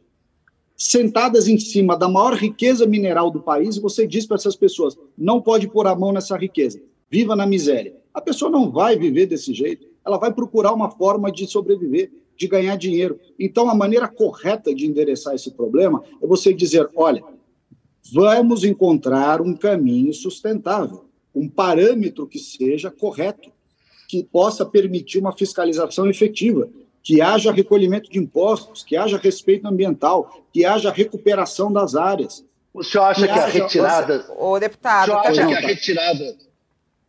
sentadas 0.76 1.48
em 1.48 1.60
cima 1.60 1.96
da 1.96 2.10
maior 2.10 2.34
riqueza 2.34 2.88
mineral 2.88 3.30
do 3.30 3.42
país, 3.42 3.76
e 3.76 3.80
você 3.80 4.08
diz 4.08 4.26
para 4.26 4.36
essas 4.36 4.56
pessoas: 4.56 4.98
não 5.18 5.42
pode 5.42 5.68
pôr 5.68 5.86
a 5.88 5.96
mão 5.96 6.12
nessa 6.12 6.38
riqueza, 6.38 6.82
viva 7.10 7.36
na 7.36 7.46
miséria. 7.46 8.01
A 8.14 8.22
pessoa 8.22 8.52
não 8.52 8.72
vai 8.72 8.98
viver 8.98 9.26
desse 9.26 9.54
jeito, 9.54 9.88
ela 10.06 10.18
vai 10.18 10.34
procurar 10.34 10.74
uma 10.74 10.90
forma 10.90 11.32
de 11.32 11.48
sobreviver, 11.48 12.12
de 12.38 12.48
ganhar 12.48 12.76
dinheiro. 12.76 13.20
Então, 13.40 13.70
a 13.70 13.76
maneira 13.76 14.08
correta 14.08 14.74
de 14.74 14.86
endereçar 14.86 15.36
esse 15.36 15.52
problema 15.52 16.04
é 16.22 16.28
você 16.28 16.54
dizer: 16.54 16.90
olha, 16.96 17.24
vamos 18.12 18.64
encontrar 18.64 19.42
um 19.42 19.56
caminho 19.56 20.14
sustentável, 20.14 21.06
um 21.34 21.48
parâmetro 21.48 22.28
que 22.28 22.40
seja 22.40 22.90
correto, 22.90 23.52
que 24.08 24.24
possa 24.24 24.66
permitir 24.66 25.20
uma 25.20 25.32
fiscalização 25.32 26.10
efetiva 26.10 26.70
que 27.04 27.22
haja 27.22 27.52
recolhimento 27.52 28.10
de 28.12 28.20
impostos, 28.20 28.84
que 28.84 28.96
haja 28.96 29.18
respeito 29.18 29.68
ambiental, 29.68 30.46
que 30.54 30.66
haja 30.66 30.92
recuperação 30.92 31.72
das 31.72 31.96
áreas. 31.96 32.46
O 32.74 32.84
senhor 32.84 33.06
acha 33.06 33.28
que, 33.28 33.34
que 33.34 33.40
a 33.40 33.46
retirada. 33.48 34.26
O, 34.38 34.52
o 34.52 34.60
deputado. 34.60 35.04
O 35.04 35.06
senhor 35.06 35.20
acha 35.20 35.48
que 35.48 35.54
a 35.54 35.68
retirada. 35.68 36.38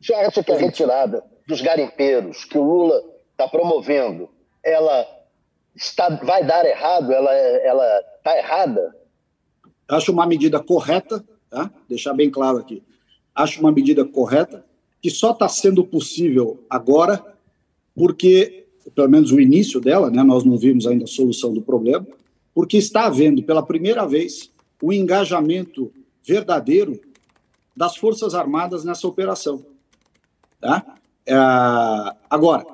Senhor 0.03 0.21
acha 0.21 0.43
que 0.43 0.53
a 0.53 0.57
retirada 0.57 1.25
dos 1.47 1.61
garimpeiros 1.61 2.45
que 2.45 2.59
o 2.59 2.62
Lula 2.62 3.03
está 3.31 3.49
promovendo, 3.49 4.29
ela 4.65 5.07
está, 5.75 6.09
vai 6.17 6.45
dar 6.45 6.65
errado? 6.65 7.12
Ela 7.12 7.33
ela 7.33 8.01
está 8.17 8.38
errada? 8.38 8.97
Acho 9.88 10.12
uma 10.12 10.27
medida 10.27 10.61
correta, 10.61 11.25
tá? 11.51 11.71
deixar 11.88 12.15
bem 12.15 12.31
claro 12.31 12.59
aqui. 12.59 12.83
Acho 13.35 13.61
uma 13.61 13.73
medida 13.73 14.05
correta, 14.05 14.65
que 15.01 15.11
só 15.11 15.33
está 15.33 15.49
sendo 15.49 15.85
possível 15.85 16.65
agora 16.69 17.25
porque 17.95 18.62
pelo 18.95 19.09
menos 19.09 19.31
o 19.31 19.41
início 19.41 19.81
dela, 19.81 20.11
né, 20.11 20.23
nós 20.23 20.45
não 20.45 20.57
vimos 20.57 20.87
ainda 20.87 21.05
a 21.05 21.09
solução 21.09 21.53
do 21.53 21.62
problema, 21.62 22.07
porque 22.55 22.77
está 22.77 23.07
havendo 23.07 23.43
pela 23.43 23.64
primeira 23.64 24.07
vez 24.07 24.51
o 24.81 24.93
engajamento 24.93 25.93
verdadeiro 26.24 27.01
das 27.76 27.97
Forças 27.97 28.35
Armadas 28.35 28.85
nessa 28.85 29.07
operação. 29.07 29.64
Tá? 30.63 30.97
É, 31.27 31.35
agora, 32.31 32.65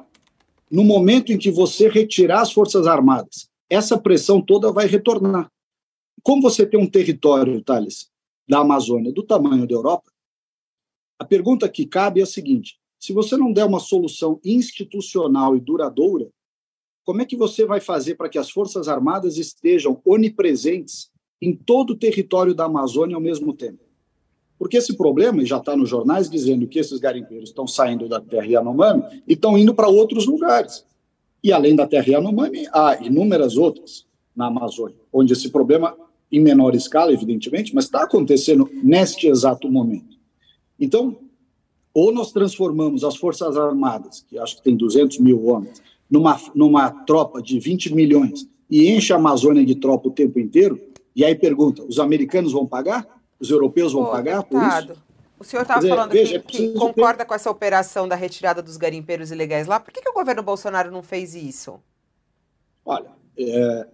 no 0.70 0.84
momento 0.84 1.32
em 1.32 1.38
que 1.38 1.50
você 1.50 1.88
retirar 1.88 2.42
as 2.42 2.52
Forças 2.52 2.86
Armadas, 2.86 3.48
essa 3.70 3.98
pressão 3.98 4.42
toda 4.42 4.70
vai 4.70 4.86
retornar. 4.86 5.50
Como 6.22 6.42
você 6.42 6.66
tem 6.66 6.78
um 6.78 6.86
território, 6.86 7.64
Thales, 7.64 8.10
da 8.46 8.58
Amazônia 8.58 9.10
do 9.10 9.22
tamanho 9.22 9.66
da 9.66 9.74
Europa, 9.74 10.12
a 11.18 11.24
pergunta 11.24 11.66
que 11.66 11.86
cabe 11.86 12.20
é 12.20 12.24
a 12.24 12.26
seguinte: 12.26 12.78
se 13.00 13.14
você 13.14 13.38
não 13.38 13.54
der 13.54 13.64
uma 13.64 13.80
solução 13.80 14.38
institucional 14.44 15.56
e 15.56 15.60
duradoura, 15.60 16.28
como 17.04 17.22
é 17.22 17.24
que 17.24 17.38
você 17.38 17.64
vai 17.64 17.80
fazer 17.80 18.16
para 18.16 18.28
que 18.28 18.38
as 18.38 18.50
Forças 18.50 18.86
Armadas 18.86 19.38
estejam 19.38 20.02
onipresentes 20.04 21.10
em 21.40 21.56
todo 21.56 21.94
o 21.94 21.98
território 21.98 22.54
da 22.54 22.66
Amazônia 22.66 23.16
ao 23.16 23.22
mesmo 23.22 23.54
tempo? 23.54 23.87
Porque 24.58 24.76
esse 24.76 24.96
problema 24.96 25.44
já 25.44 25.58
está 25.58 25.76
nos 25.76 25.88
jornais 25.88 26.28
dizendo 26.28 26.66
que 26.66 26.78
esses 26.78 26.98
garimpeiros 26.98 27.50
estão 27.50 27.66
saindo 27.66 28.08
da 28.08 28.20
terra 28.20 28.46
Yanomami 28.46 29.04
e 29.26 29.34
estão 29.34 29.56
indo 29.56 29.72
para 29.72 29.88
outros 29.88 30.26
lugares. 30.26 30.84
E 31.42 31.52
além 31.52 31.76
da 31.76 31.86
terra 31.86 32.08
Yanomami, 32.08 32.66
há 32.72 32.98
inúmeras 33.00 33.56
outras 33.56 34.06
na 34.34 34.46
Amazônia, 34.46 34.96
onde 35.12 35.32
esse 35.32 35.50
problema, 35.50 35.96
em 36.30 36.40
menor 36.40 36.74
escala, 36.74 37.12
evidentemente, 37.12 37.74
mas 37.74 37.84
está 37.84 38.02
acontecendo 38.02 38.68
neste 38.82 39.28
exato 39.28 39.70
momento. 39.70 40.16
Então, 40.78 41.16
ou 41.94 42.12
nós 42.12 42.32
transformamos 42.32 43.02
as 43.04 43.16
Forças 43.16 43.56
Armadas, 43.56 44.24
que 44.28 44.38
acho 44.38 44.56
que 44.56 44.62
tem 44.62 44.76
200 44.76 45.18
mil 45.18 45.46
homens, 45.46 45.82
numa, 46.10 46.40
numa 46.54 46.90
tropa 46.90 47.42
de 47.42 47.58
20 47.58 47.94
milhões 47.94 48.48
e 48.70 48.88
enche 48.88 49.12
a 49.12 49.16
Amazônia 49.16 49.64
de 49.64 49.74
tropa 49.74 50.08
o 50.08 50.12
tempo 50.12 50.38
inteiro, 50.38 50.80
e 51.14 51.24
aí 51.24 51.34
pergunta: 51.34 51.82
os 51.82 51.98
americanos 51.98 52.52
vão 52.52 52.66
pagar? 52.66 53.17
Os 53.40 53.50
europeus 53.50 53.92
vão 53.92 54.04
Pô, 54.04 54.10
pagar 54.10 54.42
deputado, 54.42 54.86
por 54.86 54.92
isso? 54.92 55.02
O 55.40 55.44
senhor 55.44 55.62
estava 55.62 55.86
falando 55.86 56.10
veja, 56.10 56.40
que, 56.40 56.68
que 56.68 56.74
concorda 56.74 57.18
ter... 57.18 57.26
com 57.26 57.34
essa 57.34 57.50
operação 57.50 58.08
da 58.08 58.16
retirada 58.16 58.60
dos 58.60 58.76
garimpeiros 58.76 59.30
ilegais 59.30 59.66
lá. 59.66 59.78
Por 59.78 59.92
que, 59.92 60.02
que 60.02 60.08
o 60.08 60.14
governo 60.14 60.42
Bolsonaro 60.42 60.90
não 60.90 61.02
fez 61.02 61.34
isso? 61.34 61.80
Olha, 62.84 63.10
é, 63.38 63.86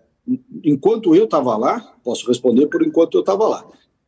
enquanto 0.64 1.14
eu 1.14 1.24
estava 1.24 1.56
lá, 1.56 1.80
posso 2.02 2.26
responder 2.26 2.66
por 2.68 2.82
enquanto 2.82 3.14
eu 3.14 3.20
estava 3.20 3.46
lá, 3.46 3.66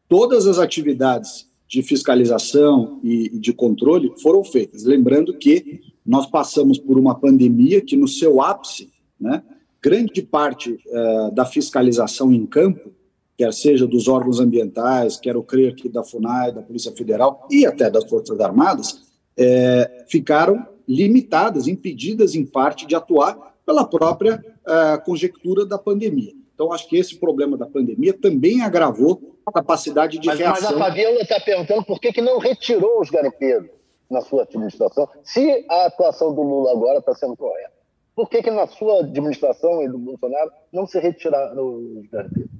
todas 0.09 0.47
as 0.47 0.59
atividades 0.59 1.47
de 1.69 1.83
fiscalização 1.83 3.01
e 3.03 3.29
de 3.29 3.53
controle 3.53 4.13
foram 4.23 4.43
feitas. 4.45 4.85
Lembrando 4.85 5.37
que 5.37 5.81
nós 6.05 6.27
passamos 6.27 6.79
por 6.79 6.99
uma 6.99 7.15
pandemia 7.15 7.81
que, 7.81 7.97
no 7.97 8.07
seu 8.07 8.41
ápice, 8.41 8.93
né, 9.21 9.43
grande 9.83 10.23
parte 10.23 10.79
uh, 10.87 11.35
da 11.35 11.45
fiscalização 11.45 12.33
em 12.33 12.47
campo, 12.47 12.93
quer 13.37 13.53
seja 13.53 13.87
dos 13.87 14.09
órgãos 14.09 14.41
ambientais, 14.41 15.17
quer 15.17 15.35
eu 15.35 15.43
creio 15.43 15.71
aqui 15.71 15.89
da 15.89 16.03
FUNAI, 16.03 16.53
da 16.53 16.63
Polícia 16.63 16.93
Federal 16.93 17.47
e 17.51 17.67
até 17.67 17.91
das 17.91 18.09
Forças 18.09 18.41
Armadas, 18.41 19.03
é, 19.37 20.05
ficaram 20.09 20.67
limitadas, 20.89 21.67
impedidas 21.67 22.35
em 22.35 22.45
parte 22.47 22.87
de 22.87 22.95
atuar 22.95 23.57
pela 23.67 23.85
própria 23.85 24.43
uh, 24.65 25.05
conjectura 25.05 25.67
da 25.67 25.77
pandemia. 25.77 26.33
Então, 26.55 26.73
acho 26.73 26.89
que 26.89 26.97
esse 26.97 27.19
problema 27.19 27.57
da 27.57 27.67
pandemia 27.67 28.15
também 28.15 28.63
agravou 28.63 29.37
a 29.45 29.53
capacidade 29.53 30.19
de 30.19 30.27
mas, 30.27 30.39
reação. 30.39 30.71
Mas 30.71 30.81
a 30.81 30.85
Fabiola 30.85 31.21
está 31.21 31.41
perguntando 31.41 31.85
por 31.85 32.01
que, 32.01 32.13
que 32.13 32.23
não 32.23 32.39
retirou 32.39 33.01
os 33.01 33.11
garimpeiros 33.11 33.69
na 34.09 34.21
sua 34.21 34.45
administração, 34.45 35.09
se 35.25 35.67
a 35.69 35.87
atuação 35.87 36.33
do 36.33 36.41
Lula 36.41 36.71
agora 36.71 37.01
está 37.01 37.13
sendo 37.13 37.37
correta. 37.37 37.73
Por 38.15 38.31
que, 38.31 38.41
que 38.41 38.51
na 38.51 38.67
sua 38.69 39.01
administração 39.01 39.83
e 39.83 39.89
do 39.89 39.99
Bolsonaro 39.99 40.51
não 40.73 40.87
se 40.87 40.99
retiraram 40.99 41.99
os 41.99 42.07
garimpeiros? 42.09 42.51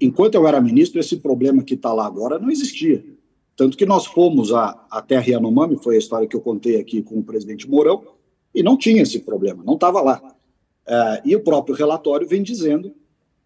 Enquanto 0.00 0.34
eu 0.34 0.46
era 0.46 0.60
ministro, 0.60 1.00
esse 1.00 1.16
problema 1.16 1.62
que 1.62 1.74
está 1.74 1.92
lá 1.92 2.06
agora 2.06 2.38
não 2.38 2.50
existia. 2.50 3.04
Tanto 3.56 3.76
que 3.76 3.86
nós 3.86 4.04
fomos 4.06 4.52
à, 4.52 4.86
à 4.90 5.00
Terra 5.00 5.30
Yanomami, 5.30 5.76
foi 5.82 5.96
a 5.96 5.98
história 5.98 6.28
que 6.28 6.36
eu 6.36 6.40
contei 6.40 6.78
aqui 6.78 7.02
com 7.02 7.18
o 7.18 7.22
presidente 7.22 7.68
Mourão, 7.68 8.02
e 8.54 8.62
não 8.62 8.76
tinha 8.76 9.02
esse 9.02 9.20
problema, 9.20 9.62
não 9.64 9.74
estava 9.74 10.00
lá. 10.00 10.22
É, 10.86 11.22
e 11.24 11.36
o 11.36 11.40
próprio 11.40 11.74
relatório 11.74 12.28
vem 12.28 12.42
dizendo 12.42 12.94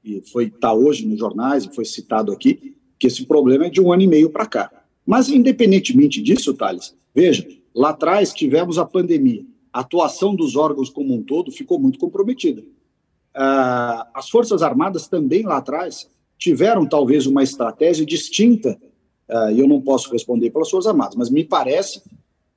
e 0.04 0.22
foi 0.32 0.46
está 0.46 0.72
hoje 0.72 1.06
nos 1.06 1.18
jornais 1.18 1.64
e 1.64 1.74
foi 1.74 1.84
citado 1.84 2.32
aqui, 2.32 2.74
que 2.98 3.06
esse 3.06 3.24
problema 3.24 3.66
é 3.66 3.70
de 3.70 3.80
um 3.80 3.92
ano 3.92 4.02
e 4.02 4.06
meio 4.06 4.30
para 4.30 4.46
cá. 4.46 4.70
Mas, 5.06 5.28
independentemente 5.28 6.22
disso, 6.22 6.54
Thales, 6.54 6.94
veja, 7.14 7.46
lá 7.74 7.90
atrás 7.90 8.32
tivemos 8.32 8.78
a 8.78 8.84
pandemia, 8.84 9.44
a 9.72 9.80
atuação 9.80 10.34
dos 10.34 10.56
órgãos 10.56 10.90
como 10.90 11.14
um 11.14 11.22
todo 11.22 11.50
ficou 11.50 11.78
muito 11.78 11.98
comprometida. 11.98 12.62
Ah, 13.34 14.10
as 14.14 14.28
Forças 14.28 14.62
Armadas 14.62 15.06
também 15.06 15.42
lá 15.42 15.58
atrás 15.58 16.10
tiveram 16.40 16.84
talvez 16.84 17.26
uma 17.26 17.44
estratégia 17.44 18.04
distinta, 18.04 18.76
ah, 19.28 19.52
e 19.52 19.60
eu 19.60 19.68
não 19.68 19.80
posso 19.80 20.10
responder 20.10 20.50
pelas 20.50 20.68
Forças 20.68 20.88
Armadas, 20.88 21.14
mas 21.14 21.30
me 21.30 21.44
parece 21.44 22.02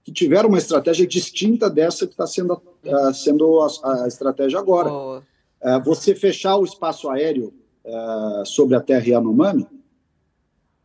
que 0.04 0.12
tiveram 0.12 0.50
uma 0.50 0.58
estratégia 0.58 1.06
distinta 1.06 1.70
dessa 1.70 2.08
que 2.08 2.14
está 2.14 2.26
sendo, 2.26 2.60
ah, 2.88 3.14
sendo 3.14 3.62
a, 3.62 4.04
a, 4.06 4.08
estratégia 4.08 4.58
agora. 4.58 4.92
Oh 4.92 5.22
é, 5.64 5.80
você 5.80 6.14
fechar 6.14 6.58
o 6.58 6.66
espaço 6.66 7.10
aéreo 7.10 7.54
é, 7.86 8.44
sobre 8.46 8.76
a 8.76 8.82
terra 8.82 9.08
Yanomami 9.08 9.66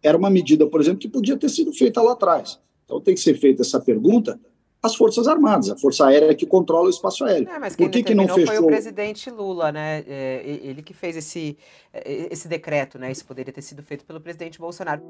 era 0.01 0.17
uma 0.17 0.31
medida, 0.31 0.65
por 0.69 0.81
exemplo, 0.81 1.01
que 1.01 1.09
podia 1.09 1.37
ter 1.37 1.49
sido 1.49 1.73
feita 1.73 2.01
lá 2.01 2.13
atrás. 2.13 2.61
Então 2.85 3.01
tem 3.01 3.15
que 3.15 3.21
ser 3.21 3.35
feita 3.35 3.63
essa 3.63 3.81
pergunta 3.81 4.39
às 4.83 4.95
Forças 4.95 5.27
Armadas, 5.27 5.71
a 5.71 5.77
Força 5.77 6.07
Aérea 6.07 6.35
que 6.35 6.47
controla 6.47 6.87
o 6.87 6.91
espaço 6.91 7.25
aéreo. 7.25 7.49
É, 7.49 7.59
mas 7.59 7.75
quem 7.75 7.87
Por 7.87 7.93
que, 7.93 8.03
que 8.03 8.15
não 8.15 8.29
fechou? 8.29 8.47
foi 8.47 8.59
o 8.59 8.67
presidente 8.67 9.31
Lula, 9.31 9.73
né? 9.73 10.05
É, 10.07 10.43
ele 10.45 10.83
que 10.83 10.95
fez 10.95 11.17
esse, 11.17 11.57
esse 11.95 12.47
decreto, 12.49 12.99
né? 12.99 13.11
Isso 13.11 13.25
poderia 13.25 13.53
ter 13.53 13.63
sido 13.63 13.83
feito 13.83 14.05
pelo 14.05 14.21
presidente 14.21 14.59
Bolsonaro. 14.59 15.03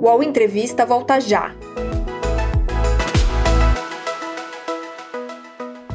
O 0.00 0.08
All 0.08 0.22
Entrevista 0.22 0.84
volta 0.84 1.20
já. 1.20 1.54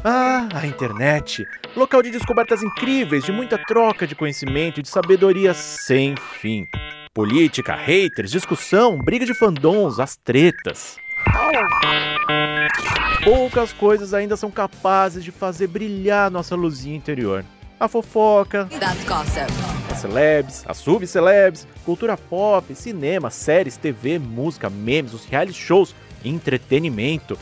Ah, 0.04 0.48
a 0.54 0.66
internet! 0.66 1.46
Local 1.76 2.02
de 2.02 2.12
descobertas 2.12 2.64
incríveis, 2.64 3.26
de 3.26 3.32
muita 3.34 3.58
troca 3.58 4.08
de 4.08 4.16
conhecimento 4.16 4.80
e 4.80 4.84
de 4.84 4.88
sabedoria 4.88 5.54
sem 5.54 6.16
fim. 6.16 6.66
Política, 7.14 7.76
haters, 7.76 8.32
discussão, 8.32 8.98
briga 8.98 9.26
de 9.26 9.34
fandons, 9.34 10.00
as 10.00 10.16
tretas. 10.16 10.96
Poucas 13.24 13.74
coisas 13.74 14.14
ainda 14.14 14.38
são 14.38 14.50
capazes 14.50 15.24
de 15.24 15.32
fazer 15.32 15.68
brilhar 15.68 16.32
nossa 16.32 16.56
luzinha 16.56 16.96
interior. 16.96 17.44
A 17.80 17.88
fofoca, 17.88 18.68
as 19.92 19.98
celebs, 20.00 20.64
as 20.66 20.78
subcelebs, 20.78 21.68
cultura 21.86 22.18
pop, 22.18 22.74
cinema, 22.74 23.30
séries, 23.30 23.78
TV, 23.78 24.18
música, 24.18 24.70
memes, 24.70 25.14
os 25.14 25.26
reality 25.26 25.60
shows, 25.60 25.94
entretenimento. 26.24 27.38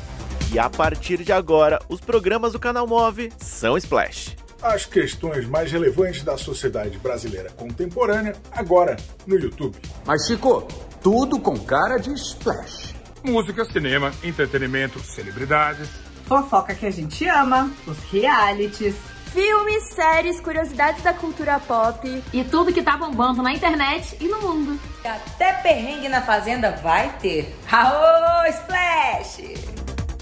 E 0.52 0.60
a 0.60 0.70
partir 0.70 1.24
de 1.24 1.32
agora, 1.32 1.80
os 1.88 2.00
programas 2.00 2.54
do 2.54 2.60
canal 2.60 2.88
Move 2.88 3.32
são 3.38 3.78
Splash. 3.78 4.36
As 4.62 4.86
questões 4.86 5.46
mais 5.48 5.72
relevantes 5.72 6.24
da 6.24 6.38
sociedade 6.38 6.98
brasileira 6.98 7.52
contemporânea, 7.52 8.36
agora 8.52 8.98
no 9.28 9.38
YouTube. 9.38 9.78
Mas 10.06 10.26
Chico, 10.26 10.68
tudo 11.02 11.40
com 11.40 11.58
cara 11.58 11.98
de 11.98 12.12
Splash. 12.14 12.95
Música, 13.26 13.66
cinema, 13.66 14.12
entretenimento, 14.24 15.00
celebridades. 15.00 15.90
Fofoca 16.28 16.76
que 16.76 16.86
a 16.86 16.92
gente 16.92 17.28
ama, 17.28 17.72
os 17.88 17.98
realities. 18.12 18.96
Filmes, 19.34 19.90
séries, 19.94 20.40
curiosidades 20.40 21.04
da 21.04 21.12
cultura 21.12 21.60
pop. 21.60 22.24
E 22.32 22.44
tudo 22.44 22.72
que 22.72 22.84
tá 22.84 22.96
bombando 22.96 23.42
na 23.42 23.52
internet 23.52 24.16
e 24.22 24.28
no 24.28 24.40
mundo. 24.42 24.80
Até 25.04 25.54
perrengue 25.54 26.08
na 26.08 26.22
fazenda 26.22 26.72
vai 26.84 27.18
ter. 27.18 27.54
Aô, 27.72 28.48
Splash! 28.48 29.56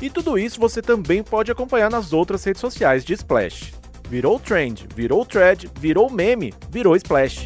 E 0.02 0.10
tudo 0.10 0.38
isso 0.38 0.60
você 0.60 0.82
também 0.82 1.22
pode 1.22 1.52
acompanhar 1.52 1.92
nas 1.92 2.14
outras 2.14 2.44
redes 2.44 2.62
sociais 2.62 3.04
de 3.04 3.14
Splash. 3.14 3.74
Virou 4.10 4.40
trend, 4.40 4.88
virou 4.96 5.26
thread, 5.26 5.70
virou 5.80 6.10
meme, 6.10 6.54
virou 6.70 6.96
Splash. 6.96 7.46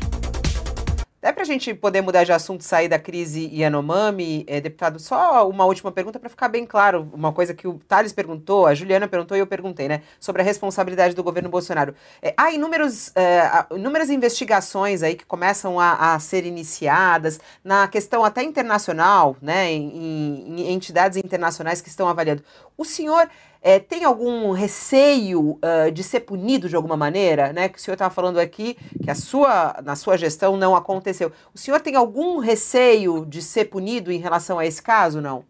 É 1.19 1.31
para 1.31 1.41
a 1.41 1.45
gente 1.45 1.73
poder 1.73 2.01
mudar 2.01 2.23
de 2.23 2.31
assunto, 2.31 2.63
sair 2.63 2.87
da 2.87 2.99
crise 2.99 3.49
Yanomami, 3.51 4.45
é, 4.45 4.61
deputado, 4.61 4.99
só 4.99 5.49
uma 5.49 5.65
última 5.65 5.91
pergunta 5.91 6.19
para 6.19 6.29
ficar 6.29 6.47
bem 6.47 6.63
claro, 6.63 7.09
uma 7.11 7.33
coisa 7.33 7.55
que 7.55 7.67
o 7.67 7.79
Thales 7.87 8.13
perguntou, 8.13 8.67
a 8.67 8.75
Juliana 8.75 9.07
perguntou 9.07 9.35
e 9.35 9.39
eu 9.39 9.47
perguntei, 9.47 9.87
né, 9.87 10.03
sobre 10.19 10.43
a 10.43 10.45
responsabilidade 10.45 11.15
do 11.15 11.23
governo 11.23 11.49
Bolsonaro. 11.49 11.95
É, 12.21 12.35
há 12.37 12.51
inúmeros, 12.51 13.11
é, 13.15 13.41
inúmeras 13.75 14.11
investigações 14.11 15.01
aí 15.01 15.15
que 15.15 15.25
começam 15.25 15.79
a, 15.79 16.13
a, 16.13 16.19
ser 16.19 16.45
iniciadas 16.45 17.39
na 17.63 17.87
questão 17.87 18.23
até 18.23 18.43
internacional, 18.43 19.35
né, 19.41 19.71
em, 19.71 20.61
em 20.61 20.71
entidades 20.71 21.17
internacionais 21.17 21.81
que 21.81 21.89
estão 21.89 22.07
avaliando. 22.07 22.43
O 22.77 22.85
senhor 22.85 23.27
é, 23.61 23.79
tem 23.79 24.03
algum 24.03 24.51
receio 24.51 25.51
uh, 25.51 25.91
de 25.91 26.03
ser 26.03 26.21
punido 26.21 26.69
de 26.69 26.75
alguma 26.75 26.97
maneira, 26.97 27.51
né? 27.51 27.69
Que 27.69 27.77
o 27.77 27.81
senhor 27.81 27.95
estava 27.95 28.13
falando 28.13 28.37
aqui 28.37 28.75
que 29.03 29.09
a 29.09 29.15
sua, 29.15 29.75
na 29.83 29.95
sua 29.95 30.17
gestão 30.17 30.57
não 30.57 30.75
aconteceu. 30.75 31.31
O 31.53 31.57
senhor 31.57 31.79
tem 31.79 31.95
algum 31.95 32.37
receio 32.39 33.25
de 33.25 33.41
ser 33.41 33.65
punido 33.65 34.11
em 34.11 34.19
relação 34.19 34.59
a 34.59 34.65
esse 34.65 34.81
caso, 34.81 35.21
não? 35.21 35.43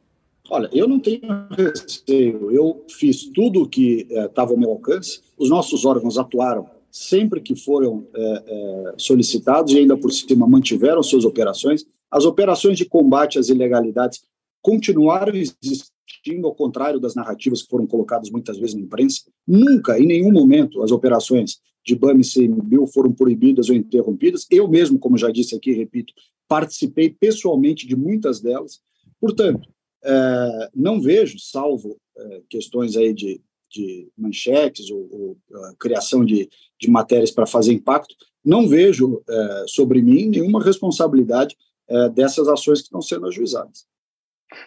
Olha, 0.50 0.70
eu 0.72 0.88
não 0.88 1.00
tenho 1.00 1.22
receio. 1.52 2.52
Eu 2.52 2.86
fiz 2.90 3.26
tudo 3.26 3.64
o 3.64 3.68
que 3.68 4.08
estava 4.10 4.52
eh, 4.52 4.54
ao 4.54 4.60
meu 4.60 4.70
alcance. 4.72 5.22
Os 5.38 5.50
nossos 5.50 5.86
órgãos 5.86 6.18
atuaram 6.18 6.70
sempre 6.90 7.42
que 7.42 7.56
foram 7.56 8.08
eh, 8.16 8.44
eh, 8.48 8.94
solicitados 8.98 9.74
e 9.74 9.80
ainda 9.80 9.98
por 9.98 10.12
cima 10.12 10.48
mantiveram 10.48 11.04
suas 11.04 11.26
operações. 11.26 11.86
As 12.10 12.24
operações 12.24 12.78
de 12.78 12.86
combate 12.86 13.38
às 13.38 13.50
ilegalidades 13.50 14.24
continuaram 14.62 15.36
existindo 15.36 15.97
ao 16.44 16.56
contrário 16.56 17.00
das 17.00 17.16
narrativas 17.16 17.64
que 17.64 17.70
foram 17.70 17.88
colocadas 17.88 18.30
muitas 18.30 18.58
vezes 18.58 18.76
na 18.76 18.82
imprensa. 18.82 19.22
Nunca, 19.48 20.00
em 20.00 20.06
nenhum 20.06 20.32
momento, 20.32 20.82
as 20.82 20.92
operações 20.92 21.60
de 21.86 21.96
BAM 21.96 22.20
e 22.20 22.24
CMBio 22.24 22.86
foram 22.88 23.14
proibidas 23.14 23.70
ou 23.70 23.76
interrompidas. 23.76 24.46
Eu 24.52 24.68
mesmo, 24.68 25.00
como 25.00 25.18
já 25.18 25.32
disse 25.32 25.56
aqui, 25.56 25.72
repito, 25.72 26.14
participei 26.48 27.10
pessoalmente 27.10 27.88
de 27.88 27.96
muitas 27.96 28.42
delas. 28.42 28.80
Portanto, 29.20 29.68
é, 30.04 30.70
não 30.76 31.02
vejo, 31.02 31.40
salvo 31.40 31.98
é, 32.18 32.42
questões 32.50 32.96
aí 32.96 33.14
de, 33.14 33.42
de 33.70 34.10
manchetes 34.18 34.90
ou, 34.92 35.08
ou 35.12 35.38
criação 35.80 36.26
de, 36.26 36.50
de 36.80 36.90
matérias 36.90 37.32
para 37.32 37.46
fazer 37.46 37.74
impacto, 37.74 38.16
não 38.44 38.68
vejo 38.68 39.22
é, 39.28 39.66
sobre 39.68 40.02
mim 40.02 40.28
nenhuma 40.28 40.64
responsabilidade 40.64 41.56
é, 41.90 42.10
dessas 42.10 42.48
ações 42.48 42.80
que 42.80 42.86
estão 42.86 43.02
sendo 43.02 43.28
ajuizadas. 43.28 43.86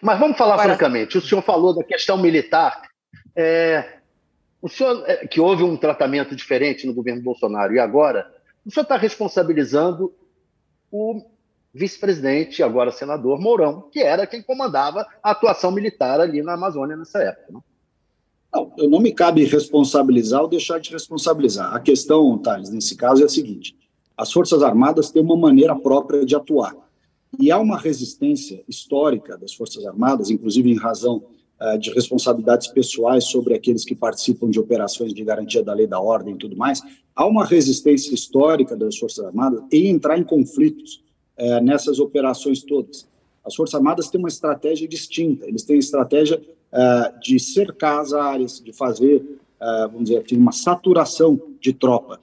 Mas 0.00 0.18
vamos 0.18 0.36
falar 0.36 0.54
Agora... 0.54 0.68
francamente. 0.70 1.18
O 1.18 1.20
senhor 1.20 1.42
falou 1.42 1.74
da 1.74 1.84
questão 1.84 2.16
militar. 2.16 2.82
É, 3.36 3.98
o 4.60 4.68
senhor, 4.68 5.04
é, 5.06 5.26
que 5.26 5.40
houve 5.40 5.62
um 5.62 5.76
tratamento 5.76 6.36
diferente 6.36 6.86
no 6.86 6.94
governo 6.94 7.22
Bolsonaro 7.22 7.72
e 7.74 7.78
agora, 7.78 8.30
o 8.64 8.70
senhor 8.70 8.82
está 8.82 8.96
responsabilizando 8.96 10.12
o 10.90 11.22
vice-presidente, 11.72 12.62
agora 12.62 12.90
senador 12.90 13.40
Mourão, 13.40 13.88
que 13.92 14.00
era 14.00 14.26
quem 14.26 14.42
comandava 14.42 15.06
a 15.22 15.30
atuação 15.30 15.70
militar 15.70 16.20
ali 16.20 16.42
na 16.42 16.54
Amazônia 16.54 16.96
nessa 16.96 17.20
época. 17.22 17.52
Não? 17.52 17.62
Não, 18.52 18.72
eu 18.76 18.90
não 18.90 18.98
me 18.98 19.12
cabe 19.12 19.44
responsabilizar 19.44 20.42
ou 20.42 20.48
deixar 20.48 20.80
de 20.80 20.90
responsabilizar. 20.90 21.72
A 21.72 21.78
questão, 21.78 22.36
Thales, 22.38 22.70
nesse 22.70 22.96
caso 22.96 23.22
é 23.22 23.26
a 23.26 23.28
seguinte: 23.28 23.76
as 24.16 24.32
Forças 24.32 24.62
Armadas 24.62 25.10
têm 25.10 25.22
uma 25.22 25.36
maneira 25.36 25.74
própria 25.76 26.26
de 26.26 26.34
atuar. 26.34 26.74
E 27.38 27.50
há 27.50 27.58
uma 27.58 27.78
resistência 27.78 28.62
histórica 28.68 29.36
das 29.38 29.54
Forças 29.54 29.86
Armadas, 29.86 30.30
inclusive 30.30 30.70
em 30.70 30.76
razão 30.76 31.22
uh, 31.60 31.78
de 31.78 31.90
responsabilidades 31.90 32.66
pessoais 32.68 33.24
sobre 33.24 33.54
aqueles 33.54 33.84
que 33.84 33.94
participam 33.94 34.50
de 34.50 34.58
operações 34.58 35.14
de 35.14 35.24
garantia 35.24 35.62
da 35.62 35.72
lei 35.72 35.86
da 35.86 36.00
ordem 36.00 36.34
e 36.34 36.38
tudo 36.38 36.56
mais. 36.56 36.82
Há 37.14 37.26
uma 37.26 37.44
resistência 37.44 38.14
histórica 38.14 38.76
das 38.76 38.96
Forças 38.98 39.24
Armadas 39.24 39.62
em 39.72 39.88
entrar 39.88 40.18
em 40.18 40.24
conflitos 40.24 41.02
uh, 41.38 41.62
nessas 41.62 41.98
operações 41.98 42.62
todas. 42.62 43.08
As 43.44 43.54
Forças 43.54 43.74
Armadas 43.74 44.08
têm 44.08 44.18
uma 44.18 44.28
estratégia 44.28 44.86
distinta, 44.88 45.46
eles 45.46 45.62
têm 45.62 45.78
estratégia 45.78 46.38
uh, 46.40 47.20
de 47.20 47.38
cercar 47.38 48.00
as 48.00 48.12
áreas, 48.12 48.60
de 48.60 48.72
fazer, 48.72 49.24
vamos 49.90 50.04
dizer 50.08 50.22
assim, 50.24 50.36
uma 50.36 50.52
saturação 50.52 51.38
de 51.60 51.72
tropa. 51.72 52.20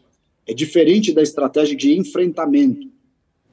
É 0.47 0.53
diferente 0.53 1.11
da 1.11 1.21
estratégia 1.21 1.75
de 1.75 1.97
enfrentamento. 1.97 2.87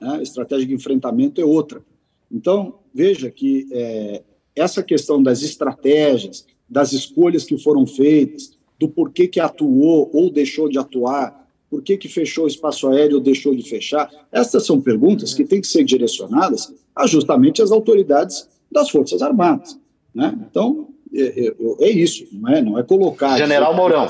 Né? 0.04 0.18
A 0.18 0.22
estratégia 0.22 0.66
de 0.66 0.74
enfrentamento 0.74 1.40
é 1.40 1.44
outra. 1.44 1.82
Então, 2.30 2.74
veja 2.92 3.30
que 3.30 3.66
é, 3.72 4.22
essa 4.54 4.82
questão 4.82 5.22
das 5.22 5.42
estratégias, 5.42 6.46
das 6.68 6.92
escolhas 6.92 7.44
que 7.44 7.56
foram 7.56 7.86
feitas, 7.86 8.52
do 8.78 8.88
porquê 8.88 9.26
que 9.26 9.40
atuou 9.40 10.10
ou 10.12 10.30
deixou 10.30 10.68
de 10.68 10.78
atuar, 10.78 11.48
por 11.70 11.82
que, 11.82 11.96
que 11.96 12.08
fechou 12.08 12.44
o 12.44 12.48
espaço 12.48 12.86
aéreo 12.88 13.16
ou 13.16 13.22
deixou 13.22 13.54
de 13.54 13.66
fechar, 13.66 14.10
essas 14.30 14.66
são 14.66 14.80
perguntas 14.80 15.32
que 15.32 15.44
têm 15.44 15.60
que 15.60 15.66
ser 15.66 15.84
direcionadas 15.84 16.72
a 16.94 17.06
justamente 17.06 17.62
as 17.62 17.72
autoridades 17.72 18.46
das 18.70 18.90
Forças 18.90 19.22
Armadas. 19.22 19.78
Né? 20.14 20.38
Então, 20.50 20.88
é, 21.14 21.46
é, 21.46 21.54
é, 21.80 21.90
isso, 21.90 22.26
não 22.30 22.48
é, 22.50 22.60
não 22.62 22.78
é 22.78 22.82
colocar. 22.82 23.38
General 23.38 23.74
Mourão. 23.74 24.06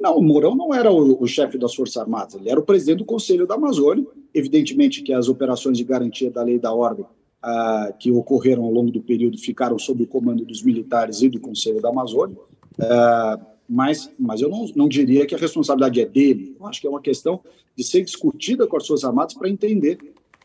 Não, 0.00 0.16
o 0.16 0.22
Mourão 0.22 0.54
não 0.54 0.74
era 0.74 0.92
o, 0.92 1.22
o, 1.22 1.26
chefe 1.26 1.58
das 1.58 1.74
Forças 1.74 1.96
Armadas, 1.96 2.34
ele 2.34 2.50
era 2.50 2.58
o 2.58 2.64
presidente 2.64 2.98
do 2.98 3.04
Conselho 3.04 3.46
da 3.46 3.54
Amazônia. 3.54 4.04
Evidentemente 4.38 5.02
que 5.02 5.12
as 5.12 5.28
operações 5.28 5.76
de 5.76 5.82
garantia 5.82 6.30
da 6.30 6.42
lei 6.42 6.58
da 6.58 6.72
ordem 6.72 7.04
ah, 7.42 7.92
que 7.98 8.12
ocorreram 8.12 8.64
ao 8.64 8.70
longo 8.70 8.90
do 8.92 9.02
período 9.02 9.36
ficaram 9.36 9.78
sob 9.78 10.04
o 10.04 10.06
comando 10.06 10.44
dos 10.44 10.62
militares 10.62 11.22
e 11.22 11.28
do 11.28 11.40
Conselho 11.40 11.80
da 11.80 11.88
Amazônia, 11.88 12.36
ah, 12.80 13.38
mas, 13.68 14.10
mas 14.18 14.40
eu 14.40 14.48
não, 14.48 14.66
não 14.76 14.88
diria 14.88 15.26
que 15.26 15.34
a 15.34 15.38
responsabilidade 15.38 16.00
é 16.00 16.06
dele. 16.06 16.56
Eu 16.58 16.66
acho 16.66 16.80
que 16.80 16.86
é 16.86 16.90
uma 16.90 17.02
questão 17.02 17.40
de 17.76 17.82
ser 17.82 18.02
discutida 18.04 18.66
com 18.66 18.76
as 18.76 18.86
Forças 18.86 19.04
Armadas 19.04 19.34
para 19.34 19.48
entender 19.48 19.98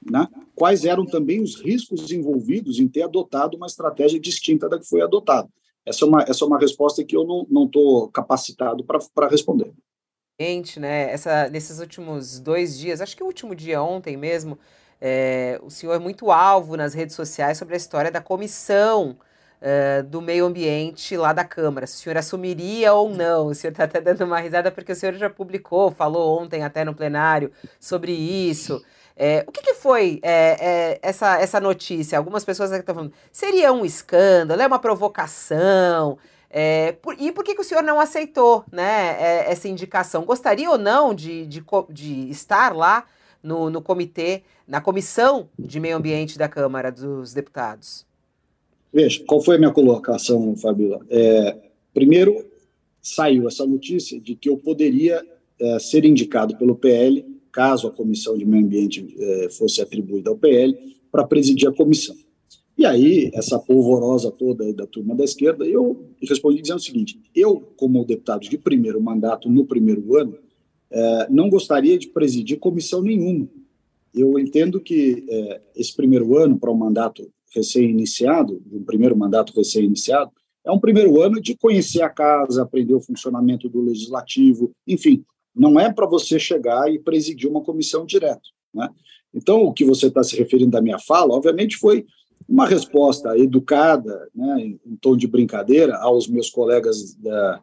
né? 0.10 0.28
quais 0.56 0.84
eram 0.86 1.06
também 1.06 1.42
os 1.42 1.56
riscos 1.62 2.12
envolvidos 2.12 2.80
em 2.80 2.88
ter 2.88 3.04
adotado 3.04 3.56
uma 3.56 3.68
estratégia 3.68 4.20
distinta 4.20 4.68
da 4.68 4.80
que 4.80 4.88
foi 4.88 5.02
adotada. 5.02 5.48
Essa 5.86 6.04
é 6.04 6.08
uma, 6.08 6.24
essa 6.24 6.44
é 6.44 6.48
uma 6.48 6.60
resposta 6.60 7.04
que 7.04 7.16
eu 7.16 7.46
não 7.50 7.66
estou 7.66 8.10
capacitado 8.10 8.84
para 8.84 9.28
responder. 9.28 9.72
Gente, 10.44 10.78
né, 10.78 11.10
essa, 11.10 11.48
nesses 11.48 11.80
últimos 11.80 12.38
dois 12.38 12.78
dias, 12.78 13.00
acho 13.00 13.16
que 13.16 13.24
o 13.24 13.26
último 13.26 13.56
dia 13.56 13.82
ontem 13.82 14.18
mesmo, 14.18 14.60
é, 15.00 15.58
o 15.64 15.70
senhor 15.70 15.94
é 15.94 16.00
muito 16.00 16.32
alvo 16.32 16.76
nas 16.76 16.94
redes 16.94 17.16
sociais 17.16 17.58
sobre 17.58 17.76
a 17.76 17.78
história 17.78 18.12
da 18.12 18.20
comissão 18.20 19.16
uh, 19.62 20.04
do 20.04 20.22
meio 20.22 20.46
ambiente 20.46 21.16
lá 21.16 21.32
da 21.32 21.46
Câmara. 21.46 21.88
Se 21.88 21.96
o 21.96 22.00
senhor 22.00 22.18
assumiria 22.18 22.92
ou 22.92 23.10
não. 23.10 23.48
O 23.48 23.56
senhor 23.56 23.72
está 23.72 23.86
até 23.86 24.02
dando 24.02 24.26
uma 24.26 24.38
risada 24.38 24.70
porque 24.70 24.92
o 24.92 24.96
senhor 24.98 25.14
já 25.14 25.30
publicou, 25.30 25.92
falou 25.92 26.42
ontem 26.42 26.62
até 26.62 26.84
no 26.84 26.94
plenário 26.94 27.50
sobre 27.80 28.12
isso. 28.12 28.84
É, 29.16 29.46
o 29.48 29.52
que, 29.52 29.62
que 29.62 29.76
foi 29.76 30.20
é, 30.24 30.58
é, 30.60 31.00
essa, 31.02 31.40
essa 31.40 31.62
notícia? 31.62 32.18
Algumas 32.18 32.44
pessoas 32.44 32.70
estão 32.70 32.94
falando, 32.94 33.14
seria 33.32 33.72
um 33.72 33.86
escândalo, 33.86 34.62
é 34.62 34.68
uma 34.68 34.80
provocação. 34.80 36.18
É, 36.56 36.92
por, 36.92 37.20
e 37.20 37.32
por 37.32 37.44
que, 37.44 37.56
que 37.56 37.62
o 37.62 37.64
senhor 37.64 37.82
não 37.82 38.00
aceitou 38.00 38.64
né, 38.72 39.18
é, 39.20 39.52
essa 39.52 39.68
indicação? 39.68 40.24
Gostaria 40.24 40.70
ou 40.70 40.78
não 40.78 41.14
de, 41.14 41.48
de, 41.48 41.64
de 41.90 42.30
estar 42.30 42.76
lá 42.76 43.06
no, 43.42 43.72
no 43.72 43.82
comitê, 43.82 44.44
na 44.68 44.80
comissão 44.80 45.50
de 45.58 45.80
meio 45.80 45.98
ambiente 45.98 46.38
da 46.38 46.48
Câmara 46.48 46.92
dos 46.92 47.34
Deputados? 47.34 48.06
Veja, 48.94 49.24
qual 49.26 49.42
foi 49.42 49.56
a 49.56 49.60
minha 49.60 49.72
colocação, 49.72 50.56
Fabíola? 50.56 51.04
É, 51.10 51.58
primeiro, 51.92 52.46
saiu 53.02 53.48
essa 53.48 53.66
notícia 53.66 54.20
de 54.20 54.36
que 54.36 54.48
eu 54.48 54.56
poderia 54.56 55.26
é, 55.60 55.80
ser 55.80 56.06
indicado 56.06 56.56
pelo 56.56 56.76
PL 56.76 57.34
caso 57.54 57.88
a 57.88 57.92
comissão 57.92 58.36
de 58.36 58.44
meio 58.44 58.66
ambiente 58.66 59.16
eh, 59.18 59.48
fosse 59.52 59.80
atribuída 59.80 60.32
ao 60.32 60.36
PL, 60.36 60.76
para 61.12 61.24
presidir 61.24 61.70
a 61.70 61.72
comissão. 61.72 62.16
E 62.78 62.86
aí, 62.86 63.30
essa 63.34 63.60
polvorosa 63.60 64.32
toda 64.32 64.72
da 64.74 64.88
turma 64.88 65.16
da 65.16 65.24
esquerda, 65.24 65.66
eu 65.66 66.10
respondi 66.22 66.62
dizendo 66.62 66.80
o 66.80 66.84
seguinte: 66.84 67.20
eu, 67.36 67.60
como 67.78 68.04
deputado 68.04 68.42
de 68.42 68.58
primeiro 68.58 69.00
mandato 69.02 69.50
no 69.50 69.66
primeiro 69.66 70.18
ano, 70.18 70.38
eh, 70.92 71.28
não 71.30 71.50
gostaria 71.50 71.98
de 71.98 72.08
presidir 72.08 72.60
comissão 72.60 73.02
nenhuma. 73.02 73.48
Eu 74.14 74.40
entendo 74.40 74.80
que 74.80 75.26
eh, 75.30 75.62
esse 75.76 75.96
primeiro 75.96 76.38
ano, 76.38 76.58
para 76.58 76.72
um 76.72 76.76
mandato 76.76 77.32
recém-iniciado, 77.54 78.62
um 78.72 78.84
primeiro 78.84 79.16
mandato 79.16 79.54
recém-iniciado, 79.56 80.32
é 80.66 80.72
um 80.72 80.80
primeiro 80.80 81.22
ano 81.22 81.42
de 81.42 81.56
conhecer 81.56 82.02
a 82.02 82.10
casa, 82.10 82.64
aprender 82.64 82.96
o 82.96 83.02
funcionamento 83.02 83.70
do 83.70 83.82
legislativo, 83.82 84.72
enfim, 84.88 85.24
não 85.56 85.80
é 85.80 85.92
para 85.92 86.08
você 86.08 86.40
chegar 86.40 86.92
e 86.92 86.98
presidir 86.98 87.50
uma 87.50 87.62
comissão 87.62 88.06
direto. 88.06 88.50
Né? 88.74 88.90
Então, 89.34 89.64
o 89.64 89.74
que 89.74 89.84
você 89.84 90.08
está 90.08 90.24
se 90.24 90.36
referindo 90.36 90.72
da 90.72 90.82
minha 90.82 91.00
fala, 91.00 91.34
obviamente, 91.34 91.78
foi 91.78 92.06
uma 92.48 92.66
resposta 92.66 93.38
educada, 93.38 94.30
né, 94.34 94.62
em 94.86 94.96
tom 95.00 95.16
de 95.16 95.28
brincadeira, 95.28 95.98
aos 95.98 96.28
meus 96.28 96.50
colegas 96.50 97.16
da, 97.16 97.62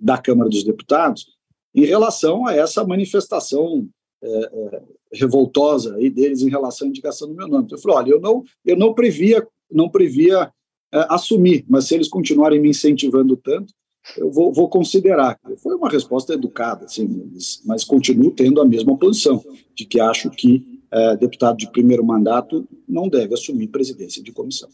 da 0.00 0.18
Câmara 0.18 0.48
dos 0.48 0.64
Deputados, 0.64 1.26
em 1.74 1.84
relação 1.84 2.46
a 2.46 2.54
essa 2.54 2.84
manifestação 2.84 3.88
é, 4.22 4.28
é, 4.28 4.82
revoltosa 5.12 5.96
aí 5.96 6.08
deles 6.08 6.42
em 6.42 6.48
relação 6.48 6.86
à 6.86 6.90
indicação 6.90 7.28
do 7.28 7.34
meu 7.34 7.48
nome. 7.48 7.64
Então, 7.64 7.76
eu 7.76 7.82
falei, 7.82 7.96
olha, 7.96 8.10
eu 8.10 8.20
não, 8.20 8.44
eu 8.64 8.76
não 8.76 8.94
previa, 8.94 9.46
não 9.70 9.88
previa 9.88 10.52
é, 10.92 11.06
assumir, 11.08 11.64
mas 11.68 11.86
se 11.86 11.94
eles 11.94 12.08
continuarem 12.08 12.60
me 12.60 12.70
incentivando 12.70 13.36
tanto, 13.36 13.72
eu 14.16 14.30
vou, 14.30 14.52
vou, 14.52 14.68
considerar. 14.68 15.38
Foi 15.62 15.74
uma 15.76 15.88
resposta 15.88 16.34
educada, 16.34 16.86
assim, 16.86 17.06
mas, 17.32 17.62
mas, 17.64 17.84
continuo 17.84 18.32
tendo 18.32 18.60
a 18.60 18.64
mesma 18.64 18.96
posição, 18.96 19.42
de 19.74 19.84
que 19.84 20.00
acho 20.00 20.28
que 20.30 20.81
é, 20.92 21.16
deputado 21.16 21.56
de 21.56 21.70
primeiro 21.70 22.04
mandato 22.04 22.68
não 22.86 23.08
deve 23.08 23.32
assumir 23.34 23.68
presidência 23.68 24.22
de 24.22 24.30
comissão. 24.30 24.68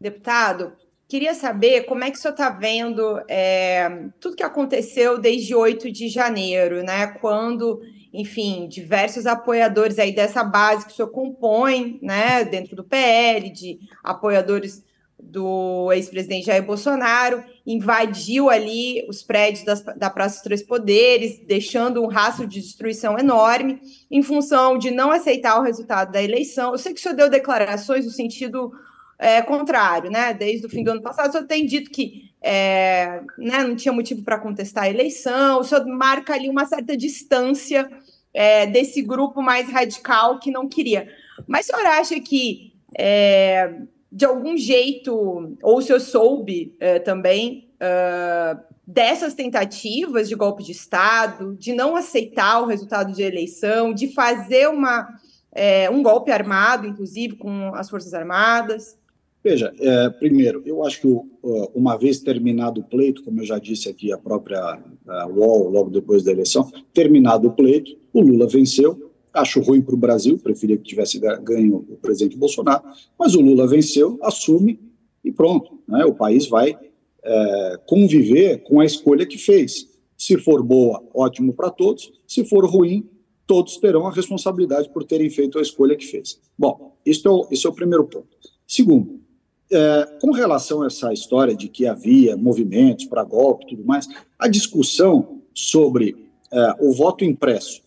Deputado, 0.00 0.72
queria 1.08 1.34
saber 1.34 1.82
como 1.82 2.04
é 2.04 2.10
que 2.10 2.16
o 2.16 2.20
senhor 2.20 2.32
está 2.32 2.50
vendo 2.50 3.20
é, 3.28 4.08
tudo 4.20 4.36
que 4.36 4.42
aconteceu 4.44 5.18
desde 5.18 5.54
8 5.54 5.90
de 5.90 6.08
janeiro, 6.08 6.84
né? 6.84 7.08
Quando, 7.20 7.80
enfim, 8.12 8.68
diversos 8.68 9.26
apoiadores 9.26 9.98
aí 9.98 10.14
dessa 10.14 10.44
base 10.44 10.86
que 10.86 10.92
o 10.92 10.94
senhor 10.94 11.08
compõe, 11.08 11.98
né, 12.00 12.44
dentro 12.44 12.76
do 12.76 12.84
PL, 12.84 13.50
de 13.50 13.80
apoiadores 14.04 14.84
do 15.20 15.92
ex-presidente 15.92 16.46
Jair 16.46 16.64
Bolsonaro, 16.64 17.42
invadiu 17.68 18.48
ali 18.48 19.06
os 19.10 19.22
prédios 19.22 19.62
das, 19.62 19.82
da 19.82 20.08
Praça 20.08 20.36
dos 20.36 20.42
Três 20.42 20.62
Poderes, 20.62 21.38
deixando 21.46 22.02
um 22.02 22.06
rastro 22.06 22.46
de 22.46 22.62
destruição 22.62 23.18
enorme, 23.18 23.78
em 24.10 24.22
função 24.22 24.78
de 24.78 24.90
não 24.90 25.10
aceitar 25.10 25.60
o 25.60 25.62
resultado 25.62 26.10
da 26.10 26.22
eleição. 26.22 26.72
Eu 26.72 26.78
sei 26.78 26.94
que 26.94 26.98
o 26.98 27.02
senhor 27.02 27.14
deu 27.14 27.28
declarações 27.28 28.06
no 28.06 28.10
sentido 28.10 28.72
é, 29.18 29.42
contrário, 29.42 30.10
né? 30.10 30.32
Desde 30.32 30.66
o 30.66 30.70
fim 30.70 30.82
do 30.82 30.92
ano 30.92 31.02
passado, 31.02 31.28
o 31.28 31.32
senhor 31.32 31.46
tem 31.46 31.66
dito 31.66 31.90
que 31.90 32.30
é, 32.40 33.20
né, 33.36 33.62
não 33.62 33.76
tinha 33.76 33.92
motivo 33.92 34.22
para 34.22 34.38
contestar 34.38 34.84
a 34.84 34.90
eleição, 34.90 35.60
o 35.60 35.64
senhor 35.64 35.84
marca 35.86 36.32
ali 36.32 36.48
uma 36.48 36.64
certa 36.64 36.96
distância 36.96 37.90
é, 38.32 38.64
desse 38.66 39.02
grupo 39.02 39.42
mais 39.42 39.70
radical 39.70 40.38
que 40.38 40.50
não 40.50 40.66
queria. 40.66 41.06
Mas 41.46 41.66
o 41.66 41.72
senhor 41.72 41.86
acha 41.86 42.18
que 42.18 42.72
é, 42.96 43.82
de 44.10 44.24
algum 44.24 44.56
jeito, 44.56 45.56
ou 45.62 45.82
se 45.82 45.92
eu 45.92 46.00
soube 46.00 46.74
uh, 46.76 47.04
também, 47.04 47.68
uh, 47.74 48.58
dessas 48.86 49.34
tentativas 49.34 50.28
de 50.28 50.34
golpe 50.34 50.64
de 50.64 50.72
Estado, 50.72 51.54
de 51.58 51.74
não 51.74 51.94
aceitar 51.94 52.62
o 52.62 52.66
resultado 52.66 53.12
de 53.12 53.22
eleição, 53.22 53.92
de 53.92 54.08
fazer 54.08 54.68
uma, 54.68 55.08
é, 55.52 55.90
um 55.90 56.02
golpe 56.02 56.30
armado, 56.30 56.86
inclusive, 56.86 57.36
com 57.36 57.74
as 57.74 57.90
Forças 57.90 58.14
Armadas? 58.14 58.96
Veja, 59.44 59.72
é, 59.78 60.10
primeiro, 60.10 60.62
eu 60.64 60.84
acho 60.84 61.00
que 61.02 61.20
uma 61.74 61.96
vez 61.96 62.20
terminado 62.20 62.80
o 62.80 62.84
pleito, 62.84 63.22
como 63.22 63.40
eu 63.40 63.44
já 63.44 63.58
disse 63.58 63.88
aqui, 63.88 64.10
a 64.10 64.18
própria 64.18 64.78
a 65.06 65.26
UOL, 65.26 65.68
logo 65.68 65.90
depois 65.90 66.24
da 66.24 66.32
eleição, 66.32 66.70
terminado 66.92 67.48
o 67.48 67.52
pleito, 67.52 67.96
o 68.12 68.20
Lula 68.20 68.48
venceu, 68.48 69.07
Acho 69.40 69.60
ruim 69.60 69.80
para 69.80 69.94
o 69.94 69.98
Brasil, 69.98 70.38
preferia 70.38 70.76
que 70.76 70.84
tivesse 70.84 71.18
ganho 71.18 71.76
o 71.88 71.96
presidente 71.96 72.36
Bolsonaro, 72.36 72.84
mas 73.18 73.34
o 73.34 73.40
Lula 73.40 73.66
venceu, 73.66 74.18
assume 74.22 74.80
e 75.24 75.30
pronto. 75.30 75.78
Né? 75.86 76.04
O 76.04 76.14
país 76.14 76.46
vai 76.46 76.76
é, 77.22 77.80
conviver 77.86 78.62
com 78.62 78.80
a 78.80 78.84
escolha 78.84 79.26
que 79.26 79.38
fez. 79.38 79.88
Se 80.16 80.36
for 80.38 80.62
boa, 80.62 81.02
ótimo 81.14 81.52
para 81.52 81.70
todos. 81.70 82.12
Se 82.26 82.44
for 82.44 82.64
ruim, 82.64 83.08
todos 83.46 83.76
terão 83.78 84.06
a 84.06 84.12
responsabilidade 84.12 84.90
por 84.90 85.04
terem 85.04 85.30
feito 85.30 85.58
a 85.58 85.62
escolha 85.62 85.96
que 85.96 86.06
fez. 86.06 86.38
Bom, 86.56 86.96
isso 87.04 87.26
é 87.26 87.30
o, 87.30 87.48
esse 87.50 87.66
é 87.66 87.70
o 87.70 87.72
primeiro 87.72 88.04
ponto. 88.04 88.28
Segundo, 88.66 89.20
é, 89.70 90.18
com 90.20 90.30
relação 90.32 90.82
a 90.82 90.86
essa 90.86 91.12
história 91.12 91.54
de 91.54 91.68
que 91.68 91.86
havia 91.86 92.36
movimentos 92.36 93.06
para 93.06 93.24
golpe 93.24 93.64
e 93.64 93.68
tudo 93.68 93.84
mais, 93.84 94.06
a 94.38 94.48
discussão 94.48 95.40
sobre 95.54 96.16
é, 96.52 96.74
o 96.80 96.92
voto 96.92 97.24
impresso, 97.24 97.82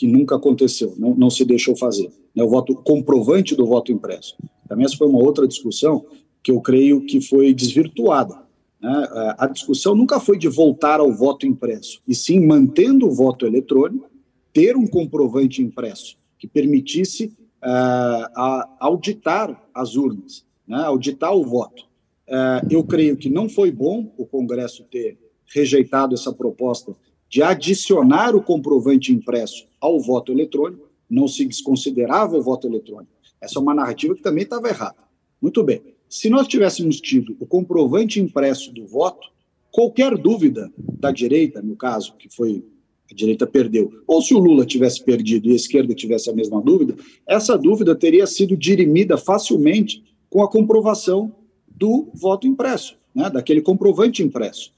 que 0.00 0.06
nunca 0.06 0.36
aconteceu, 0.36 0.94
não, 0.96 1.14
não 1.14 1.28
se 1.28 1.44
deixou 1.44 1.76
fazer, 1.76 2.10
né, 2.34 2.42
o 2.42 2.48
voto 2.48 2.74
comprovante 2.74 3.54
do 3.54 3.66
voto 3.66 3.92
impresso. 3.92 4.34
Também 4.66 4.86
essa 4.86 4.96
foi 4.96 5.06
uma 5.06 5.18
outra 5.18 5.46
discussão 5.46 6.06
que 6.42 6.50
eu 6.50 6.58
creio 6.60 7.04
que 7.04 7.20
foi 7.20 7.52
desvirtuada. 7.52 8.34
Né? 8.80 9.34
A 9.36 9.46
discussão 9.46 9.94
nunca 9.94 10.18
foi 10.18 10.38
de 10.38 10.48
voltar 10.48 11.00
ao 11.00 11.12
voto 11.12 11.46
impresso, 11.46 12.00
e 12.08 12.14
sim 12.14 12.40
mantendo 12.40 13.06
o 13.06 13.14
voto 13.14 13.44
eletrônico, 13.44 14.08
ter 14.54 14.74
um 14.74 14.86
comprovante 14.86 15.60
impresso 15.60 16.16
que 16.38 16.48
permitisse 16.48 17.26
uh, 17.62 18.66
auditar 18.80 19.68
as 19.74 19.96
urnas 19.96 20.48
né, 20.70 20.84
auditar 20.84 21.34
o 21.34 21.44
voto. 21.44 21.82
É, 22.28 22.62
eu 22.70 22.84
creio 22.84 23.16
que 23.16 23.28
não 23.28 23.48
foi 23.48 23.72
bom 23.72 24.14
o 24.16 24.24
Congresso 24.24 24.84
ter 24.84 25.18
rejeitado 25.52 26.14
essa 26.14 26.32
proposta 26.32 26.94
de 27.30 27.44
adicionar 27.44 28.34
o 28.34 28.42
comprovante 28.42 29.12
impresso 29.12 29.64
ao 29.80 30.00
voto 30.00 30.32
eletrônico, 30.32 30.90
não 31.08 31.28
se 31.28 31.46
desconsiderava 31.46 32.36
o 32.36 32.42
voto 32.42 32.66
eletrônico. 32.66 33.12
Essa 33.40 33.60
é 33.60 33.62
uma 33.62 33.72
narrativa 33.72 34.16
que 34.16 34.22
também 34.22 34.42
estava 34.42 34.68
errada. 34.68 34.98
Muito 35.40 35.62
bem. 35.62 35.80
Se 36.08 36.28
nós 36.28 36.48
tivéssemos 36.48 37.00
tido 37.00 37.36
o 37.38 37.46
comprovante 37.46 38.18
impresso 38.18 38.72
do 38.72 38.84
voto, 38.84 39.28
qualquer 39.70 40.18
dúvida 40.18 40.72
da 40.76 41.12
direita, 41.12 41.62
no 41.62 41.76
caso, 41.76 42.16
que 42.16 42.28
foi 42.28 42.64
a 43.08 43.14
direita 43.14 43.46
perdeu, 43.46 44.02
ou 44.06 44.20
se 44.20 44.34
o 44.34 44.38
Lula 44.38 44.66
tivesse 44.66 45.02
perdido 45.04 45.48
e 45.48 45.52
a 45.52 45.56
esquerda 45.56 45.94
tivesse 45.94 46.28
a 46.30 46.32
mesma 46.32 46.60
dúvida, 46.60 46.96
essa 47.26 47.56
dúvida 47.56 47.94
teria 47.94 48.26
sido 48.26 48.56
dirimida 48.56 49.16
facilmente 49.16 50.02
com 50.28 50.42
a 50.42 50.50
comprovação 50.50 51.32
do 51.68 52.08
voto 52.12 52.46
impresso, 52.46 52.96
né, 53.14 53.30
daquele 53.30 53.62
comprovante 53.62 54.22
impresso. 54.22 54.72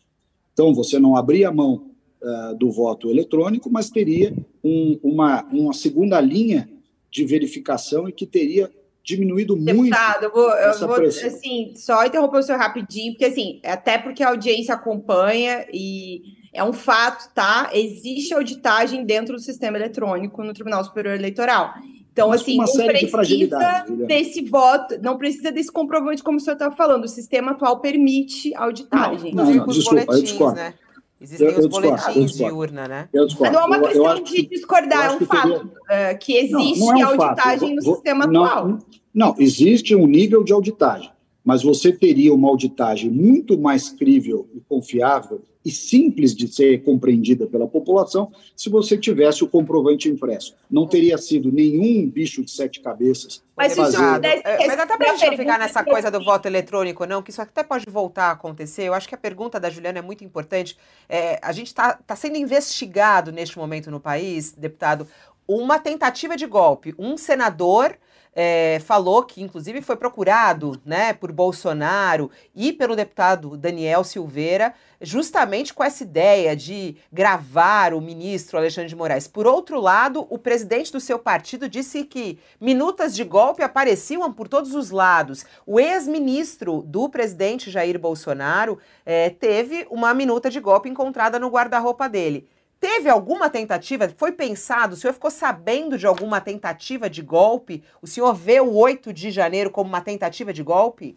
Então, 0.53 0.75
você 0.75 0.99
não 0.99 1.17
abria 1.17 1.49
a 1.49 1.53
mão 1.53 1.92
uh, 2.23 2.55
do 2.57 2.71
voto 2.71 3.11
eletrônico, 3.11 3.71
mas 3.71 3.91
teria 3.91 4.35
um, 4.63 4.99
uma, 5.03 5.43
uma 5.45 5.73
segunda 5.73 6.21
linha 6.21 6.69
de 7.11 7.25
verificação 7.25 8.09
e 8.09 8.13
que 8.13 8.27
teria 8.27 8.71
diminuído 9.05 9.57
Deputado, 9.57 9.77
muito. 9.77 9.93
Deputado, 9.93 10.25
eu 10.25 10.31
vou, 10.33 10.51
eu 10.51 10.89
vou 10.89 11.07
assim, 11.07 11.73
só 11.75 12.07
interromper 12.07 12.39
o 12.39 12.43
senhor 12.43 12.59
rapidinho, 12.59 13.13
porque 13.13 13.25
assim, 13.25 13.61
até 13.65 13.99
porque 13.99 14.23
a 14.23 14.29
audiência 14.29 14.75
acompanha 14.75 15.67
e 15.73 16.23
é 16.53 16.63
um 16.63 16.73
fato, 16.73 17.33
tá? 17.35 17.71
Existe 17.73 18.33
auditagem 18.35 19.05
dentro 19.05 19.35
do 19.35 19.41
sistema 19.41 19.77
eletrônico 19.77 20.43
no 20.45 20.53
Tribunal 20.53 20.85
Superior 20.85 21.15
Eleitoral. 21.15 21.75
Então, 22.13 22.29
Mas 22.29 22.43
assim, 22.43 22.59
não 22.59 22.67
precisa 22.67 23.85
de 23.87 24.07
desse 24.07 24.43
voto, 24.43 24.99
não 25.03 25.17
precisa 25.17 25.51
desse 25.51 25.73
comprovante, 25.73 26.23
como 26.23 26.37
o 26.37 26.41
senhor 26.41 26.55
está 26.55 26.71
falando. 26.71 27.05
O 27.05 27.09
sistema 27.09 27.53
atual 27.53 27.81
permite 27.81 28.55
auditagem. 28.55 29.35
Não, 29.35 29.47
não, 29.47 29.55
não 29.55 29.67
desculpa, 29.67 30.15
eu 30.15 30.23
discordo. 30.23 30.57
Né? 30.57 30.75
Existem 31.23 31.47
eu, 31.47 31.53
eu 31.55 31.59
os 31.61 31.67
boletins 31.67 32.33
de 32.33 32.45
urna, 32.45 32.89
né? 32.89 33.09
Eu 33.13 33.27
discordo. 33.27 33.53
Não 33.53 33.61
é 33.61 33.65
uma 33.65 33.81
questão 33.81 34.17
eu, 34.17 34.25
de 34.25 34.47
discordar, 34.47 35.13
é 35.13 35.17
um 35.17 35.27
fato 35.27 35.49
teria... 35.49 36.15
uh, 36.15 36.19
que 36.19 36.37
existe 36.37 36.81
não, 36.81 36.87
não 36.87 37.01
é 37.01 37.07
um 37.07 37.23
auditagem 37.23 37.77
fato. 37.77 37.87
no 37.87 37.95
sistema 37.95 38.25
atual. 38.25 38.79
Não, 39.15 39.35
existe 39.39 39.95
um 39.95 40.07
nível 40.07 40.43
de 40.43 40.53
auditagem, 40.53 41.11
mas 41.45 41.63
você 41.63 41.93
teria 41.93 42.35
uma 42.35 42.49
auditagem 42.49 43.11
muito 43.11 43.57
mais 43.57 43.89
crível 43.89 44.49
e 44.55 44.61
confiável 44.61 45.43
e 45.65 45.71
simples 45.71 46.35
de 46.35 46.49
ser 46.49 46.83
compreendida 46.83 47.47
pela 47.47 47.67
população 47.67 48.33
se 48.57 48.69
você 48.69 48.97
tivesse 48.99 49.45
o 49.45 49.49
comprovante 49.49 50.09
impresso. 50.09 50.55
Não 50.71 50.87
teria 50.87 51.17
sido 51.19 51.53
nenhum 51.53 52.09
bicho 52.09 52.45
de 52.45 52.51
sete 52.51 52.81
cabeças. 52.81 53.43
Mas, 53.57 53.75
fazer... 53.75 53.99
é, 54.25 54.67
mas 54.67 54.79
até 54.79 54.97
para 54.97 55.13
a 55.13 55.17
gente 55.17 55.31
não 55.31 55.37
ficar 55.37 55.59
nessa 55.59 55.85
coisa 55.85 56.11
do 56.11 56.25
voto 56.25 56.47
eletrônico, 56.47 57.07
não, 57.07 57.23
que 57.23 57.31
isso 57.31 57.43
até 57.43 57.63
pode 57.63 57.85
voltar 57.89 58.27
a 58.27 58.33
acontecer. 58.33 58.85
Eu 58.85 58.95
acho 58.95 59.09
que 59.09 59.15
a 59.15 59.19
pergunta 59.19 59.61
da 59.61 59.71
Juliana 59.71 59.99
é 59.99 60.03
muito 60.03 60.25
importante. 60.25 60.77
É, 61.09 61.39
a 61.43 61.53
gente 61.53 61.69
está 61.69 61.95
tá 61.95 62.17
sendo 62.17 62.37
investigado 62.37 63.31
neste 63.31 63.59
momento 63.59 63.91
no 63.91 64.01
país, 64.01 64.53
deputado, 64.53 65.07
uma 65.47 65.79
tentativa 65.79 66.37
de 66.37 66.47
golpe. 66.47 66.95
Um 66.99 67.17
senador 67.17 67.97
é, 68.35 68.81
falou 68.85 69.23
que, 69.23 69.43
inclusive, 69.43 69.83
foi 69.83 69.97
procurado 69.97 70.81
né, 70.85 71.13
por 71.13 71.31
Bolsonaro 71.33 72.31
e 72.55 72.73
pelo 72.73 72.97
deputado 72.97 73.57
Daniel 73.57 74.03
Silveira, 74.05 74.75
justamente 75.01 75.75
com 75.75 75.83
essa 75.83 76.03
ideia 76.03 76.57
de 76.57 76.97
gravar 77.13 77.93
o 77.93 78.01
ministro 78.01 78.57
Alexandre 78.57 78.89
de 78.89 78.97
Moraes. 78.97 79.27
Por 79.27 79.47
outro 79.47 79.81
lado, 79.81 80.27
o 80.31 80.39
presidente 80.39 80.93
do 80.93 81.01
seu 81.01 81.19
partido 81.19 81.69
disse 81.69 82.05
que 82.05 82.39
minutas 82.61 83.15
de 83.15 83.25
golpe 83.25 83.63
apareciam 83.63 84.33
por 84.33 84.49
todos 84.49 84.75
os 84.75 84.91
lados. 84.91 85.45
O 85.67 85.79
ex-ministro 85.79 86.83
do 86.87 87.09
presidente 87.09 87.71
Jair 87.71 87.99
Bolsonaro 87.99 88.79
é, 89.05 89.29
teve 89.29 89.87
uma 89.91 90.15
minuta 90.15 90.49
de 90.49 90.61
golpe 90.61 90.89
encontrada 90.89 91.39
no 91.39 91.49
guarda-roupa 91.49 92.09
dele. 92.09 92.49
Teve 92.83 93.09
alguma 93.09 93.49
tentativa? 93.49 94.13
Foi 94.17 94.33
pensado? 94.33 94.95
O 94.95 94.97
senhor 94.97 95.13
ficou 95.13 95.31
sabendo 95.31 95.97
de 95.97 96.05
alguma 96.05 96.41
tentativa 96.41 97.09
de 97.09 97.23
golpe? 97.23 97.81
O 98.03 98.09
senhor 98.09 98.35
vê 98.35 98.61
o 98.61 98.75
8 98.75 99.13
de 99.13 99.31
janeiro 99.31 99.71
como 99.71 99.89
uma 99.89 100.01
tentativa 100.01 100.53
de 100.53 100.65
golpe? 100.65 101.17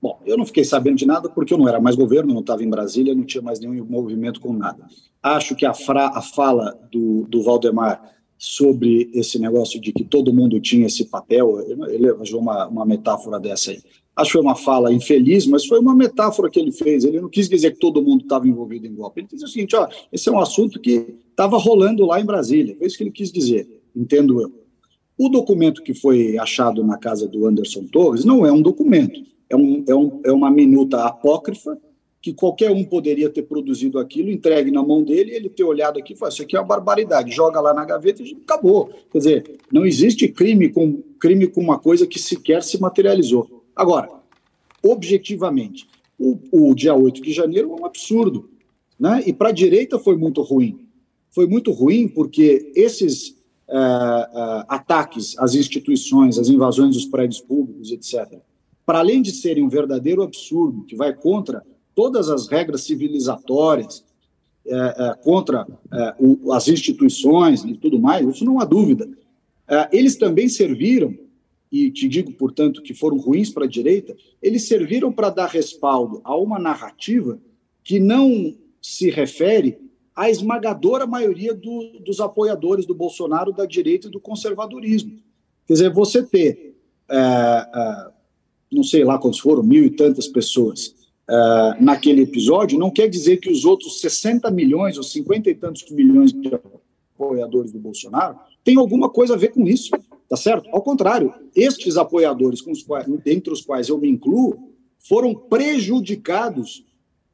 Bom, 0.00 0.20
eu 0.24 0.36
não 0.36 0.46
fiquei 0.46 0.62
sabendo 0.62 0.94
de 0.94 1.04
nada 1.04 1.28
porque 1.28 1.52
eu 1.52 1.58
não 1.58 1.68
era 1.68 1.80
mais 1.80 1.96
governo, 1.96 2.32
não 2.32 2.42
estava 2.42 2.62
em 2.62 2.70
Brasília, 2.70 3.12
não 3.12 3.24
tinha 3.24 3.42
mais 3.42 3.58
nenhum 3.58 3.84
movimento 3.86 4.40
com 4.40 4.52
nada. 4.52 4.86
Acho 5.20 5.56
que 5.56 5.66
a, 5.66 5.74
fra, 5.74 6.12
a 6.14 6.22
fala 6.22 6.78
do, 6.92 7.24
do 7.24 7.42
Valdemar 7.42 8.14
sobre 8.38 9.10
esse 9.12 9.36
negócio 9.36 9.80
de 9.80 9.92
que 9.92 10.04
todo 10.04 10.32
mundo 10.32 10.60
tinha 10.60 10.86
esse 10.86 11.06
papel, 11.06 11.58
ele 11.88 12.12
usou 12.12 12.40
uma, 12.40 12.68
uma 12.68 12.86
metáfora 12.86 13.40
dessa 13.40 13.72
aí. 13.72 13.82
Acho 14.18 14.30
que 14.30 14.32
foi 14.32 14.42
uma 14.42 14.56
fala 14.56 14.92
infeliz, 14.92 15.46
mas 15.46 15.64
foi 15.64 15.78
uma 15.78 15.94
metáfora 15.94 16.50
que 16.50 16.58
ele 16.58 16.72
fez. 16.72 17.04
Ele 17.04 17.20
não 17.20 17.28
quis 17.28 17.48
dizer 17.48 17.70
que 17.70 17.78
todo 17.78 18.02
mundo 18.02 18.22
estava 18.22 18.48
envolvido 18.48 18.84
em 18.84 18.92
golpe. 18.92 19.20
Ele 19.20 19.28
disse 19.30 19.44
o 19.44 19.48
seguinte: 19.48 19.76
ó, 19.76 19.86
esse 20.12 20.28
é 20.28 20.32
um 20.32 20.40
assunto 20.40 20.80
que 20.80 21.14
estava 21.30 21.56
rolando 21.56 22.04
lá 22.04 22.20
em 22.20 22.24
Brasília. 22.24 22.74
Foi 22.76 22.88
isso 22.88 22.96
que 22.96 23.04
ele 23.04 23.12
quis 23.12 23.30
dizer, 23.30 23.68
entendo 23.94 24.42
eu. 24.42 24.52
O 25.16 25.28
documento 25.28 25.84
que 25.84 25.94
foi 25.94 26.36
achado 26.36 26.82
na 26.82 26.98
casa 26.98 27.28
do 27.28 27.46
Anderson 27.46 27.84
Torres 27.84 28.24
não 28.24 28.44
é 28.44 28.50
um 28.50 28.60
documento, 28.60 29.20
é, 29.48 29.54
um, 29.54 29.84
é, 29.86 29.94
um, 29.94 30.20
é 30.24 30.32
uma 30.32 30.50
minuta 30.50 31.04
apócrifa 31.04 31.78
que 32.20 32.32
qualquer 32.32 32.72
um 32.72 32.82
poderia 32.84 33.30
ter 33.30 33.42
produzido 33.42 34.00
aquilo, 34.00 34.30
entregue 34.30 34.72
na 34.72 34.82
mão 34.82 35.04
dele, 35.04 35.30
ele 35.32 35.48
ter 35.48 35.62
olhado 35.62 36.00
aqui 36.00 36.14
e 36.14 36.16
falar, 36.16 36.30
isso 36.30 36.42
aqui 36.42 36.56
é 36.56 36.60
uma 36.60 36.66
barbaridade, 36.66 37.30
joga 37.30 37.60
lá 37.60 37.72
na 37.72 37.84
gaveta 37.84 38.20
e 38.22 38.36
acabou. 38.42 38.90
Quer 39.12 39.18
dizer, 39.18 39.58
não 39.72 39.86
existe 39.86 40.26
crime 40.26 40.68
com, 40.70 41.00
crime 41.20 41.46
com 41.46 41.60
uma 41.60 41.78
coisa 41.78 42.04
que 42.04 42.18
sequer 42.18 42.64
se 42.64 42.80
materializou. 42.80 43.57
Agora, 43.78 44.10
objetivamente, 44.82 45.86
o, 46.18 46.36
o 46.50 46.74
dia 46.74 46.96
8 46.96 47.22
de 47.22 47.32
janeiro 47.32 47.70
é 47.70 47.80
um 47.80 47.86
absurdo. 47.86 48.50
Né? 48.98 49.22
E 49.24 49.32
para 49.32 49.50
a 49.50 49.52
direita 49.52 50.00
foi 50.00 50.16
muito 50.16 50.42
ruim. 50.42 50.88
Foi 51.30 51.46
muito 51.46 51.70
ruim 51.70 52.08
porque 52.08 52.72
esses 52.74 53.28
uh, 53.68 53.72
uh, 53.72 54.64
ataques 54.66 55.38
às 55.38 55.54
instituições, 55.54 56.40
às 56.40 56.48
invasões 56.48 56.96
dos 56.96 57.06
prédios 57.06 57.40
públicos, 57.40 57.92
etc., 57.92 58.40
para 58.84 58.98
além 58.98 59.22
de 59.22 59.30
serem 59.30 59.62
um 59.62 59.68
verdadeiro 59.68 60.22
absurdo, 60.22 60.82
que 60.84 60.96
vai 60.96 61.14
contra 61.14 61.62
todas 61.94 62.28
as 62.28 62.48
regras 62.48 62.80
civilizatórias, 62.80 64.02
uh, 64.66 65.22
contra 65.22 65.64
o, 66.18 66.52
as 66.52 66.66
instituições 66.66 67.62
e 67.62 67.74
tudo 67.74 68.00
mais, 68.00 68.26
isso 68.26 68.44
não 68.44 68.58
há 68.60 68.64
dúvida. 68.64 69.08
eles 69.92 70.16
também 70.16 70.48
serviram 70.48 71.14
e 71.70 71.90
te 71.90 72.08
digo, 72.08 72.32
portanto, 72.32 72.82
que 72.82 72.94
foram 72.94 73.18
ruins 73.18 73.50
para 73.50 73.64
a 73.64 73.68
direita, 73.68 74.16
eles 74.42 74.66
serviram 74.66 75.12
para 75.12 75.30
dar 75.30 75.48
respaldo 75.48 76.20
a 76.24 76.34
uma 76.36 76.58
narrativa 76.58 77.38
que 77.84 78.00
não 78.00 78.54
se 78.80 79.10
refere 79.10 79.78
à 80.14 80.30
esmagadora 80.30 81.06
maioria 81.06 81.54
do, 81.54 82.00
dos 82.00 82.20
apoiadores 82.20 82.86
do 82.86 82.94
Bolsonaro, 82.94 83.52
da 83.52 83.66
direita 83.66 84.08
e 84.08 84.10
do 84.10 84.20
conservadorismo. 84.20 85.18
Quer 85.66 85.74
dizer, 85.74 85.92
você 85.92 86.22
ter, 86.22 86.74
é, 87.08 87.16
é, 87.16 88.10
não 88.72 88.82
sei 88.82 89.04
lá 89.04 89.18
quantos 89.18 89.38
foram, 89.38 89.62
mil 89.62 89.84
e 89.84 89.90
tantas 89.90 90.26
pessoas 90.26 90.94
é, 91.28 91.76
naquele 91.80 92.22
episódio, 92.22 92.78
não 92.78 92.90
quer 92.90 93.08
dizer 93.08 93.36
que 93.36 93.52
os 93.52 93.64
outros 93.64 94.00
60 94.00 94.50
milhões 94.50 94.96
ou 94.96 95.02
50 95.02 95.50
e 95.50 95.54
tantos 95.54 95.88
milhões 95.90 96.32
de 96.32 96.50
apoiadores 97.14 97.70
do 97.70 97.78
Bolsonaro 97.78 98.38
tenham 98.68 98.82
alguma 98.82 99.08
coisa 99.08 99.32
a 99.32 99.36
ver 99.36 99.48
com 99.48 99.66
isso. 99.66 99.90
Tá 100.28 100.36
certo? 100.36 100.68
Ao 100.70 100.82
contrário, 100.82 101.32
estes 101.56 101.96
apoiadores, 101.96 102.60
com 102.60 102.70
os 102.70 102.82
quais, 102.82 103.06
dentre 103.24 103.50
os 103.50 103.62
quais 103.62 103.88
eu 103.88 103.96
me 103.96 104.10
incluo, 104.10 104.74
foram 104.98 105.34
prejudicados, 105.34 106.84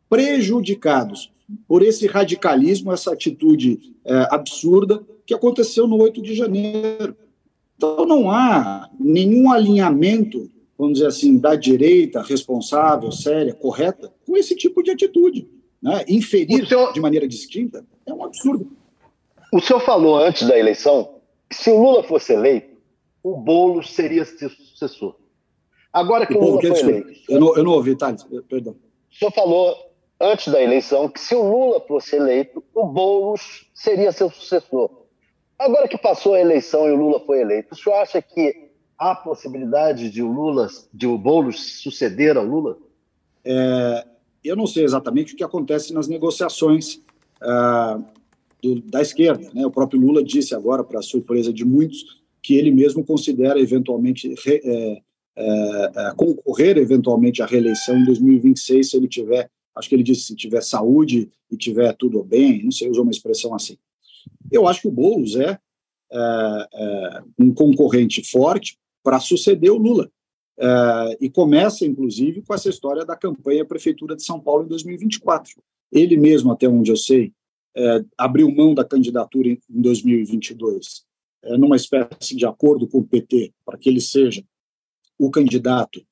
prejudicados 0.09 1.33
por 1.67 1.83
esse 1.83 2.07
radicalismo, 2.07 2.93
essa 2.93 3.13
atitude 3.13 3.97
é, 4.05 4.29
absurda 4.31 5.05
que 5.27 5.35
aconteceu 5.35 5.89
no 5.89 6.01
8 6.01 6.23
de 6.23 6.37
janeiro. 6.37 7.17
Então, 7.77 8.07
não 8.07 8.31
há 8.31 8.89
nenhum 9.01 9.51
alinhamento, 9.51 10.49
vamos 10.79 10.95
dizer 10.95 11.09
assim, 11.09 11.37
da 11.37 11.57
direita 11.57 12.23
responsável, 12.23 13.11
séria, 13.11 13.53
correta, 13.53 14.13
com 14.25 14.37
esse 14.37 14.55
tipo 14.55 14.85
de 14.85 14.93
atitude. 14.93 15.49
Né? 15.83 16.05
Inferir 16.09 16.69
senhor... 16.69 16.93
de 16.93 17.01
maneira 17.01 17.27
distinta 17.27 17.85
é 18.07 18.15
um 18.15 18.25
absurdo. 18.25 18.71
O 19.53 19.61
senhor 19.61 19.81
falou 19.81 20.17
antes 20.17 20.47
da 20.47 20.57
eleição 20.57 21.14
se 21.55 21.71
o 21.71 21.83
Lula 21.83 22.03
fosse 22.03 22.33
eleito, 22.33 22.77
o 23.23 23.37
Boulos 23.37 23.95
seria 23.95 24.25
seu 24.25 24.51
sucessor. 24.51 25.17
Agora 25.93 26.27
que 26.27 26.35
o, 26.35 26.41
o 26.41 26.45
Lula 26.45 26.61
foi 26.61 26.79
eleito. 26.81 27.21
Eu 27.29 27.41
não, 27.41 27.57
eu 27.57 27.65
não 27.65 27.73
ouvi, 27.73 27.97
Thales, 27.97 28.27
perdão. 28.49 28.77
O 29.11 29.15
senhor 29.15 29.31
falou 29.33 29.77
antes 30.21 30.53
da 30.53 30.63
eleição 30.63 31.09
que 31.09 31.21
se 31.21 31.35
o 31.35 31.43
Lula 31.43 31.81
fosse 31.81 32.17
eleito, 32.17 32.63
o 32.75 32.87
Boulos 32.87 33.67
seria 33.75 34.13
seu 34.13 34.31
sucessor. 34.31 34.91
Agora 35.59 35.89
que 35.89 35.97
passou 35.97 36.35
a 36.35 36.41
eleição 36.41 36.89
e 36.89 36.93
o 36.93 36.97
Lula 36.97 37.21
foi 37.21 37.41
eleito, 37.41 37.75
o 37.75 37.77
senhor 37.77 37.97
acha 37.97 38.21
que 38.21 38.71
há 38.99 39.15
possibilidade 39.15 40.11
de 40.11 40.23
o 40.23 40.31
Lula, 40.31 40.69
de 40.93 41.07
o 41.07 41.17
Boulos 41.17 41.81
suceder 41.83 42.37
ao 42.37 42.45
Lula? 42.45 42.77
É, 43.45 44.05
eu 44.43 44.57
não 44.57 44.67
sei 44.67 44.85
exatamente 44.85 45.35
o 45.35 45.37
que 45.37 45.45
acontece 45.45 45.93
nas 45.93 46.09
negociações 46.09 47.01
ah, 47.41 48.01
do, 48.65 48.81
da 48.81 49.03
esquerda. 49.03 49.51
Né? 49.53 49.67
O 49.67 49.71
próprio 49.71 50.01
Lula 50.01 50.25
disse 50.25 50.55
agora, 50.55 50.83
para 50.83 51.03
surpresa 51.03 51.53
de 51.53 51.65
muitos, 51.65 52.23
que 52.43 52.55
ele 52.55 52.71
mesmo 52.71 53.05
considera 53.05 53.61
eventualmente 53.61 54.35
re, 54.45 54.61
é, 54.65 55.03
é, 55.37 55.91
é 55.95 56.15
concorrer 56.17 56.79
eventualmente 56.79 57.43
à 57.43 57.47
reeleição 57.47 57.99
em 57.99 58.05
2026 58.05 58.91
se 58.91 58.97
ele 58.97 59.09
tiver, 59.09 59.51
acho 59.75 59.89
que 59.89 59.95
ele 59.95 60.03
disse 60.03 60.27
se 60.27 60.35
tiver 60.35 60.63
saúde 60.63 61.31
e 61.51 61.57
tiver 61.57 61.93
tudo 61.95 62.23
bem, 62.25 62.63
não 62.65 62.71
sei, 62.71 62.89
usou 62.89 63.03
uma 63.03 63.13
expressão 63.13 63.55
assim. 63.55 63.77
Eu 64.51 64.67
acho 64.67 64.83
que 64.83 64.89
o 64.89 64.93
Boulos 64.93 65.37
é, 65.37 65.59
é, 66.13 66.69
é 66.75 67.23
um 67.39 67.53
concorrente 67.53 68.23
forte 68.31 68.79
para 69.03 69.21
suceder 69.21 69.71
o 69.71 69.79
Lula. 69.79 70.11
É, 70.59 71.19
e 71.21 71.29
começa, 71.29 71.85
inclusive, 71.85 72.43
com 72.43 72.55
essa 72.55 72.69
história 72.69 73.05
da 73.05 73.17
campanha 73.17 73.65
Prefeitura 73.65 74.15
de 74.17 74.25
São 74.25 74.41
Paulo 74.41 74.65
em 74.65 74.69
2024. 74.69 75.53
Ele 75.91 76.17
mesmo, 76.17 76.53
até 76.53 76.69
onde 76.69 76.91
eu 76.91 76.97
sei, 76.97 77.33
é, 77.77 78.05
abriu 78.17 78.51
mão 78.51 78.75
da 78.75 78.85
candidatura 78.85 79.49
em, 79.49 79.59
em 79.71 79.81
2022, 79.81 81.05
é, 81.43 81.57
numa 81.57 81.77
espécie 81.77 82.37
de 82.37 82.47
acordo 82.47 82.87
com 82.89 82.99
o 82.99 83.07
PT, 83.07 83.53
para 83.65 83.79
que 83.79 83.89
ele 83.89 84.01
seja 84.01 84.45
o 85.19 85.31
candidato 85.31 86.05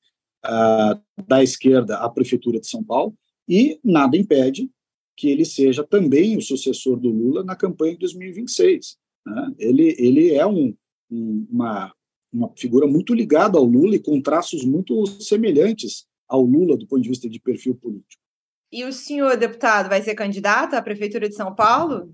da 1.25 1.41
esquerda 1.41 1.99
à 1.99 2.09
Prefeitura 2.09 2.59
de 2.59 2.67
São 2.67 2.83
Paulo, 2.83 3.15
e 3.47 3.79
nada 3.81 4.17
impede 4.17 4.69
que 5.15 5.29
ele 5.29 5.45
seja 5.45 5.83
também 5.83 6.37
o 6.37 6.41
sucessor 6.41 6.99
do 6.99 7.09
Lula 7.09 7.43
na 7.43 7.55
campanha 7.55 7.93
de 7.93 7.99
2026. 7.99 8.97
Né? 9.25 9.53
Ele, 9.59 9.95
ele 9.97 10.33
é 10.33 10.45
um, 10.45 10.75
um, 11.09 11.47
uma, 11.49 11.93
uma 12.31 12.51
figura 12.57 12.87
muito 12.87 13.13
ligada 13.13 13.57
ao 13.57 13.63
Lula 13.63 13.95
e 13.95 13.99
com 13.99 14.21
traços 14.21 14.65
muito 14.65 15.05
semelhantes 15.21 16.05
ao 16.27 16.41
Lula 16.41 16.75
do 16.77 16.87
ponto 16.87 17.01
de 17.01 17.09
vista 17.09 17.29
de 17.29 17.39
perfil 17.39 17.75
político. 17.75 18.21
E 18.73 18.83
o 18.83 18.91
senhor, 18.91 19.37
deputado, 19.37 19.87
vai 19.87 20.01
ser 20.01 20.15
candidato 20.15 20.73
à 20.73 20.81
Prefeitura 20.81 21.29
de 21.29 21.35
São 21.35 21.53
Paulo? 21.53 22.11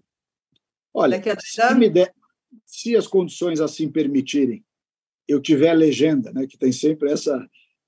Olha, 0.94 1.22
se, 1.40 1.90
der, 1.90 2.14
se 2.66 2.98
as 2.98 3.08
condições 3.08 3.62
assim 3.62 3.90
permitirem, 3.90 4.62
eu 5.26 5.42
tiver 5.42 5.74
legenda, 5.74 6.34
né, 6.34 6.46
que 6.46 6.58
tem 6.58 6.74
sempre 6.74 7.14
essa 7.14 7.48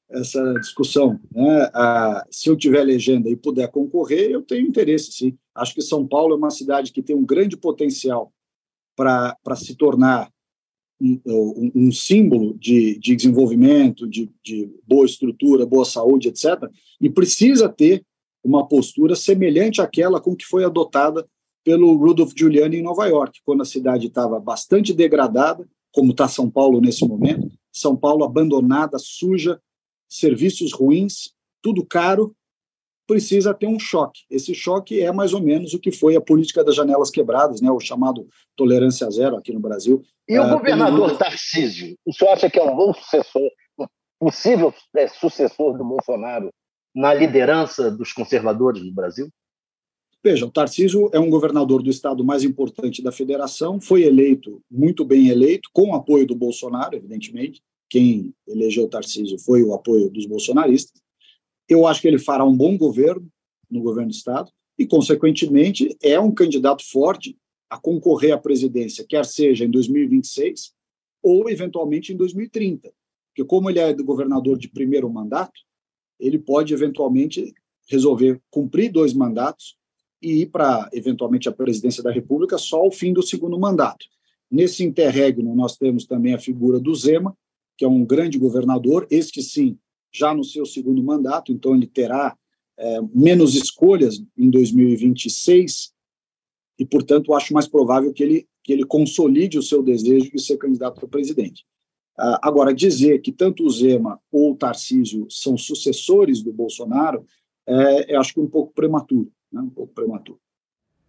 essa 0.10 0.54
discussão. 0.56 1.20
Né? 1.32 1.70
Ah, 1.74 2.26
se 2.30 2.50
eu 2.50 2.58
tiver 2.58 2.84
legenda 2.84 3.30
e 3.30 3.36
puder 3.36 3.70
concorrer, 3.70 4.30
eu 4.30 4.42
tenho 4.42 4.68
interesse, 4.68 5.12
sim. 5.12 5.38
Acho 5.56 5.74
que 5.74 5.82
São 5.82 6.06
Paulo 6.06 6.34
é 6.34 6.38
uma 6.38 6.50
cidade 6.50 6.92
que 6.92 7.02
tem 7.02 7.16
um 7.16 7.26
grande 7.26 7.56
potencial 7.56 8.34
para 8.94 9.56
se 9.56 9.74
tornar 9.76 10.30
um, 11.00 11.20
um, 11.26 11.72
um 11.76 11.92
símbolo 11.94 12.58
de, 12.60 13.00
de 13.00 13.16
desenvolvimento, 13.16 14.06
de, 14.06 14.30
de 14.44 14.70
boa 14.86 15.06
estrutura, 15.06 15.66
boa 15.66 15.86
saúde, 15.86 16.28
etc., 16.28 16.70
e 17.00 17.10
precisa 17.10 17.70
ter 17.70 18.06
uma 18.44 18.68
postura 18.68 19.16
semelhante 19.16 19.82
àquela 19.82 20.20
com 20.20 20.36
que 20.36 20.46
foi 20.46 20.64
adotada 20.64 21.28
pelo 21.64 21.96
Rudolph 21.96 22.34
Giuliani 22.36 22.78
em 22.78 22.82
Nova 22.82 23.06
York, 23.06 23.40
quando 23.46 23.62
a 23.62 23.66
cidade 23.66 24.08
estava 24.08 24.40
bastante 24.40 24.94
degradada, 24.94 25.68
como 25.92 26.12
está 26.12 26.28
São 26.28 26.50
Paulo 26.50 26.82
nesse 26.82 27.08
momento, 27.08 27.48
São 27.72 27.96
Paulo 27.96 28.24
abandonada, 28.24 28.98
suja, 28.98 29.62
serviços 30.10 30.74
ruins, 30.74 31.34
tudo 31.62 31.86
caro, 31.86 32.36
precisa 33.06 33.54
ter 33.54 33.68
um 33.68 33.80
choque. 33.80 34.22
Esse 34.30 34.56
choque 34.56 35.02
é 35.02 35.12
mais 35.12 35.34
ou 35.34 35.42
menos 35.42 35.74
o 35.74 35.80
que 35.80 35.92
foi 35.92 36.16
a 36.16 36.22
política 36.22 36.64
das 36.64 36.76
janelas 36.76 37.10
quebradas, 37.10 37.62
né, 37.62 37.70
o 37.70 37.80
chamado 37.80 38.28
tolerância 38.56 39.10
zero 39.12 39.36
aqui 39.36 39.54
no 39.54 39.60
Brasil. 39.60 40.02
E 40.28 40.40
o 40.40 40.46
uh, 40.46 40.50
governador. 40.50 41.18
Tarcísio, 41.18 41.96
o 42.06 42.14
senhor 42.14 42.32
acha 42.32 42.50
que 42.50 42.58
é 42.58 42.64
um 42.64 42.76
bom 42.76 42.94
sucessor, 42.94 43.50
possível 44.20 44.74
é, 44.96 45.08
sucessor 45.08 45.78
do 45.78 45.84
Bolsonaro 45.84 46.50
na 46.94 47.14
liderança 47.14 47.90
dos 47.90 48.14
conservadores 48.14 48.84
no 48.84 48.92
Brasil? 48.92 49.30
Veja, 50.24 50.46
o 50.46 50.52
Tarcísio 50.52 51.10
é 51.14 51.20
um 51.20 51.30
governador 51.30 51.82
do 51.82 51.90
estado 51.90 52.24
mais 52.24 52.44
importante 52.44 53.02
da 53.02 53.12
federação, 53.12 53.82
foi 53.82 54.04
eleito, 54.04 54.62
muito 54.70 55.04
bem 55.04 55.30
eleito, 55.30 55.70
com 55.74 55.90
o 55.90 55.96
apoio 55.96 56.28
do 56.28 56.36
Bolsonaro, 56.36 56.96
evidentemente, 56.96 57.62
quem 57.90 58.34
elegeu 58.48 58.88
Tarcísio 58.88 59.40
foi 59.40 59.64
o 59.64 59.74
apoio 59.74 60.10
dos 60.10 60.26
bolsonaristas. 60.26 61.02
Eu 61.68 61.88
acho 61.88 62.02
que 62.02 62.08
ele 62.08 62.20
fará 62.20 62.46
um 62.46 62.56
bom 62.56 62.78
governo 62.78 63.28
no 63.70 63.82
governo 63.82 64.10
do 64.10 64.16
Estado 64.16 64.52
e, 64.78 64.86
consequentemente, 64.86 65.98
é 66.02 66.20
um 66.20 66.32
candidato 66.32 66.84
forte 66.90 67.36
a 67.70 67.78
concorrer 67.78 68.34
à 68.34 68.38
presidência, 68.38 69.06
quer 69.08 69.26
seja 69.26 69.66
em 69.66 69.72
2026 69.72 70.72
ou, 71.24 71.50
eventualmente, 71.50 72.14
em 72.14 72.18
2030. 72.18 72.92
Porque, 73.30 73.48
como 73.48 73.70
ele 73.70 73.80
é 73.80 73.94
governador 73.94 74.58
de 74.58 74.70
primeiro 74.70 75.10
mandato, 75.10 75.60
ele 76.22 76.38
pode, 76.38 76.74
eventualmente, 76.74 77.54
resolver 77.90 78.40
cumprir 78.50 78.92
dois 78.92 79.14
mandatos 79.14 79.76
e 80.22 80.44
ir 80.44 80.46
para, 80.46 80.90
eventualmente, 80.94 81.50
a 81.50 81.52
presidência 81.52 82.04
da 82.04 82.12
República 82.12 82.58
só 82.58 82.78
ao 82.78 82.92
fim 82.92 83.12
do 83.12 83.24
segundo 83.24 83.60
mandato. 83.60 84.06
Nesse 84.50 84.84
interregno, 84.84 85.56
nós 85.56 85.76
temos 85.78 86.06
também 86.06 86.34
a 86.34 86.40
figura 86.40 86.80
do 86.80 86.94
Zema, 86.94 87.36
que 87.78 87.84
é 87.84 87.88
um 87.88 88.06
grande 88.06 88.38
governador, 88.38 89.08
este 89.10 89.42
sim, 89.42 89.78
já 90.14 90.34
no 90.34 90.44
seu 90.44 90.66
segundo 90.66 91.02
mandato, 91.02 91.52
então 91.52 91.74
ele 91.74 91.88
terá 91.88 92.38
é, 92.78 93.00
menos 93.14 93.56
escolhas 93.56 94.22
em 94.38 94.50
2026 94.50 95.92
e, 96.78 96.86
portanto, 96.86 97.34
acho 97.34 97.54
mais 97.54 97.68
provável 97.68 98.14
que 98.14 98.24
ele, 98.24 98.48
que 98.64 98.74
ele 98.74 98.86
consolide 98.86 99.58
o 99.58 99.64
seu 99.64 99.82
desejo 99.82 100.32
de 100.32 100.42
ser 100.42 100.58
candidato 100.58 101.04
a 101.04 101.08
presidente. 101.08 101.66
Ah, 102.18 102.40
agora, 102.42 102.74
dizer 102.74 103.20
que 103.20 103.32
tanto 103.32 103.66
o 103.66 103.70
Zema 103.70 104.20
ou 104.32 104.52
o 104.52 104.56
Tarcísio 104.56 105.28
são 105.30 105.58
sucessores 105.58 106.42
do 106.42 106.52
Bolsonaro, 106.52 107.26
é, 107.68 108.14
é 108.14 108.16
acho 108.18 108.34
que 108.34 108.40
um 108.40 108.48
pouco 108.48 108.74
prematuro, 108.74 109.32
né? 109.52 109.62
um 109.62 109.70
pouco 109.70 109.94
prematuro. 109.94 110.40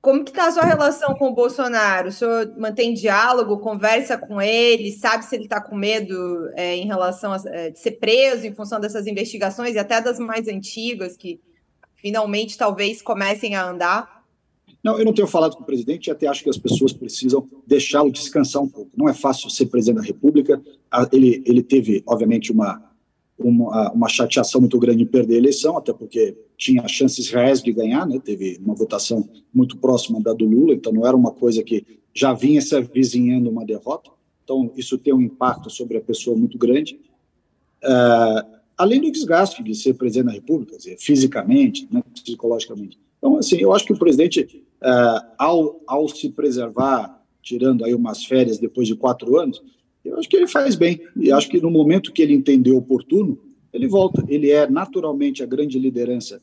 Como 0.01 0.25
que 0.25 0.31
está 0.31 0.49
a 0.49 0.51
sua 0.51 0.65
relação 0.65 1.15
com 1.15 1.29
o 1.29 1.35
Bolsonaro? 1.35 2.09
O 2.09 2.13
senhor 2.13 2.53
mantém 2.59 2.93
diálogo, 2.93 3.61
conversa 3.61 4.19
com 4.19 4.43
ele, 4.43 4.91
sabe 4.91 5.25
se 5.25 5.37
ele 5.37 5.45
está 5.45 5.61
com 5.61 5.77
medo 5.77 6.51
é, 6.55 6.77
em 6.77 6.87
relação 6.87 7.33
a 7.33 7.41
é, 7.47 7.71
de 7.71 7.79
ser 7.79 7.93
preso 7.93 8.45
em 8.45 8.53
função 8.53 8.81
dessas 8.81 9.07
investigações 9.07 9.77
e 9.77 9.79
até 9.79 10.01
das 10.01 10.19
mais 10.19 10.49
antigas 10.49 11.17
que 11.17 11.41
finalmente 11.95 12.59
talvez 12.59 13.01
comecem 13.01 13.55
a 13.55 13.65
andar? 13.65 14.22
Não, 14.83 14.99
eu 14.99 15.05
não 15.05 15.13
tenho 15.13 15.29
falado 15.29 15.57
com 15.57 15.63
o 15.63 15.67
presidente 15.67 16.09
e 16.09 16.11
até 16.11 16.27
acho 16.27 16.43
que 16.43 16.51
as 16.51 16.59
pessoas 16.59 16.93
precisam 16.93 17.49
deixá-lo 17.67 18.11
descansar 18.11 18.61
um 18.61 18.69
pouco. 18.69 18.91
Não 18.97 19.09
é 19.09 19.15
fácil 19.15 19.49
ser 19.49 19.67
presidente 19.67 20.01
da 20.01 20.07
República. 20.07 20.61
Ele, 21.13 21.43
ele 21.47 21.63
teve, 21.63 22.03
obviamente, 22.05 22.51
uma, 22.51 22.83
uma, 23.39 23.93
uma 23.93 24.09
chateação 24.09 24.61
muito 24.61 24.79
grande 24.79 25.05
em 25.05 25.07
perder 25.07 25.37
a 25.37 25.39
eleição, 25.39 25.77
até 25.77 25.93
porque 25.93 26.37
tinha 26.57 26.87
chances 26.89 27.29
reais 27.29 27.63
de 27.63 27.73
ganhar, 27.73 28.07
né? 28.07 28.19
teve 28.19 28.59
uma 28.61 28.75
votação 28.75 29.29
muito 29.55 29.77
próxima 29.77 30.21
da 30.21 30.33
do 30.33 30.45
Lula, 30.45 30.75
então 30.75 30.93
não 30.93 31.07
era 31.07 31.17
uma 31.17 31.31
coisa 31.31 31.63
que 31.63 31.85
já 32.15 32.33
vinha 32.33 32.61
se 32.61 32.75
avizinhando 32.75 33.51
uma 33.51 33.65
derrota, 33.65 34.11
então 34.45 34.71
isso 34.77 34.99
tem 34.99 35.15
um 35.15 35.21
impacto 35.21 35.71
sobre 35.71 35.97
a 35.97 36.01
pessoa 36.01 36.37
muito 36.37 36.59
grande. 36.59 37.01
Uh, 37.83 38.61
além 38.77 39.01
do 39.01 39.11
desgaste 39.11 39.63
de 39.63 39.75
ser 39.75 39.95
presidente 39.95 40.27
da 40.27 40.33
República, 40.33 40.77
dizer, 40.77 40.97
fisicamente, 40.99 41.89
né, 41.91 42.03
psicologicamente. 42.13 42.99
Então, 43.19 43.37
assim, 43.37 43.57
eu 43.57 43.73
acho 43.73 43.85
que 43.87 43.93
o 43.93 43.99
presidente, 43.99 44.65
uh, 44.85 45.35
ao, 45.39 45.81
ao 45.87 46.09
se 46.09 46.31
preservar, 46.31 47.23
tirando 47.43 47.85
aí 47.85 47.95
umas 47.95 48.25
férias 48.25 48.59
depois 48.59 48.87
de 48.87 48.95
quatro 48.95 49.39
anos, 49.39 49.63
eu 50.05 50.19
acho 50.19 50.29
que 50.29 50.37
ele 50.37 50.47
faz 50.47 50.75
bem. 50.75 51.01
E 51.17 51.31
acho 51.31 51.49
que 51.49 51.61
no 51.61 51.71
momento 51.71 52.13
que 52.13 52.23
ele 52.23 52.35
entendeu 52.35 52.77
oportuno, 52.77 53.39
ele 53.73 53.87
volta. 53.89 54.25
Ele 54.29 54.51
é 54.51 54.69
naturalmente 54.69 55.43
a 55.43 55.47
grande 55.47 55.79
liderança 55.79 56.43